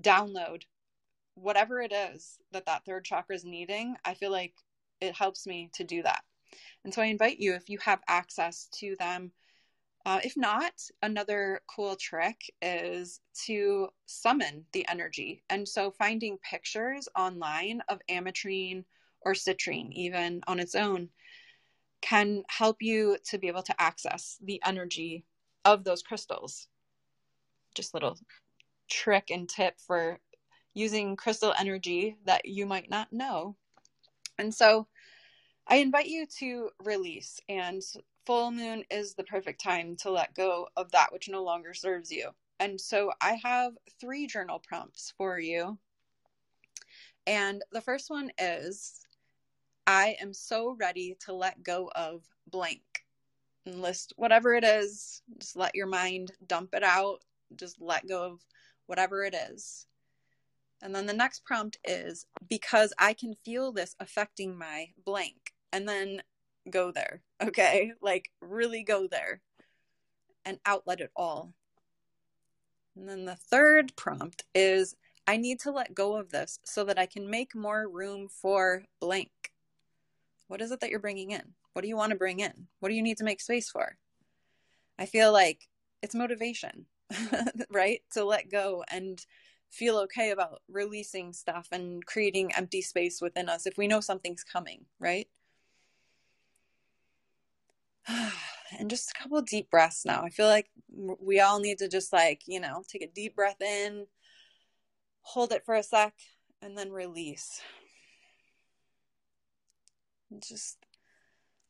download 0.00 0.62
whatever 1.34 1.80
it 1.80 1.92
is 1.92 2.38
that 2.52 2.66
that 2.66 2.84
third 2.84 3.04
chakra 3.04 3.34
is 3.34 3.44
needing. 3.44 3.96
I 4.04 4.14
feel 4.14 4.30
like 4.30 4.54
it 5.00 5.14
helps 5.14 5.46
me 5.46 5.70
to 5.74 5.84
do 5.84 6.02
that. 6.02 6.22
And 6.84 6.92
so 6.92 7.02
I 7.02 7.06
invite 7.06 7.38
you, 7.38 7.54
if 7.54 7.68
you 7.68 7.78
have 7.78 8.00
access 8.08 8.68
to 8.74 8.94
them, 8.98 9.32
uh, 10.06 10.20
if 10.22 10.36
not, 10.36 10.72
another 11.02 11.62
cool 11.66 11.96
trick 11.96 12.36
is 12.60 13.20
to 13.46 13.88
summon 14.06 14.64
the 14.72 14.86
energy. 14.88 15.42
And 15.48 15.66
so 15.66 15.90
finding 15.90 16.38
pictures 16.38 17.08
online 17.16 17.80
of 17.88 18.00
ametrine 18.10 18.84
or 19.22 19.32
citrine, 19.32 19.90
even 19.92 20.42
on 20.46 20.60
its 20.60 20.74
own, 20.74 21.08
can 22.02 22.42
help 22.48 22.82
you 22.82 23.16
to 23.30 23.38
be 23.38 23.48
able 23.48 23.62
to 23.62 23.80
access 23.80 24.36
the 24.42 24.60
energy 24.66 25.24
of 25.64 25.84
those 25.84 26.02
crystals. 26.02 26.68
Just 27.74 27.94
little 27.94 28.18
trick 28.90 29.30
and 29.30 29.48
tip 29.48 29.80
for 29.80 30.20
using 30.74 31.16
crystal 31.16 31.54
energy 31.58 32.18
that 32.26 32.44
you 32.44 32.66
might 32.66 32.90
not 32.90 33.10
know. 33.10 33.56
And 34.38 34.52
so 34.52 34.86
I 35.66 35.76
invite 35.76 36.06
you 36.06 36.26
to 36.38 36.70
release 36.84 37.40
and 37.48 37.82
full 38.26 38.50
moon 38.50 38.84
is 38.90 39.14
the 39.14 39.24
perfect 39.24 39.62
time 39.62 39.96
to 39.96 40.10
let 40.10 40.34
go 40.34 40.68
of 40.76 40.90
that 40.92 41.12
which 41.12 41.28
no 41.28 41.42
longer 41.42 41.72
serves 41.72 42.10
you. 42.10 42.30
And 42.60 42.80
so 42.80 43.12
I 43.20 43.38
have 43.42 43.72
three 44.00 44.26
journal 44.26 44.60
prompts 44.66 45.12
for 45.16 45.38
you. 45.38 45.78
And 47.26 47.62
the 47.72 47.80
first 47.80 48.10
one 48.10 48.30
is 48.38 49.06
I 49.86 50.16
am 50.20 50.34
so 50.34 50.76
ready 50.78 51.16
to 51.20 51.32
let 51.32 51.62
go 51.62 51.90
of 51.94 52.22
blank. 52.46 53.04
And 53.66 53.80
list 53.80 54.12
whatever 54.16 54.54
it 54.54 54.64
is, 54.64 55.22
just 55.38 55.56
let 55.56 55.74
your 55.74 55.86
mind 55.86 56.32
dump 56.46 56.74
it 56.74 56.82
out, 56.82 57.20
just 57.56 57.80
let 57.80 58.06
go 58.06 58.22
of 58.24 58.44
whatever 58.86 59.24
it 59.24 59.34
is. 59.34 59.86
And 60.82 60.94
then 60.94 61.06
the 61.06 61.14
next 61.14 61.44
prompt 61.44 61.78
is 61.82 62.26
because 62.46 62.92
I 62.98 63.14
can 63.14 63.34
feel 63.42 63.72
this 63.72 63.96
affecting 63.98 64.56
my 64.58 64.88
blank. 65.06 65.53
And 65.74 65.88
then 65.88 66.22
go 66.70 66.92
there, 66.92 67.20
okay? 67.42 67.92
Like 68.00 68.30
really 68.40 68.84
go 68.84 69.08
there 69.08 69.40
and 70.44 70.60
outlet 70.64 71.00
it 71.00 71.10
all. 71.16 71.52
And 72.96 73.08
then 73.08 73.24
the 73.24 73.34
third 73.34 73.96
prompt 73.96 74.44
is 74.54 74.94
I 75.26 75.36
need 75.36 75.58
to 75.60 75.72
let 75.72 75.94
go 75.94 76.16
of 76.16 76.30
this 76.30 76.60
so 76.64 76.84
that 76.84 76.98
I 76.98 77.06
can 77.06 77.28
make 77.28 77.56
more 77.56 77.88
room 77.88 78.28
for 78.28 78.84
blank. 79.00 79.52
What 80.46 80.60
is 80.60 80.70
it 80.70 80.78
that 80.78 80.90
you're 80.90 81.00
bringing 81.00 81.32
in? 81.32 81.54
What 81.72 81.82
do 81.82 81.88
you 81.88 81.96
want 81.96 82.10
to 82.10 82.18
bring 82.18 82.38
in? 82.38 82.68
What 82.78 82.90
do 82.90 82.94
you 82.94 83.02
need 83.02 83.18
to 83.18 83.24
make 83.24 83.40
space 83.40 83.68
for? 83.68 83.96
I 84.96 85.06
feel 85.06 85.32
like 85.32 85.66
it's 86.02 86.14
motivation, 86.14 86.86
right? 87.70 88.00
To 88.12 88.24
let 88.24 88.48
go 88.48 88.84
and 88.88 89.20
feel 89.70 89.98
okay 89.98 90.30
about 90.30 90.62
releasing 90.70 91.32
stuff 91.32 91.66
and 91.72 92.06
creating 92.06 92.54
empty 92.54 92.80
space 92.80 93.20
within 93.20 93.48
us 93.48 93.66
if 93.66 93.76
we 93.76 93.88
know 93.88 94.00
something's 94.00 94.44
coming, 94.44 94.84
right? 95.00 95.26
and 98.78 98.90
just 98.90 99.10
a 99.10 99.22
couple 99.22 99.40
deep 99.42 99.70
breaths 99.70 100.04
now. 100.04 100.22
I 100.22 100.30
feel 100.30 100.46
like 100.46 100.68
we 100.88 101.40
all 101.40 101.60
need 101.60 101.78
to 101.78 101.88
just 101.88 102.12
like, 102.12 102.42
you 102.46 102.60
know, 102.60 102.82
take 102.88 103.02
a 103.02 103.08
deep 103.12 103.36
breath 103.36 103.60
in, 103.60 104.06
hold 105.22 105.52
it 105.52 105.64
for 105.64 105.74
a 105.74 105.82
sec, 105.82 106.14
and 106.62 106.76
then 106.76 106.90
release. 106.90 107.60
Just 110.46 110.78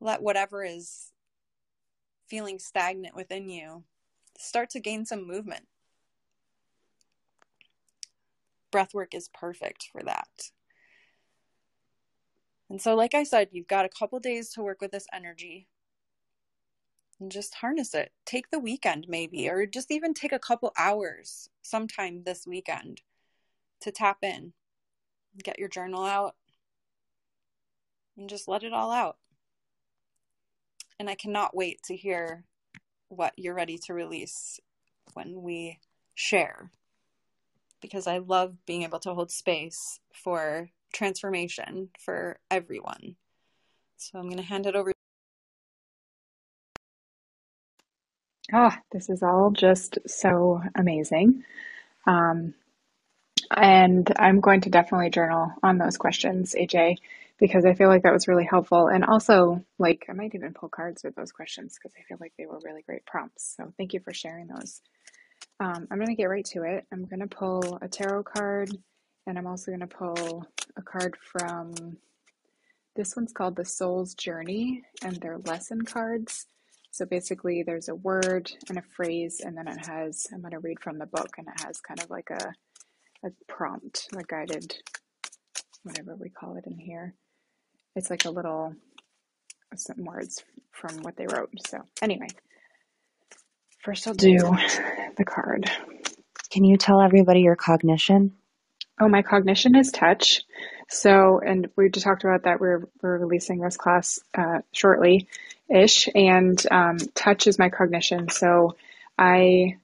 let 0.01 0.23
whatever 0.23 0.65
is 0.65 1.13
feeling 2.27 2.59
stagnant 2.59 3.15
within 3.15 3.49
you 3.49 3.85
start 4.39 4.71
to 4.71 4.81
gain 4.81 5.05
some 5.05 5.27
movement. 5.27 5.67
Breath 8.71 8.93
work 8.93 9.15
is 9.15 9.29
perfect 9.29 9.89
for 9.93 10.03
that. 10.03 10.51
And 12.69 12.81
so, 12.83 12.97
like 12.97 13.15
I 13.15 13.23
said, 13.23 13.51
you've 13.53 13.69
got 13.69 13.85
a 13.85 13.91
couple 13.91 14.19
days 14.19 14.51
to 14.53 14.63
work 14.63 14.81
with 14.81 14.91
this 14.91 15.07
energy 15.13 15.69
and 17.21 17.31
just 17.31 17.55
harness 17.55 17.95
it. 17.95 18.13
Take 18.25 18.51
the 18.51 18.59
weekend, 18.59 19.07
maybe, 19.09 19.49
or 19.49 19.67
just 19.67 19.91
even 19.91 20.15
take 20.15 20.33
a 20.33 20.39
couple 20.39 20.73
hours 20.77 21.49
sometime 21.63 22.23
this 22.25 22.47
weekend 22.47 23.01
to 23.81 23.91
tap 23.91 24.19
in, 24.23 24.53
get 25.43 25.59
your 25.59 25.69
journal 25.69 26.05
out, 26.05 26.35
and 28.17 28.29
just 28.29 28.49
let 28.49 28.63
it 28.63 28.73
all 28.73 28.91
out. 28.91 29.17
And 30.99 31.11
I 31.11 31.15
cannot 31.15 31.57
wait 31.57 31.83
to 31.85 31.97
hear 31.97 32.45
what 33.09 33.33
you're 33.37 33.55
ready 33.55 33.79
to 33.79 33.95
release 33.95 34.61
when 35.15 35.43
we 35.43 35.81
share 36.15 36.71
because 37.81 38.07
I 38.07 38.19
love 38.19 38.55
being 38.65 38.83
able 38.83 39.01
to 39.01 39.13
hold 39.13 39.31
space 39.31 40.01
for 40.15 40.71
transformation 40.95 41.91
for 41.99 42.39
everyone. 42.51 43.17
So 43.99 44.19
I'm 44.19 44.25
going 44.25 44.39
to 44.39 44.43
hand 44.43 44.67
it 44.67 44.75
over 44.75 44.94
Oh, 48.53 48.73
this 48.93 49.09
is 49.09 49.23
all 49.23 49.51
just 49.51 49.99
so 50.07 50.63
amazing. 50.75 51.45
Um, 52.07 52.55
and 53.51 54.11
I'm 54.19 54.41
going 54.41 54.63
to 54.63 54.71
definitely 54.71 55.11
journal 55.11 55.53
on 55.63 55.79
those 55.79 55.97
questions, 55.97 56.55
AJ, 56.59 56.97
because 57.39 57.65
I 57.65 57.75
feel 57.75 57.89
like 57.89 58.03
that 58.03 58.13
was 58.13 58.29
really 58.29 58.45
helpful. 58.45 58.89
And 58.89 59.05
also, 59.05 59.65
like, 59.79 60.07
I 60.09 60.13
might 60.13 60.35
even 60.35 60.55
pull 60.55 60.69
cards 60.69 61.03
with 61.05 61.15
those 61.15 61.33
questions 61.33 61.77
because 61.79 61.95
I 61.99 62.03
feel 62.03 62.19
like 62.21 62.33
they 62.39 62.47
were 62.47 62.61
really 62.65 62.83
great 62.83 63.07
prompts. 63.07 63.55
So 63.57 63.73
thank 63.77 63.95
you 63.95 64.01
for 64.01 64.13
sharing 64.13 64.49
those. 64.49 64.81
Um, 65.61 65.87
I'm 65.91 65.99
going 65.99 66.09
to 66.09 66.15
get 66.15 66.27
right 66.27 66.45
to 66.47 66.65
it. 66.65 66.87
I'm 66.93 67.07
going 67.07 67.21
to 67.21 67.27
pull 67.27 67.79
a 67.81 67.89
tarot 67.89 68.25
card, 68.25 68.71
and 69.27 69.39
I'm 69.39 69.47
also 69.47 69.71
going 69.71 69.81
to 69.81 69.87
pull 69.87 70.47
a 70.77 70.83
card 70.83 71.17
from 71.17 71.97
this 72.97 73.17
one's 73.17 73.33
called 73.33 73.57
The 73.57 73.65
Soul's 73.65 74.15
Journey, 74.15 74.85
and 75.03 75.17
they're 75.17 75.39
lesson 75.39 75.83
cards. 75.83 76.47
So 76.95 77.05
basically, 77.05 77.65
there's 77.65 77.89
a 77.89 77.95
word 77.97 78.53
and 78.69 78.79
a 78.79 78.83
phrase, 78.83 79.41
and 79.45 79.57
then 79.59 79.67
it 79.67 79.85
has, 79.85 80.29
I'm 80.33 80.43
going 80.43 80.53
to 80.53 80.61
read 80.61 80.79
from 80.81 80.97
the 81.01 81.07
book, 81.07 81.31
and 81.37 81.49
it 81.49 81.65
has 81.67 81.81
kind 81.81 82.01
of 82.01 82.09
like 82.09 82.29
a, 82.31 82.53
a 83.27 83.31
prompt, 83.49 84.07
a 84.17 84.23
guided, 84.23 84.73
whatever 85.83 86.15
we 86.15 86.31
call 86.31 86.57
it 86.57 86.67
in 86.69 86.79
here. 86.79 87.17
It's 87.97 88.11
like 88.11 88.27
a 88.27 88.31
little, 88.31 88.77
some 89.75 90.05
words 90.05 90.45
from 90.71 91.03
what 91.03 91.17
they 91.17 91.27
wrote. 91.27 91.51
So, 91.67 91.79
anyway, 92.01 92.29
first 93.83 94.07
I'll 94.07 94.15
do 94.15 94.39
the 95.17 95.25
card. 95.25 95.69
Can 96.53 96.63
you 96.63 96.77
tell 96.77 97.01
everybody 97.01 97.41
your 97.41 97.57
cognition? 97.57 98.35
Oh, 99.01 99.09
my 99.09 99.23
cognition 99.23 99.75
is 99.75 99.91
touch. 99.91 100.43
So, 100.89 101.41
and 101.45 101.69
we 101.77 101.89
just 101.89 102.05
talked 102.05 102.25
about 102.25 102.45
that. 102.45 102.61
We're, 102.61 102.89
we're 103.03 103.19
releasing 103.19 103.61
this 103.61 103.77
class 103.77 104.21
uh, 104.37 104.61
shortly 104.73 105.29
ish, 105.69 106.09
and 106.15 106.63
um, 106.71 106.99
touch 107.15 107.47
is 107.47 107.59
my 107.59 107.71
cognition. 107.71 108.29
So, 108.29 108.77
I, 109.19 109.77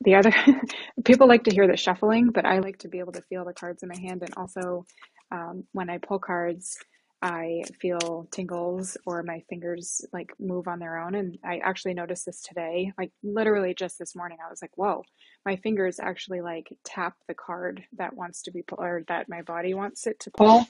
the 0.00 0.16
other, 0.16 0.32
people 1.04 1.28
like 1.28 1.44
to 1.44 1.54
hear 1.54 1.66
the 1.66 1.76
shuffling, 1.76 2.30
but 2.30 2.44
I 2.46 2.58
like 2.60 2.78
to 2.78 2.88
be 2.88 3.00
able 3.00 3.12
to 3.12 3.22
feel 3.22 3.44
the 3.44 3.52
cards 3.52 3.82
in 3.82 3.88
my 3.88 3.98
hand. 3.98 4.22
And 4.22 4.34
also, 4.36 4.86
um, 5.30 5.64
when 5.72 5.90
I 5.90 5.98
pull 5.98 6.18
cards, 6.18 6.78
I 7.22 7.64
feel 7.80 8.28
tingles 8.30 8.96
or 9.06 9.22
my 9.24 9.42
fingers 9.48 10.04
like 10.12 10.32
move 10.38 10.68
on 10.68 10.78
their 10.78 10.98
own. 10.98 11.14
And 11.16 11.38
I 11.44 11.58
actually 11.58 11.94
noticed 11.94 12.26
this 12.26 12.42
today, 12.42 12.92
like 12.98 13.12
literally 13.24 13.74
just 13.74 13.98
this 13.98 14.14
morning. 14.16 14.38
I 14.44 14.50
was 14.50 14.62
like, 14.62 14.76
whoa, 14.76 15.04
my 15.44 15.56
fingers 15.56 16.00
actually 16.00 16.42
like 16.42 16.72
tap 16.84 17.14
the 17.26 17.34
card 17.34 17.84
that 17.96 18.14
wants 18.14 18.42
to 18.42 18.52
be 18.52 18.62
pulled 18.62 18.80
or 18.80 19.04
that 19.08 19.28
my 19.28 19.42
body 19.42 19.74
wants 19.74 20.06
it 20.06 20.20
to 20.20 20.30
pull. 20.30 20.66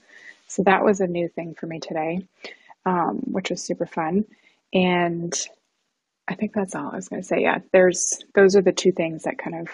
So 0.48 0.62
that 0.64 0.84
was 0.84 1.00
a 1.00 1.06
new 1.06 1.28
thing 1.28 1.54
for 1.54 1.66
me 1.66 1.80
today, 1.80 2.26
um, 2.86 3.18
which 3.24 3.50
was 3.50 3.62
super 3.62 3.86
fun. 3.86 4.24
And 4.74 5.34
I 6.28 6.34
think 6.34 6.54
that's 6.54 6.74
all 6.74 6.90
I 6.92 6.96
was 6.96 7.08
going 7.08 7.22
to 7.22 7.28
say. 7.28 7.42
Yeah, 7.42 7.58
there's 7.72 8.24
those 8.34 8.56
are 8.56 8.62
the 8.62 8.72
two 8.72 8.92
things 8.92 9.24
that 9.24 9.38
kind 9.38 9.56
of 9.60 9.68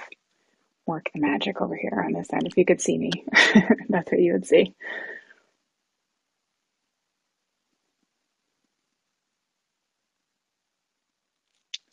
work 0.87 1.11
the 1.15 1.21
magic 1.21 1.61
over 1.61 1.77
here 1.77 2.03
on 2.05 2.13
this 2.13 2.33
end. 2.33 2.47
If 2.47 2.57
you 2.59 2.65
could 2.65 2.81
see 2.81 2.99
me, 2.99 3.13
that's 3.89 4.11
what 4.13 4.21
you 4.21 4.35
would 4.35 4.47
see. 4.47 4.75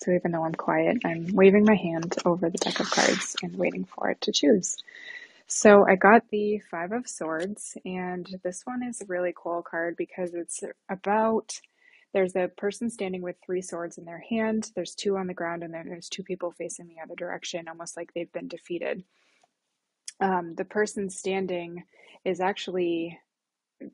So 0.02 0.12
even 0.12 0.32
though 0.32 0.45
I'm 0.45 0.56
quiet, 0.56 0.99
I'm 1.06 1.28
waving 1.34 1.66
my 1.66 1.76
hand 1.76 2.16
over 2.26 2.49
the 2.49 2.58
deck 2.58 2.80
of 2.82 2.91
cards 2.91 3.36
and 3.43 3.58
waiting 3.58 3.86
for 3.86 4.10
it 4.10 4.22
to 4.22 4.34
choose. 4.34 4.78
So 5.47 5.86
I 5.88 5.95
got 5.95 6.30
the 6.32 6.60
Five 6.72 6.91
of 6.93 7.08
Swords, 7.08 7.78
and 7.86 8.28
this 8.43 8.64
one 8.66 8.84
is 8.84 9.02
a 9.02 9.06
really 9.06 9.34
cool 9.36 9.64
card 9.64 9.95
because 9.97 10.34
it's 10.34 10.64
about 10.89 11.60
there's 12.14 12.36
a 12.36 12.49
person 12.58 12.89
standing 12.89 13.22
with 13.22 13.38
three 13.45 13.62
swords 13.62 13.97
in 13.97 14.06
their 14.06 14.24
hand, 14.30 14.72
there's 14.76 14.95
two 14.95 15.18
on 15.18 15.28
the 15.28 15.34
ground, 15.34 15.64
and 15.64 15.74
then 15.74 15.88
there's 15.89 16.10
two 16.10 16.24
people 16.24 16.52
facing 16.52 16.88
the 16.88 17.02
other 17.04 17.16
direction, 17.16 17.68
almost 17.68 17.97
like 17.97 18.14
they've 18.14 18.32
been 18.34 18.47
defeated. 18.47 19.04
Um, 20.20 20.56
the 20.56 20.66
person 20.66 21.10
standing 21.10 21.84
is 22.26 22.41
actually 22.41 23.20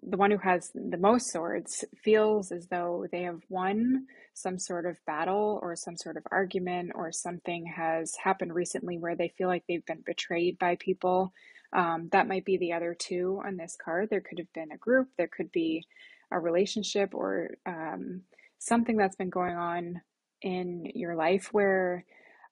the 0.04 0.18
one 0.18 0.32
who 0.32 0.38
has 0.38 0.72
the 0.74 0.98
most 0.98 1.32
swords 1.32 1.86
feels 2.04 2.52
as 2.52 2.68
though 2.68 3.06
they 3.12 3.24
have 3.24 3.42
won 3.50 4.06
some 4.34 4.60
sort 4.60 4.86
of 4.86 4.98
battle 5.06 5.60
or 5.62 5.76
some 5.76 5.98
sort 5.98 6.18
of 6.18 6.24
argument 6.32 6.92
or 6.96 7.12
something 7.12 7.66
has 7.66 8.14
happened 8.24 8.54
recently 8.54 8.98
where 8.98 9.16
they 9.16 9.34
feel 9.38 9.48
like 9.48 9.64
they've 9.68 9.86
been 9.86 10.04
betrayed 10.06 10.58
by 10.60 10.76
people. 10.80 11.32
Um, 11.74 12.10
that 12.12 12.28
might 12.28 12.46
be 12.46 12.58
the 12.58 12.74
other 12.74 12.96
two 12.98 13.42
on 13.46 13.58
this 13.58 13.76
card. 13.84 14.10
There 14.10 14.22
could 14.22 14.40
have 14.40 14.52
been 14.54 14.72
a 14.72 14.78
group, 14.78 15.08
there 15.18 15.30
could 15.30 15.52
be 15.52 15.86
a 16.32 16.40
relationship 16.40 17.14
or 17.14 17.52
um, 17.66 18.22
something 18.60 18.98
that's 18.98 19.16
been 19.16 19.30
going 19.30 19.56
on 19.56 20.02
in 20.42 20.92
your 20.94 21.16
life 21.16 21.50
where 21.52 22.06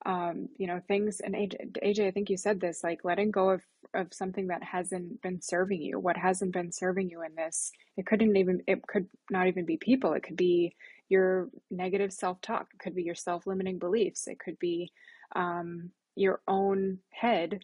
um, 0.06 0.49
you 0.58 0.68
know, 0.68 0.80
things 0.88 1.20
and 1.20 1.34
AJ, 1.34 1.78
AJ, 1.84 2.08
I 2.08 2.12
think 2.12 2.30
you 2.30 2.38
said 2.38 2.60
this, 2.60 2.84
like 2.84 3.03
letting 3.03 3.32
go 3.32 3.49
of, 3.49 3.64
of 3.93 4.14
something 4.14 4.47
that 4.47 4.64
hasn't 4.64 5.22
been 5.22 5.41
serving 5.41 5.82
you. 5.82 5.99
What 5.99 6.16
hasn't 6.18 6.53
been 6.53 6.72
serving 6.72 7.10
you 7.10 7.24
in 7.24 7.34
this, 7.36 7.72
it 7.97 8.06
couldn't 8.06 8.36
even, 8.38 8.62
it 8.68 8.86
could 8.88 9.08
not 9.32 9.47
even 9.47 9.66
be 9.66 9.78
people. 9.78 10.14
It 10.14 10.24
could 10.24 10.36
be 10.36 10.76
your 11.10 11.49
negative 11.72 12.14
self-talk. 12.14 12.68
It 12.74 12.80
could 12.80 12.95
be 12.95 13.03
your 13.03 13.16
self-limiting 13.16 13.80
beliefs. 13.80 14.28
It 14.28 14.39
could 14.39 14.60
be 14.60 14.91
um, 15.36 15.89
your 16.16 16.41
own 16.47 16.99
head 17.10 17.62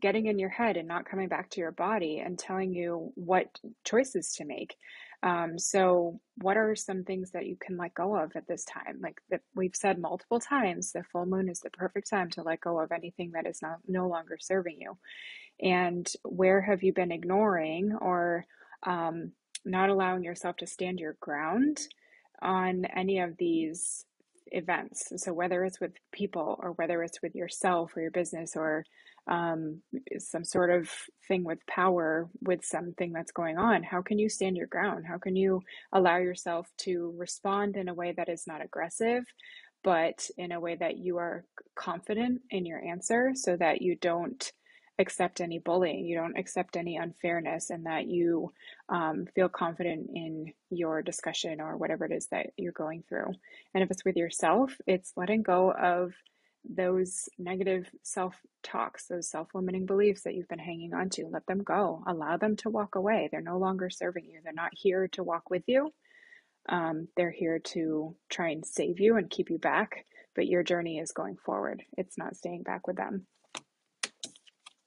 getting 0.00 0.26
in 0.26 0.38
your 0.38 0.48
head 0.48 0.76
and 0.76 0.88
not 0.88 1.08
coming 1.08 1.28
back 1.28 1.50
to 1.50 1.60
your 1.60 1.72
body 1.72 2.18
and 2.24 2.38
telling 2.38 2.74
you 2.74 3.12
what 3.14 3.46
choices 3.84 4.32
to 4.34 4.44
make. 4.44 4.76
Um, 5.24 5.58
so, 5.58 6.20
what 6.42 6.58
are 6.58 6.76
some 6.76 7.02
things 7.02 7.30
that 7.30 7.46
you 7.46 7.56
can 7.56 7.78
let 7.78 7.94
go 7.94 8.14
of 8.14 8.36
at 8.36 8.46
this 8.46 8.64
time? 8.66 8.98
Like 9.00 9.22
that 9.30 9.40
we've 9.54 9.74
said 9.74 9.98
multiple 9.98 10.38
times, 10.38 10.92
the 10.92 11.02
full 11.02 11.24
moon 11.24 11.48
is 11.48 11.60
the 11.60 11.70
perfect 11.70 12.10
time 12.10 12.28
to 12.32 12.42
let 12.42 12.60
go 12.60 12.78
of 12.78 12.92
anything 12.92 13.32
that 13.32 13.46
is 13.46 13.62
not 13.62 13.78
no 13.88 14.06
longer 14.06 14.36
serving 14.38 14.76
you. 14.82 14.98
And 15.62 16.06
where 16.24 16.60
have 16.60 16.82
you 16.82 16.92
been 16.92 17.10
ignoring 17.10 17.96
or 18.02 18.44
um, 18.82 19.32
not 19.64 19.88
allowing 19.88 20.24
yourself 20.24 20.58
to 20.58 20.66
stand 20.66 21.00
your 21.00 21.16
ground 21.20 21.80
on 22.42 22.84
any 22.84 23.20
of 23.20 23.38
these 23.38 24.04
events? 24.48 25.12
So, 25.16 25.32
whether 25.32 25.64
it's 25.64 25.80
with 25.80 25.92
people 26.12 26.58
or 26.62 26.72
whether 26.72 27.02
it's 27.02 27.20
with 27.22 27.34
yourself 27.34 27.96
or 27.96 28.02
your 28.02 28.10
business 28.10 28.52
or 28.56 28.84
um, 29.26 29.80
some 30.18 30.44
sort 30.44 30.70
of 30.70 30.90
thing 31.28 31.44
with 31.44 31.58
power 31.66 32.28
with 32.42 32.64
something 32.64 33.12
that's 33.12 33.32
going 33.32 33.58
on, 33.58 33.82
how 33.82 34.02
can 34.02 34.18
you 34.18 34.28
stand 34.28 34.56
your 34.56 34.66
ground? 34.66 35.04
How 35.06 35.18
can 35.18 35.36
you 35.36 35.62
allow 35.92 36.18
yourself 36.18 36.68
to 36.78 37.14
respond 37.16 37.76
in 37.76 37.88
a 37.88 37.94
way 37.94 38.12
that 38.16 38.28
is 38.28 38.46
not 38.46 38.64
aggressive, 38.64 39.24
but 39.82 40.28
in 40.36 40.52
a 40.52 40.60
way 40.60 40.76
that 40.76 40.98
you 40.98 41.18
are 41.18 41.44
confident 41.74 42.42
in 42.50 42.66
your 42.66 42.84
answer 42.84 43.32
so 43.34 43.56
that 43.56 43.82
you 43.82 43.96
don't 43.96 44.52
accept 44.98 45.40
any 45.40 45.58
bullying, 45.58 46.04
you 46.04 46.16
don't 46.16 46.38
accept 46.38 46.76
any 46.76 46.96
unfairness, 46.96 47.70
and 47.70 47.86
that 47.86 48.06
you 48.06 48.52
um, 48.88 49.26
feel 49.34 49.48
confident 49.48 50.10
in 50.14 50.52
your 50.70 51.02
discussion 51.02 51.60
or 51.60 51.76
whatever 51.76 52.04
it 52.04 52.12
is 52.12 52.28
that 52.28 52.50
you're 52.56 52.72
going 52.72 53.02
through. 53.08 53.32
And 53.74 53.82
if 53.82 53.90
it's 53.90 54.04
with 54.04 54.16
yourself, 54.16 54.76
it's 54.86 55.12
letting 55.16 55.42
go 55.42 55.72
of 55.72 56.14
those 56.68 57.28
negative 57.38 57.90
self 58.02 58.34
talks, 58.62 59.06
those 59.06 59.28
self 59.28 59.48
limiting 59.54 59.86
beliefs 59.86 60.22
that 60.22 60.34
you've 60.34 60.48
been 60.48 60.58
hanging 60.58 60.94
on 60.94 61.10
to. 61.10 61.26
Let 61.26 61.46
them 61.46 61.62
go. 61.62 62.02
Allow 62.06 62.36
them 62.36 62.56
to 62.56 62.70
walk 62.70 62.94
away. 62.94 63.28
They're 63.30 63.40
no 63.40 63.58
longer 63.58 63.90
serving 63.90 64.24
you. 64.26 64.40
They're 64.42 64.52
not 64.52 64.72
here 64.74 65.08
to 65.08 65.22
walk 65.22 65.50
with 65.50 65.64
you. 65.66 65.92
Um, 66.68 67.08
they're 67.16 67.30
here 67.30 67.58
to 67.58 68.16
try 68.30 68.50
and 68.50 68.64
save 68.64 68.98
you 69.00 69.16
and 69.16 69.28
keep 69.28 69.50
you 69.50 69.58
back, 69.58 70.06
but 70.34 70.46
your 70.46 70.62
journey 70.62 70.98
is 70.98 71.12
going 71.12 71.36
forward. 71.36 71.82
It's 71.98 72.16
not 72.16 72.36
staying 72.36 72.62
back 72.62 72.86
with 72.86 72.96
them. 72.96 73.26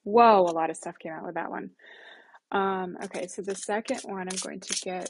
Whoa, 0.08 0.44
a 0.44 0.56
lot 0.56 0.70
of 0.70 0.78
stuff 0.78 0.98
came 1.00 1.12
out 1.12 1.26
with 1.26 1.36
that 1.36 1.52
one. 1.52 1.72
Um, 2.50 2.98
okay, 3.04 3.28
so 3.28 3.42
the 3.42 3.56
second 3.56 4.00
one 4.06 4.30
I'm 4.30 4.38
going 4.42 4.62
to 4.62 4.74
get 4.82 5.10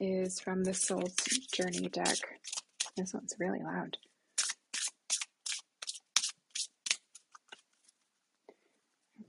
is 0.00 0.40
from 0.40 0.64
the 0.64 0.74
Soul's 0.74 1.14
Journey 1.54 1.88
deck. 1.88 2.18
This 2.96 3.14
one's 3.14 3.34
really 3.38 3.62
loud. 3.62 3.96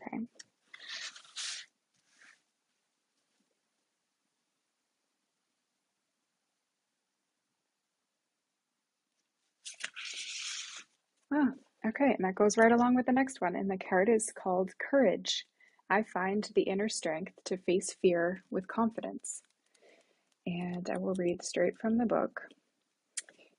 Okay. 0.07 0.23
Oh, 11.33 11.51
and 12.15 12.25
that 12.25 12.35
goes 12.35 12.57
right 12.57 12.71
along 12.71 12.95
with 12.95 13.05
the 13.05 13.11
next 13.11 13.41
one. 13.41 13.55
And 13.55 13.69
the 13.69 13.77
card 13.77 14.09
is 14.09 14.31
called 14.31 14.71
Courage. 14.77 15.45
I 15.89 16.03
find 16.03 16.49
the 16.55 16.63
inner 16.63 16.89
strength 16.89 17.33
to 17.45 17.57
face 17.57 17.95
fear 18.01 18.43
with 18.49 18.67
confidence. 18.67 19.41
And 20.45 20.89
I 20.89 20.97
will 20.97 21.15
read 21.15 21.43
straight 21.43 21.77
from 21.79 21.97
the 21.97 22.05
book. 22.05 22.41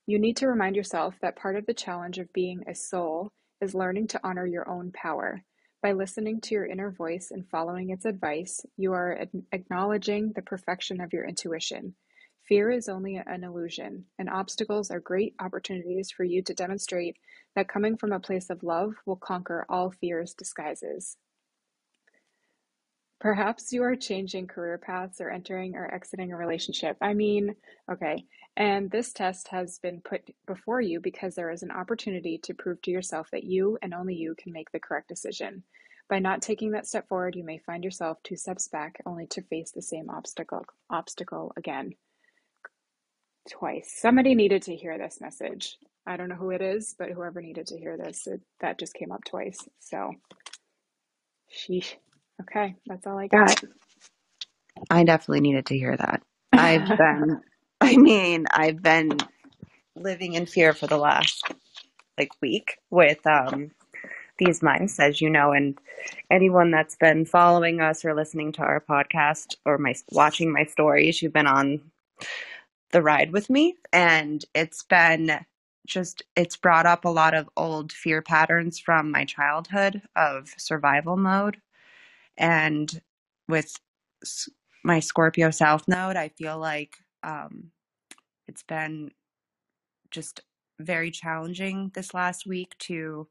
You 0.05 0.19
need 0.19 0.37
to 0.37 0.47
remind 0.47 0.75
yourself 0.75 1.15
that 1.21 1.35
part 1.35 1.55
of 1.55 1.65
the 1.65 1.73
challenge 1.73 2.17
of 2.17 2.33
being 2.33 2.63
a 2.67 2.73
soul 2.73 3.29
is 3.61 3.75
learning 3.75 4.07
to 4.07 4.19
honor 4.23 4.45
your 4.45 4.67
own 4.67 4.91
power 4.91 5.43
by 5.81 5.93
listening 5.93 6.41
to 6.41 6.55
your 6.55 6.65
inner 6.65 6.91
voice 6.91 7.31
and 7.31 7.47
following 7.47 7.89
its 7.89 8.05
advice, 8.05 8.65
you 8.75 8.91
are 8.91 9.27
acknowledging 9.53 10.33
the 10.33 10.41
perfection 10.41 10.99
of 10.99 11.13
your 11.13 11.25
intuition. 11.25 11.95
Fear 12.49 12.71
is 12.71 12.89
only 12.89 13.15
an 13.15 13.43
illusion, 13.43 14.05
and 14.17 14.27
obstacles 14.27 14.89
are 14.89 14.99
great 14.99 15.35
opportunities 15.39 16.09
for 16.09 16.23
you 16.23 16.41
to 16.41 16.53
demonstrate 16.55 17.15
that 17.55 17.69
coming 17.69 17.95
from 17.95 18.11
a 18.11 18.19
place 18.19 18.49
of 18.49 18.63
love 18.63 18.95
will 19.05 19.17
conquer 19.17 19.67
all 19.69 19.91
fear's 19.91 20.33
disguises. 20.33 21.15
Perhaps 23.21 23.71
you 23.71 23.83
are 23.83 23.95
changing 23.95 24.47
career 24.47 24.79
paths 24.79 25.21
or 25.21 25.29
entering 25.29 25.75
or 25.75 25.93
exiting 25.93 26.31
a 26.31 26.37
relationship. 26.37 26.97
I 27.01 27.13
mean, 27.13 27.55
okay, 27.91 28.25
and 28.57 28.89
this 28.89 29.13
test 29.13 29.49
has 29.49 29.77
been 29.77 30.01
put 30.01 30.27
before 30.47 30.81
you 30.81 30.99
because 30.99 31.35
there 31.35 31.51
is 31.51 31.61
an 31.61 31.69
opportunity 31.69 32.39
to 32.39 32.55
prove 32.55 32.81
to 32.81 32.91
yourself 32.91 33.29
that 33.31 33.43
you 33.43 33.77
and 33.83 33.93
only 33.93 34.15
you 34.15 34.33
can 34.41 34.53
make 34.53 34.71
the 34.71 34.79
correct 34.79 35.07
decision. 35.07 35.61
By 36.09 36.17
not 36.17 36.41
taking 36.41 36.71
that 36.71 36.87
step 36.87 37.07
forward, 37.09 37.35
you 37.35 37.43
may 37.43 37.59
find 37.59 37.83
yourself 37.83 38.17
two 38.23 38.35
steps 38.35 38.67
back 38.69 38.99
only 39.05 39.27
to 39.27 39.43
face 39.43 39.69
the 39.69 39.83
same 39.83 40.09
obstacle 40.09 40.65
obstacle 40.89 41.53
again. 41.55 41.93
Twice. 43.47 43.93
Somebody 43.95 44.35
needed 44.35 44.63
to 44.63 44.75
hear 44.75 44.97
this 44.97 45.19
message. 45.21 45.77
I 46.05 46.17
don't 46.17 46.29
know 46.29 46.35
who 46.35 46.49
it 46.51 46.61
is, 46.61 46.95
but 46.97 47.11
whoever 47.11 47.41
needed 47.41 47.67
to 47.67 47.77
hear 47.77 47.97
this, 47.97 48.25
it, 48.27 48.41
that 48.61 48.79
just 48.79 48.93
came 48.93 49.11
up 49.11 49.23
twice. 49.25 49.59
So, 49.79 50.11
sheesh. 51.53 51.93
Okay, 52.41 52.75
that's 52.87 53.05
all 53.05 53.17
I 53.17 53.27
got. 53.27 53.63
I 54.89 55.03
definitely 55.03 55.41
needed 55.41 55.65
to 55.67 55.77
hear 55.77 55.95
that. 55.97 56.21
I've 56.53 56.97
been, 56.97 57.41
I 57.81 57.97
mean, 57.97 58.45
I've 58.51 58.81
been 58.81 59.17
living 59.95 60.33
in 60.33 60.45
fear 60.45 60.73
for 60.73 60.87
the 60.87 60.97
last 60.97 61.43
like 62.17 62.31
week 62.41 62.77
with 62.89 63.25
um 63.27 63.71
these 64.39 64.63
mice, 64.63 64.99
as 64.99 65.21
you 65.21 65.29
know, 65.29 65.51
and 65.51 65.77
anyone 66.31 66.71
that's 66.71 66.95
been 66.95 67.25
following 67.25 67.81
us 67.81 68.03
or 68.05 68.15
listening 68.15 68.53
to 68.53 68.61
our 68.61 68.79
podcast 68.79 69.55
or 69.65 69.77
my 69.77 69.93
watching 70.11 70.51
my 70.51 70.63
stories, 70.63 71.21
you've 71.21 71.33
been 71.33 71.47
on 71.47 71.81
the 72.91 73.01
ride 73.01 73.31
with 73.33 73.49
me, 73.49 73.75
and 73.93 74.45
it's 74.55 74.83
been 74.83 75.45
just 75.87 76.23
it's 76.35 76.57
brought 76.57 76.85
up 76.85 77.05
a 77.05 77.09
lot 77.09 77.33
of 77.33 77.49
old 77.57 77.91
fear 77.91 78.21
patterns 78.21 78.79
from 78.79 79.11
my 79.11 79.25
childhood 79.25 80.01
of 80.15 80.49
survival 80.57 81.17
mode. 81.17 81.57
And 82.37 83.01
with 83.47 83.75
my 84.83 84.99
Scorpio 84.99 85.51
South 85.51 85.87
node, 85.87 86.15
I 86.15 86.29
feel 86.29 86.57
like 86.59 86.97
um, 87.23 87.71
it's 88.47 88.63
been 88.63 89.11
just 90.11 90.41
very 90.79 91.11
challenging 91.11 91.91
this 91.93 92.13
last 92.13 92.45
week 92.47 92.77
to 92.79 93.27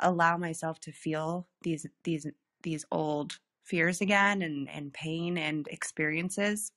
allow 0.00 0.36
myself 0.36 0.80
to 0.80 0.92
feel 0.92 1.48
these 1.62 1.86
these 2.04 2.26
these 2.62 2.84
old 2.92 3.38
fears 3.64 4.00
again 4.00 4.42
and 4.42 4.68
and 4.70 4.92
pain 4.92 5.38
and 5.38 5.68
experiences 5.68 6.72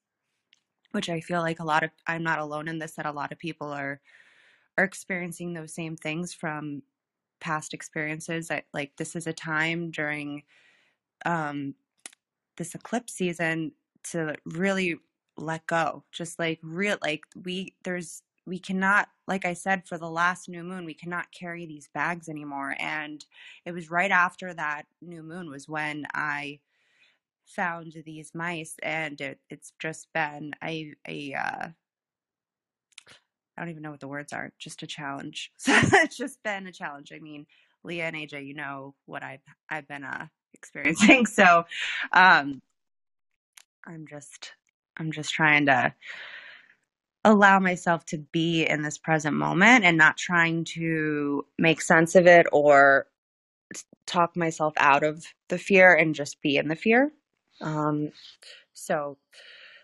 which 0.91 1.09
i 1.09 1.19
feel 1.19 1.41
like 1.41 1.59
a 1.59 1.65
lot 1.65 1.83
of 1.83 1.91
i'm 2.07 2.23
not 2.23 2.39
alone 2.39 2.67
in 2.67 2.79
this 2.79 2.93
that 2.93 3.05
a 3.05 3.11
lot 3.11 3.31
of 3.31 3.39
people 3.39 3.71
are 3.71 3.99
are 4.77 4.83
experiencing 4.83 5.53
those 5.53 5.73
same 5.73 5.97
things 5.97 6.33
from 6.33 6.81
past 7.39 7.73
experiences 7.73 8.49
I, 8.51 8.63
like 8.73 8.95
this 8.97 9.15
is 9.15 9.27
a 9.27 9.33
time 9.33 9.91
during 9.91 10.43
um, 11.25 11.75
this 12.57 12.75
eclipse 12.75 13.13
season 13.13 13.73
to 14.11 14.35
really 14.45 14.97
let 15.37 15.65
go. 15.67 16.03
Just 16.11 16.39
like 16.39 16.59
real, 16.61 16.97
like 17.01 17.23
we, 17.43 17.75
there's, 17.83 18.23
we 18.45 18.59
cannot, 18.59 19.09
like 19.27 19.45
I 19.45 19.53
said, 19.53 19.87
for 19.87 19.97
the 19.97 20.09
last 20.09 20.49
new 20.49 20.63
moon, 20.63 20.85
we 20.85 20.93
cannot 20.93 21.31
carry 21.31 21.65
these 21.65 21.89
bags 21.93 22.27
anymore. 22.27 22.75
And 22.79 23.23
it 23.65 23.71
was 23.71 23.91
right 23.91 24.11
after 24.11 24.53
that 24.53 24.83
new 25.01 25.23
moon 25.23 25.49
was 25.49 25.69
when 25.69 26.05
I 26.13 26.59
found 27.56 27.93
these 28.06 28.32
mice 28.36 28.76
and 28.84 29.22
it, 29.22 29.39
it's 29.49 29.74
just 29.80 30.08
been 30.14 30.54
a, 30.64 30.93
a, 31.08 31.34
uh, 31.36 31.68
I 33.58 33.62
don't 33.62 33.70
even 33.70 33.84
know 33.84 33.91
what 33.91 33.99
the 33.99 34.08
words 34.08 34.34
are, 34.34 34.52
just 34.60 34.84
a 34.84 34.88
challenge. 34.88 35.52
So 35.60 35.74
it's 35.76 36.18
just 36.18 36.41
been 36.43 36.68
a 36.68 36.72
challenge. 36.72 37.12
I 37.16 37.20
mean, 37.20 37.45
Leah 37.84 38.06
and 38.06 38.16
AJ, 38.16 38.45
you 38.47 38.56
know 38.56 38.95
what 39.06 39.24
I've 39.24 39.41
I've 39.70 39.88
been 39.88 40.04
uh 40.04 40.28
experiencing. 40.54 41.26
So 41.28 41.66
um, 42.14 42.62
I'm 43.88 44.08
just 44.10 44.54
I'm 44.97 45.12
just 45.12 45.34
trying 45.34 45.68
to 45.68 45.93
allow 47.26 47.60
myself 47.60 48.06
to 48.08 48.18
be 48.18 48.64
in 48.66 48.82
this 48.84 48.97
present 48.97 49.36
moment 49.36 49.86
and 49.86 49.97
not 49.97 50.18
trying 50.18 50.66
to 50.66 51.45
make 51.60 51.82
sense 51.82 52.16
of 52.16 52.28
it 52.28 52.47
or 52.52 53.08
talk 54.08 54.38
myself 54.38 54.74
out 54.78 55.04
of 55.04 55.26
the 55.49 55.58
fear 55.58 55.93
and 55.95 56.16
just 56.16 56.41
be 56.41 56.58
in 56.58 56.68
the 56.70 56.76
fear. 56.76 57.12
Um, 57.62 58.12
so 58.74 59.18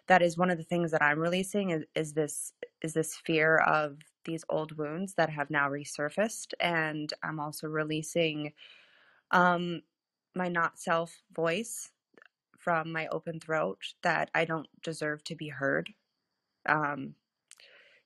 that 0.07 0.21
is 0.21 0.37
one 0.37 0.49
of 0.49 0.57
the 0.57 0.63
things 0.63 0.91
that 0.91 1.01
I'm 1.01 1.19
releasing 1.19 1.71
is, 1.71 1.85
is 1.95 2.13
this 2.13 2.53
is 2.81 2.93
this 2.93 3.15
fear 3.15 3.57
of 3.57 3.99
these 4.25 4.43
old 4.49 4.77
wounds 4.77 5.13
that 5.15 5.29
have 5.29 5.49
now 5.49 5.69
resurfaced 5.69 6.53
and 6.59 7.13
I'm 7.23 7.39
also 7.39 7.67
releasing 7.67 8.53
um, 9.31 9.81
my 10.35 10.49
not 10.49 10.79
self 10.79 11.21
voice 11.35 11.91
from 12.57 12.91
my 12.91 13.07
open 13.07 13.39
throat 13.39 13.79
that 14.03 14.31
I 14.35 14.45
don't 14.45 14.67
deserve 14.83 15.23
to 15.25 15.35
be 15.35 15.49
heard. 15.49 15.91
Um, 16.67 17.15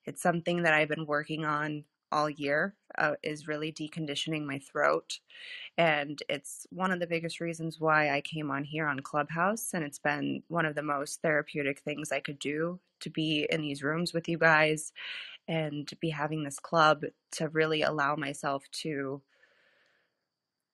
it's 0.04 0.22
something 0.22 0.62
that 0.62 0.74
I've 0.74 0.88
been 0.88 1.06
working 1.06 1.44
on 1.44 1.84
all 2.12 2.30
year 2.30 2.76
uh, 2.98 3.14
is 3.22 3.48
really 3.48 3.72
deconditioning 3.72 4.44
my 4.46 4.58
throat. 4.58 5.18
And 5.78 6.22
it's 6.28 6.66
one 6.70 6.92
of 6.92 7.00
the 7.00 7.06
biggest 7.06 7.40
reasons 7.40 7.80
why 7.80 8.10
I 8.10 8.20
came 8.20 8.50
on 8.50 8.64
here 8.64 8.86
on 8.86 9.00
Clubhouse. 9.00 9.70
And 9.74 9.84
it's 9.84 9.98
been 9.98 10.42
one 10.48 10.66
of 10.66 10.74
the 10.74 10.82
most 10.82 11.22
therapeutic 11.22 11.80
things 11.80 12.12
I 12.12 12.20
could 12.20 12.38
do 12.38 12.78
to 13.00 13.10
be 13.10 13.46
in 13.50 13.62
these 13.62 13.82
rooms 13.82 14.12
with 14.12 14.28
you 14.28 14.38
guys 14.38 14.92
and 15.48 15.90
be 16.00 16.10
having 16.10 16.44
this 16.44 16.58
club 16.60 17.04
to 17.32 17.48
really 17.48 17.82
allow 17.82 18.16
myself 18.16 18.64
to 18.72 19.22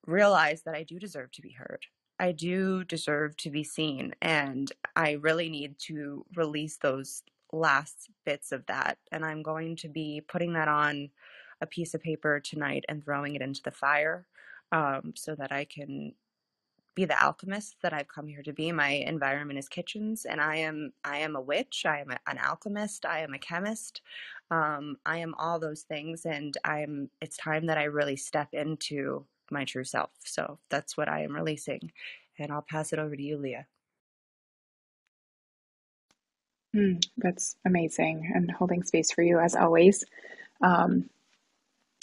realize 0.07 0.62
that 0.62 0.74
I 0.74 0.82
do 0.82 0.99
deserve 0.99 1.32
to 1.32 1.43
be 1.43 1.51
heard. 1.51 1.86
I 2.20 2.32
do 2.32 2.84
deserve 2.84 3.36
to 3.39 3.51
be 3.51 3.64
seen. 3.64 4.14
And 4.20 4.70
I 4.97 5.12
really 5.12 5.49
need 5.49 5.78
to 5.86 6.24
release 6.34 6.76
those 6.78 7.22
last 7.53 8.11
bits 8.24 8.53
of 8.53 8.66
that. 8.66 8.99
And 9.12 9.24
I'm 9.24 9.42
going 9.42 9.76
to 9.76 9.88
be 9.88 10.22
putting 10.26 10.53
that 10.55 10.68
on 10.68 11.11
a 11.61 11.66
piece 11.66 11.94
of 11.94 12.03
paper 12.03 12.40
tonight 12.40 12.84
and 12.88 13.05
throwing 13.05 13.34
it 13.34 13.42
into 13.42 13.62
the 13.62 13.70
fire 13.70 14.26
um, 14.72 15.12
so 15.16 15.34
that 15.34 15.53
I 15.53 15.64
can 15.64 16.12
be 16.94 17.05
the 17.05 17.22
alchemist 17.22 17.76
that 17.82 17.92
I've 17.92 18.09
come 18.09 18.26
here 18.26 18.42
to 18.42 18.53
be. 18.53 18.72
My 18.72 18.88
environment 18.88 19.59
is 19.59 19.68
kitchens, 19.68 20.24
and 20.24 20.40
I 20.40 20.57
am 20.57 20.92
I 21.05 21.18
am 21.18 21.36
a 21.36 21.40
witch. 21.40 21.84
I 21.86 22.01
am 22.01 22.11
a, 22.11 22.18
an 22.26 22.38
alchemist. 22.38 23.07
I 23.07 23.20
am 23.20 23.34
a 23.34 23.38
chemist. 23.38 24.03
Um, 24.51 24.96
I 25.07 25.18
am 25.18 25.34
all 25.38 25.61
those 25.61 25.82
things, 25.82 26.26
and 26.26 26.57
I'm. 26.64 27.09
It's 27.20 27.36
time 27.36 27.66
that 27.66 27.78
I 27.78 27.84
really 27.84 28.16
step 28.16 28.49
into 28.53 29.24
my 29.51 29.64
true 29.64 29.84
self. 29.84 30.11
So 30.24 30.59
that's 30.70 30.96
what 30.96 31.09
I 31.09 31.22
am 31.22 31.36
releasing, 31.36 31.92
and 32.36 32.51
I'll 32.51 32.66
pass 32.68 32.92
it 32.92 32.99
over 32.99 33.14
to 33.14 33.22
you, 33.22 33.38
Leah. 33.38 33.66
Mm, 36.74 37.02
that's 37.16 37.56
amazing, 37.64 38.30
and 38.34 38.50
holding 38.50 38.84
space 38.84 39.10
for 39.10 39.22
you 39.22 39.38
as 39.38 39.56
always. 39.56 40.04
Um, 40.62 41.08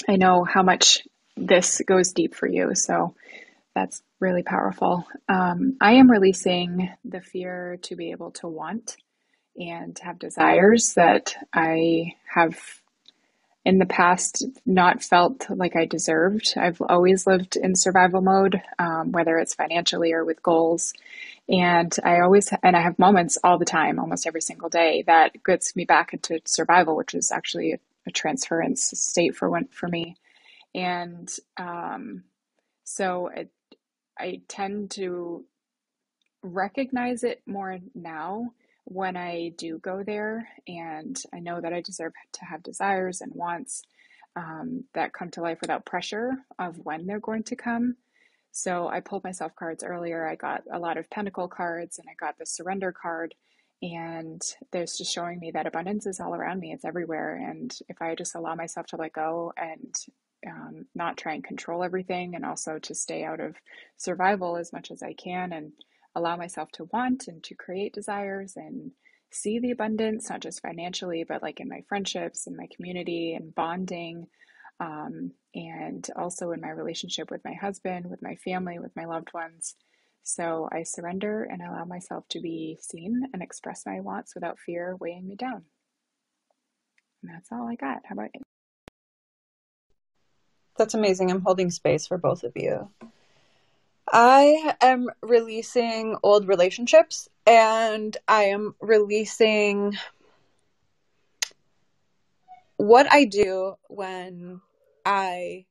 I 0.07 0.15
know 0.17 0.43
how 0.43 0.63
much 0.63 1.07
this 1.37 1.81
goes 1.85 2.13
deep 2.13 2.35
for 2.35 2.47
you, 2.47 2.75
so 2.75 3.15
that's 3.75 4.01
really 4.19 4.43
powerful. 4.43 5.05
Um, 5.29 5.77
I 5.81 5.93
am 5.93 6.09
releasing 6.09 6.89
the 7.03 7.21
fear 7.21 7.77
to 7.83 7.95
be 7.95 8.11
able 8.11 8.31
to 8.31 8.47
want 8.47 8.97
and 9.57 9.97
have 9.99 10.19
desires 10.19 10.93
that 10.95 11.35
I 11.53 12.13
have 12.33 12.57
in 13.65 13.79
the 13.79 13.85
past 13.85 14.45
not 14.65 15.03
felt 15.03 15.49
like 15.49 15.75
I 15.75 15.85
deserved. 15.85 16.53
I've 16.55 16.81
always 16.81 17.25
lived 17.25 17.55
in 17.55 17.75
survival 17.75 18.21
mode, 18.21 18.61
um, 18.77 19.11
whether 19.11 19.37
it's 19.37 19.55
financially 19.55 20.13
or 20.13 20.23
with 20.23 20.43
goals. 20.43 20.93
And 21.49 21.93
I 22.03 22.21
always, 22.21 22.53
and 22.63 22.75
I 22.75 22.81
have 22.81 22.99
moments 22.99 23.39
all 23.43 23.57
the 23.57 23.65
time, 23.65 23.99
almost 23.99 24.27
every 24.27 24.41
single 24.41 24.69
day, 24.69 25.03
that 25.07 25.43
gets 25.43 25.75
me 25.75 25.85
back 25.85 26.13
into 26.13 26.39
survival, 26.45 26.95
which 26.95 27.15
is 27.15 27.31
actually 27.31 27.73
a, 27.73 27.79
transference 28.13 28.91
state 28.93 29.35
for 29.35 29.49
one, 29.49 29.65
for 29.71 29.87
me. 29.87 30.15
And 30.75 31.27
um, 31.57 32.23
so 32.83 33.31
it, 33.35 33.49
I 34.15 34.41
tend 34.47 34.91
to 34.91 35.43
recognize 36.43 37.23
it 37.23 37.41
more 37.47 37.79
now 37.95 38.51
when 38.85 39.17
I 39.17 39.51
do 39.57 39.79
go 39.79 40.03
there, 40.03 40.47
and 40.67 41.19
I 41.33 41.39
know 41.39 41.59
that 41.59 41.73
I 41.73 41.81
deserve 41.81 42.13
to 42.33 42.45
have 42.45 42.63
desires 42.63 43.21
and 43.21 43.33
wants 43.33 43.83
um, 44.35 44.85
that 44.93 45.13
come 45.13 45.31
to 45.31 45.41
life 45.41 45.59
without 45.61 45.85
pressure 45.85 46.33
of 46.59 46.77
when 46.83 47.05
they're 47.05 47.19
going 47.19 47.43
to 47.43 47.55
come. 47.55 47.95
So 48.51 48.87
I 48.87 49.01
pulled 49.01 49.23
myself 49.23 49.55
cards 49.55 49.83
earlier. 49.83 50.27
I 50.27 50.35
got 50.35 50.63
a 50.71 50.79
lot 50.79 50.97
of 50.97 51.09
pentacle 51.09 51.47
cards 51.47 51.99
and 51.99 52.07
I 52.09 52.13
got 52.13 52.37
the 52.37 52.45
surrender 52.45 52.91
card. 52.91 53.35
And 53.81 54.41
there's 54.71 54.97
just 54.97 55.13
showing 55.13 55.39
me 55.39 55.51
that 55.51 55.67
abundance 55.67 56.05
is 56.05 56.19
all 56.19 56.33
around 56.33 56.59
me, 56.61 56.71
it's 56.71 56.85
everywhere. 56.85 57.35
And 57.35 57.77
if 57.89 58.01
I 58.01 58.15
just 58.15 58.35
allow 58.35 58.55
myself 58.55 58.87
to 58.87 58.95
let 58.95 59.13
go 59.13 59.51
and 59.57 59.93
um, 60.47 60.85
not 60.95 61.17
try 61.17 61.33
and 61.33 61.43
control 61.43 61.83
everything, 61.83 62.35
and 62.35 62.45
also 62.45 62.79
to 62.79 62.95
stay 62.95 63.23
out 63.23 63.39
of 63.39 63.55
survival 63.97 64.57
as 64.57 64.71
much 64.71 64.91
as 64.91 65.03
I 65.03 65.13
can 65.13 65.51
and 65.51 65.73
allow 66.15 66.35
myself 66.35 66.71
to 66.73 66.89
want 66.91 67.27
and 67.27 67.43
to 67.43 67.55
create 67.55 67.93
desires 67.93 68.53
and 68.55 68.91
see 69.31 69.59
the 69.59 69.71
abundance, 69.71 70.29
not 70.29 70.41
just 70.41 70.61
financially, 70.61 71.25
but 71.27 71.41
like 71.41 71.59
in 71.59 71.67
my 71.67 71.81
friendships, 71.89 72.47
in 72.47 72.55
my 72.55 72.67
community, 72.75 73.33
and 73.33 73.53
bonding, 73.53 74.27
um, 74.79 75.31
and 75.53 76.07
also 76.15 76.51
in 76.51 76.61
my 76.61 76.69
relationship 76.69 77.29
with 77.29 77.43
my 77.43 77.53
husband, 77.53 78.09
with 78.09 78.21
my 78.21 78.35
family, 78.35 78.79
with 78.79 78.95
my 78.95 79.05
loved 79.05 79.33
ones. 79.33 79.75
So 80.23 80.67
I 80.71 80.83
surrender 80.83 81.43
and 81.43 81.61
allow 81.61 81.85
myself 81.85 82.25
to 82.29 82.41
be 82.41 82.79
seen 82.81 83.29
and 83.33 83.43
express 83.43 83.85
my 83.85 83.99
wants 83.99 84.33
without 84.33 84.59
fear 84.59 84.95
weighing 84.99 85.27
me 85.27 85.35
down. 85.35 85.63
And 87.21 87.31
that's 87.33 87.51
all 87.51 87.67
I 87.67 87.75
got. 87.75 88.01
How 88.05 88.13
about 88.13 88.31
you? 88.33 88.41
That's 90.77 90.93
amazing. 90.93 91.31
I'm 91.31 91.41
holding 91.41 91.71
space 91.71 92.07
for 92.07 92.17
both 92.17 92.43
of 92.43 92.53
you. 92.55 92.89
I 94.11 94.75
am 94.81 95.09
releasing 95.23 96.15
old 96.21 96.47
relationships 96.47 97.27
and 97.47 98.15
I 98.27 98.43
am 98.45 98.75
releasing 98.79 99.97
what 102.77 103.11
I 103.11 103.25
do 103.25 103.75
when 103.87 104.61
I 105.05 105.65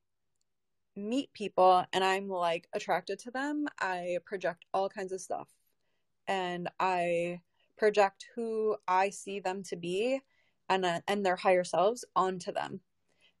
meet 0.97 1.31
people 1.33 1.85
and 1.93 2.03
I'm 2.03 2.27
like 2.27 2.67
attracted 2.73 3.19
to 3.19 3.31
them. 3.31 3.67
I 3.79 4.17
project 4.25 4.65
all 4.73 4.89
kinds 4.89 5.13
of 5.13 5.21
stuff 5.21 5.49
and 6.27 6.69
I 6.79 7.41
project 7.77 8.25
who 8.35 8.77
I 8.87 9.09
see 9.11 9.39
them 9.39 9.63
to 9.63 9.75
be 9.75 10.21
and 10.69 10.85
uh, 10.85 11.01
and 11.07 11.25
their 11.25 11.35
higher 11.37 11.63
selves 11.63 12.03
onto 12.15 12.51
them. 12.51 12.81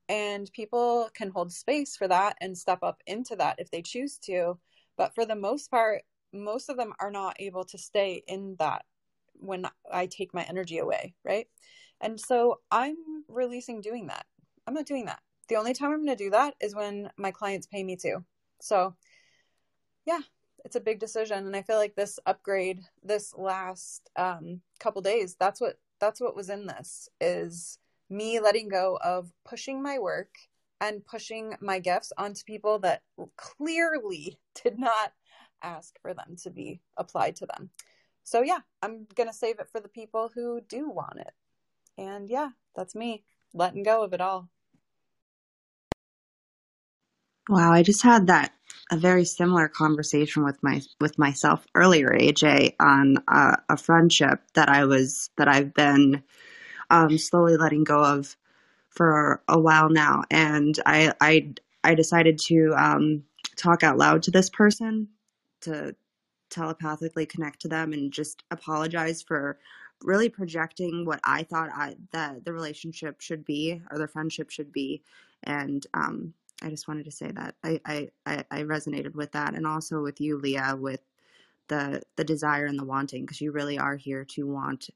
And 0.07 0.51
people 0.53 1.09
can 1.13 1.31
hold 1.31 1.51
space 1.51 1.95
for 1.97 2.07
that 2.07 2.37
and 2.39 2.57
step 2.57 2.79
up 2.83 3.01
into 3.07 3.35
that 3.37 3.55
if 3.59 3.71
they 3.71 3.81
choose 3.81 4.17
to 4.19 4.57
but 4.97 5.13
for 5.15 5.25
the 5.25 5.35
most 5.35 5.69
part, 5.71 6.03
most 6.33 6.69
of 6.69 6.77
them 6.77 6.93
are 6.99 7.11
not 7.11 7.35
able 7.39 7.63
to 7.65 7.77
stay 7.77 8.23
in 8.27 8.55
that 8.59 8.85
when 9.33 9.67
I 9.91 10.05
take 10.05 10.33
my 10.33 10.43
energy 10.43 10.77
away, 10.77 11.13
right? 11.23 11.47
And 12.01 12.19
so 12.19 12.59
I'm 12.71 12.95
releasing 13.27 13.81
doing 13.81 14.07
that. 14.07 14.25
I'm 14.67 14.73
not 14.73 14.85
doing 14.85 15.05
that. 15.05 15.19
The 15.47 15.55
only 15.55 15.73
time 15.73 15.91
I'm 15.91 16.05
going 16.05 16.17
to 16.17 16.23
do 16.23 16.29
that 16.31 16.55
is 16.59 16.75
when 16.75 17.09
my 17.17 17.31
clients 17.31 17.67
pay 17.67 17.83
me 17.83 17.95
to. 17.97 18.23
So, 18.61 18.95
yeah, 20.05 20.21
it's 20.63 20.75
a 20.75 20.81
big 20.81 20.99
decision 20.99 21.45
and 21.45 21.55
I 21.55 21.61
feel 21.61 21.77
like 21.77 21.95
this 21.95 22.19
upgrade 22.25 22.81
this 23.03 23.33
last 23.35 24.09
um 24.15 24.61
couple 24.79 25.01
days, 25.01 25.35
that's 25.39 25.61
what 25.61 25.77
that's 25.99 26.19
what 26.19 26.35
was 26.35 26.49
in 26.49 26.65
this 26.65 27.07
is 27.21 27.79
me 28.09 28.39
letting 28.39 28.67
go 28.67 28.99
of 29.03 29.31
pushing 29.45 29.81
my 29.81 29.99
work 29.99 30.35
and 30.81 31.05
pushing 31.05 31.55
my 31.61 31.79
gifts 31.79 32.11
onto 32.17 32.43
people 32.43 32.79
that 32.79 33.01
clearly 33.37 34.39
did 34.63 34.77
not 34.77 35.13
ask 35.61 35.99
for 36.01 36.13
them 36.13 36.35
to 36.43 36.49
be 36.49 36.81
applied 36.97 37.35
to 37.37 37.45
them. 37.45 37.69
So, 38.23 38.41
yeah, 38.41 38.59
I'm 38.81 39.07
going 39.15 39.29
to 39.29 39.33
save 39.35 39.59
it 39.59 39.69
for 39.69 39.79
the 39.79 39.89
people 39.89 40.31
who 40.33 40.61
do 40.67 40.89
want 40.89 41.19
it. 41.19 41.31
And 41.97 42.29
yeah, 42.29 42.49
that's 42.75 42.95
me 42.95 43.23
letting 43.53 43.83
go 43.83 44.03
of 44.03 44.13
it 44.13 44.21
all. 44.21 44.49
Wow, 47.47 47.71
I 47.71 47.83
just 47.83 48.01
had 48.01 48.27
that 48.27 48.51
a 48.91 48.97
very 48.97 49.25
similar 49.25 49.67
conversation 49.67 50.43
with 50.43 50.61
my 50.63 50.81
with 50.99 51.17
myself 51.17 51.65
earlier, 51.75 52.09
AJ, 52.09 52.73
on 52.79 53.17
uh, 53.27 53.57
a 53.69 53.77
friendship 53.77 54.41
that 54.53 54.69
I 54.69 54.85
was 54.85 55.29
that 55.37 55.47
I've 55.47 55.73
been 55.73 56.23
um, 56.89 57.17
slowly 57.17 57.57
letting 57.57 57.83
go 57.83 58.03
of 58.03 58.35
for 58.95 59.41
a 59.47 59.59
while 59.59 59.89
now, 59.89 60.23
and 60.31 60.77
I 60.85 61.13
I 61.21 61.53
I 61.83 61.95
decided 61.95 62.39
to 62.47 62.73
um, 62.77 63.23
talk 63.55 63.83
out 63.83 63.97
loud 63.97 64.23
to 64.23 64.31
this 64.31 64.49
person 64.49 65.09
to 65.61 65.95
telepathically 66.49 67.25
connect 67.25 67.61
to 67.61 67.67
them 67.67 67.93
and 67.93 68.11
just 68.11 68.43
apologize 68.51 69.21
for 69.21 69.57
really 70.03 70.29
projecting 70.29 71.05
what 71.05 71.19
I 71.23 71.43
thought 71.43 71.69
I 71.73 71.95
that 72.11 72.45
the 72.45 72.53
relationship 72.53 73.21
should 73.21 73.45
be 73.45 73.81
or 73.91 73.97
the 73.97 74.07
friendship 74.07 74.49
should 74.49 74.71
be, 74.71 75.01
and 75.43 75.85
um, 75.93 76.33
I 76.61 76.69
just 76.69 76.87
wanted 76.87 77.05
to 77.05 77.11
say 77.11 77.31
that 77.31 77.55
I, 77.63 77.79
I 77.85 78.09
I 78.25 78.63
resonated 78.63 79.13
with 79.13 79.33
that, 79.33 79.53
and 79.53 79.67
also 79.67 80.01
with 80.01 80.21
you, 80.21 80.37
Leah, 80.37 80.77
with 80.79 81.01
the 81.67 82.01
the 82.15 82.23
desire 82.23 82.65
and 82.65 82.79
the 82.79 82.85
wanting, 82.85 83.23
because 83.23 83.41
you 83.41 83.51
really 83.51 83.77
are 83.77 83.95
here 83.95 84.25
to 84.25 84.47
want 84.47 84.89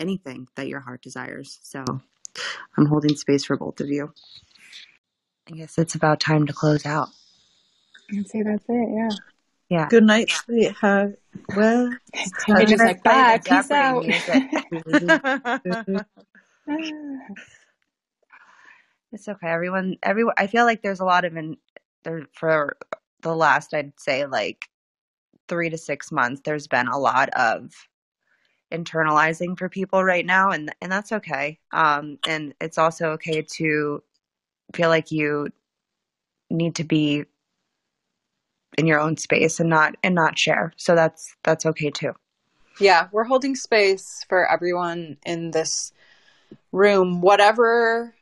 anything 0.00 0.48
that 0.56 0.68
your 0.68 0.80
heart 0.80 1.02
desires. 1.02 1.58
So 1.62 1.84
I'm 2.76 2.86
holding 2.86 3.16
space 3.16 3.44
for 3.44 3.56
both 3.56 3.80
of 3.80 3.88
you. 3.88 4.12
I 5.48 5.52
guess 5.52 5.78
it's 5.78 5.94
about 5.94 6.20
time 6.20 6.46
to 6.46 6.52
close 6.52 6.84
out. 6.84 7.08
I'd 8.12 8.28
say 8.28 8.42
that's 8.42 8.64
it, 8.68 8.88
yeah. 8.94 9.10
Yeah. 9.68 9.88
Good 9.88 10.04
night, 10.04 10.30
sweetheart. 10.30 11.18
Well, 11.56 11.90
you're 12.48 12.64
just 12.64 12.84
like, 12.84 13.02
bye, 13.02 13.40
peace 13.44 13.70
out. 13.70 14.04
it's 19.12 19.28
okay. 19.28 19.48
Everyone, 19.48 19.96
everyone, 20.02 20.34
I 20.36 20.46
feel 20.46 20.64
like 20.64 20.82
there's 20.82 21.00
a 21.00 21.04
lot 21.04 21.24
of 21.24 21.36
in 21.36 21.56
there 22.04 22.26
for 22.32 22.76
the 23.22 23.34
last, 23.34 23.74
I'd 23.74 23.98
say 23.98 24.26
like 24.26 24.66
three 25.48 25.70
to 25.70 25.78
six 25.78 26.12
months, 26.12 26.42
there's 26.44 26.68
been 26.68 26.88
a 26.88 26.98
lot 26.98 27.30
of 27.30 27.72
internalizing 28.72 29.56
for 29.56 29.68
people 29.68 30.02
right 30.02 30.26
now 30.26 30.50
and 30.50 30.74
and 30.80 30.90
that's 30.90 31.12
okay 31.12 31.58
um 31.72 32.18
and 32.26 32.52
it's 32.60 32.78
also 32.78 33.10
okay 33.10 33.40
to 33.42 34.02
feel 34.74 34.88
like 34.88 35.12
you 35.12 35.48
need 36.50 36.74
to 36.74 36.84
be 36.84 37.24
in 38.76 38.86
your 38.86 39.00
own 39.00 39.16
space 39.16 39.60
and 39.60 39.70
not 39.70 39.96
and 40.02 40.14
not 40.14 40.38
share. 40.38 40.72
So 40.76 40.94
that's 40.94 41.34
that's 41.42 41.66
okay 41.66 41.90
too. 41.90 42.12
Yeah, 42.80 43.08
we're 43.10 43.24
holding 43.24 43.54
space 43.54 44.24
for 44.28 44.50
everyone 44.50 45.16
in 45.24 45.50
this 45.50 45.92
room 46.72 47.20
whatever 47.20 48.14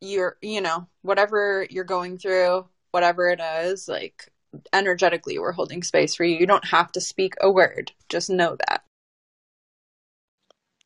you're, 0.00 0.36
you 0.42 0.60
know, 0.60 0.86
whatever 1.02 1.66
you're 1.70 1.84
going 1.84 2.18
through, 2.18 2.66
whatever 2.90 3.28
it 3.28 3.40
is, 3.40 3.88
like 3.88 4.30
energetically 4.72 5.38
we're 5.38 5.52
holding 5.52 5.82
space 5.82 6.14
for 6.14 6.24
you. 6.24 6.36
You 6.36 6.46
don't 6.46 6.66
have 6.66 6.92
to 6.92 7.00
speak 7.00 7.34
a 7.40 7.50
word. 7.50 7.92
Just 8.08 8.28
know 8.28 8.56
that. 8.68 8.83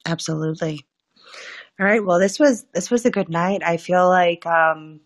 Absolutely. 0.09 0.86
All 1.78 1.86
right. 1.86 2.04
Well, 2.04 2.18
this 2.18 2.38
was 2.38 2.64
this 2.72 2.90
was 2.90 3.04
a 3.04 3.11
good 3.11 3.28
night. 3.28 3.62
I 3.62 3.76
feel 3.76 4.09
like 4.09 4.46
um, 4.46 5.00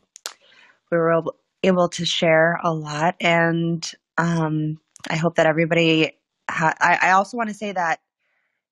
we 0.90 0.96
were 0.96 1.22
able, 1.64 1.88
to 1.88 2.04
share 2.04 2.58
a 2.62 2.72
lot, 2.72 3.16
and 3.20 3.90
um, 4.16 4.78
I 5.10 5.16
hope 5.16 5.36
that 5.36 5.46
everybody. 5.46 6.12
Ha- 6.48 6.76
I, 6.80 6.98
I 7.02 7.10
also 7.12 7.36
want 7.36 7.48
to 7.50 7.54
say 7.54 7.72
that 7.72 8.00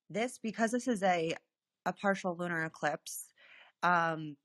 this 0.08 0.38
because 0.38 0.70
this 0.70 0.86
is 0.86 1.02
a 1.02 1.34
a 1.84 1.92
partial 1.92 2.36
lunar 2.38 2.64
eclipse. 2.64 3.26
Um, 3.82 4.36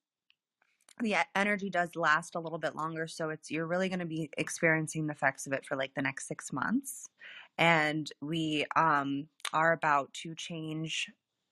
the 1.01 1.15
energy 1.36 1.69
does 1.69 1.95
last 1.95 2.36
a 2.36 2.39
little 2.39 2.57
bit 2.57 2.73
longer 2.73 3.05
so 3.05 3.29
it's 3.29 3.51
you're 3.51 3.67
really 3.67 3.89
going 3.89 3.99
to 3.99 4.05
be 4.05 4.29
experiencing 4.38 5.07
the 5.07 5.11
effects 5.11 5.45
of 5.45 5.51
it 5.51 5.65
for 5.65 5.75
like 5.75 5.93
the 5.93 6.01
next 6.01 6.25
six 6.25 6.53
months 6.53 7.09
and 7.57 8.11
we 8.21 8.65
um, 8.77 9.27
are 9.51 9.73
about 9.73 10.13
to 10.13 10.33
change 10.36 11.09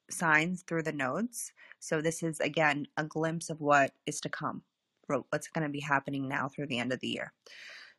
signs 0.10 0.64
through 0.64 0.84
the 0.84 0.92
nodes 0.92 1.54
so 1.80 2.02
this 2.02 2.24
is 2.24 2.40
again 2.40 2.86
a 2.98 3.04
glimpse 3.04 3.50
of 3.50 3.62
what 3.62 3.92
is 4.06 4.20
to 4.20 4.30
come 4.30 4.62
what's 5.08 5.48
going 5.48 5.66
to 5.66 5.72
be 5.72 5.80
happening 5.80 6.28
now 6.28 6.48
through 6.48 6.68
the 6.68 6.80
end 6.80 6.92
of 6.92 7.00
the 7.00 7.08
year 7.08 7.34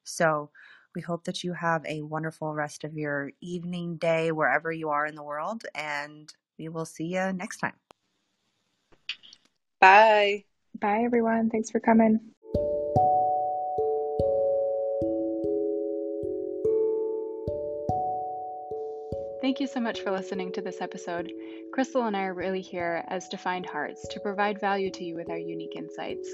so 0.04 0.50
we 0.94 1.00
hope 1.00 1.24
that 1.24 1.42
you 1.42 1.52
have 1.52 1.84
a 1.86 2.02
wonderful 2.02 2.54
rest 2.54 2.84
of 2.84 2.94
your 2.94 3.30
evening 3.40 3.96
day 3.96 4.32
wherever 4.32 4.70
you 4.72 4.88
are 4.88 5.06
in 5.06 5.14
the 5.14 5.22
world 5.22 5.64
and 5.74 6.32
we 6.58 6.68
will 6.68 6.84
see 6.84 7.06
you 7.06 7.32
next 7.32 7.58
time 7.58 7.74
bye 9.80 10.44
Bye, 10.80 11.02
everyone. 11.04 11.50
Thanks 11.50 11.70
for 11.70 11.80
coming. 11.80 12.20
Thank 19.44 19.60
you 19.60 19.66
so 19.66 19.78
much 19.78 20.00
for 20.00 20.10
listening 20.10 20.52
to 20.52 20.62
this 20.62 20.80
episode. 20.80 21.30
Krystle 21.70 22.06
and 22.06 22.16
I 22.16 22.22
are 22.22 22.32
really 22.32 22.62
here 22.62 23.04
as 23.08 23.28
defined 23.28 23.66
hearts 23.66 24.08
to 24.08 24.20
provide 24.20 24.58
value 24.58 24.90
to 24.92 25.04
you 25.04 25.16
with 25.16 25.28
our 25.28 25.36
unique 25.36 25.76
insights. 25.76 26.26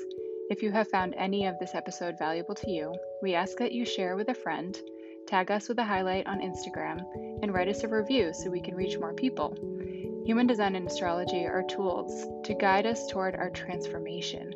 If 0.49 0.63
you 0.63 0.71
have 0.71 0.87
found 0.87 1.17
any 1.17 1.47
of 1.47 1.59
this 1.59 1.75
episode 1.75 2.17
valuable 2.21 2.55
to 2.55 2.71
you, 2.71 2.95
we 3.21 3.35
ask 3.35 3.59
that 3.59 3.73
you 3.73 3.85
share 3.85 4.15
with 4.15 4.29
a 4.29 4.35
friend, 4.35 4.79
tag 5.27 5.51
us 5.51 5.69
with 5.69 5.81
a 5.81 5.85
highlight 5.85 6.29
on 6.29 6.39
Instagram, 6.39 7.01
and 7.43 7.53
write 7.53 7.67
us 7.67 7.83
a 7.83 7.89
review 7.89 8.33
so 8.33 8.49
we 8.49 8.61
can 8.61 8.77
reach 8.77 8.97
more 8.97 9.13
people. 9.13 9.57
Human 10.25 10.47
design 10.47 10.77
and 10.77 10.87
astrology 10.87 11.47
are 11.47 11.65
tools 11.65 12.29
to 12.45 12.55
guide 12.55 12.87
us 12.87 13.09
toward 13.09 13.35
our 13.35 13.51
transformation. 13.51 14.55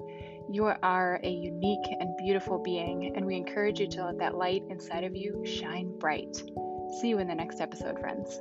You 0.49 0.67
are 0.67 1.19
a 1.25 1.29
unique 1.29 1.89
and 1.99 2.17
beautiful 2.19 2.61
being, 2.63 3.17
and 3.17 3.27
we 3.27 3.35
encourage 3.35 3.81
you 3.81 3.89
to 3.89 4.05
let 4.05 4.19
that 4.19 4.37
light 4.37 4.63
inside 4.71 5.03
of 5.03 5.17
you 5.17 5.45
shine 5.45 5.99
bright. 5.99 6.41
See 6.91 7.09
you 7.09 7.18
in 7.18 7.26
the 7.26 7.35
next 7.35 7.61
episode, 7.61 7.99
friends. 7.99 8.41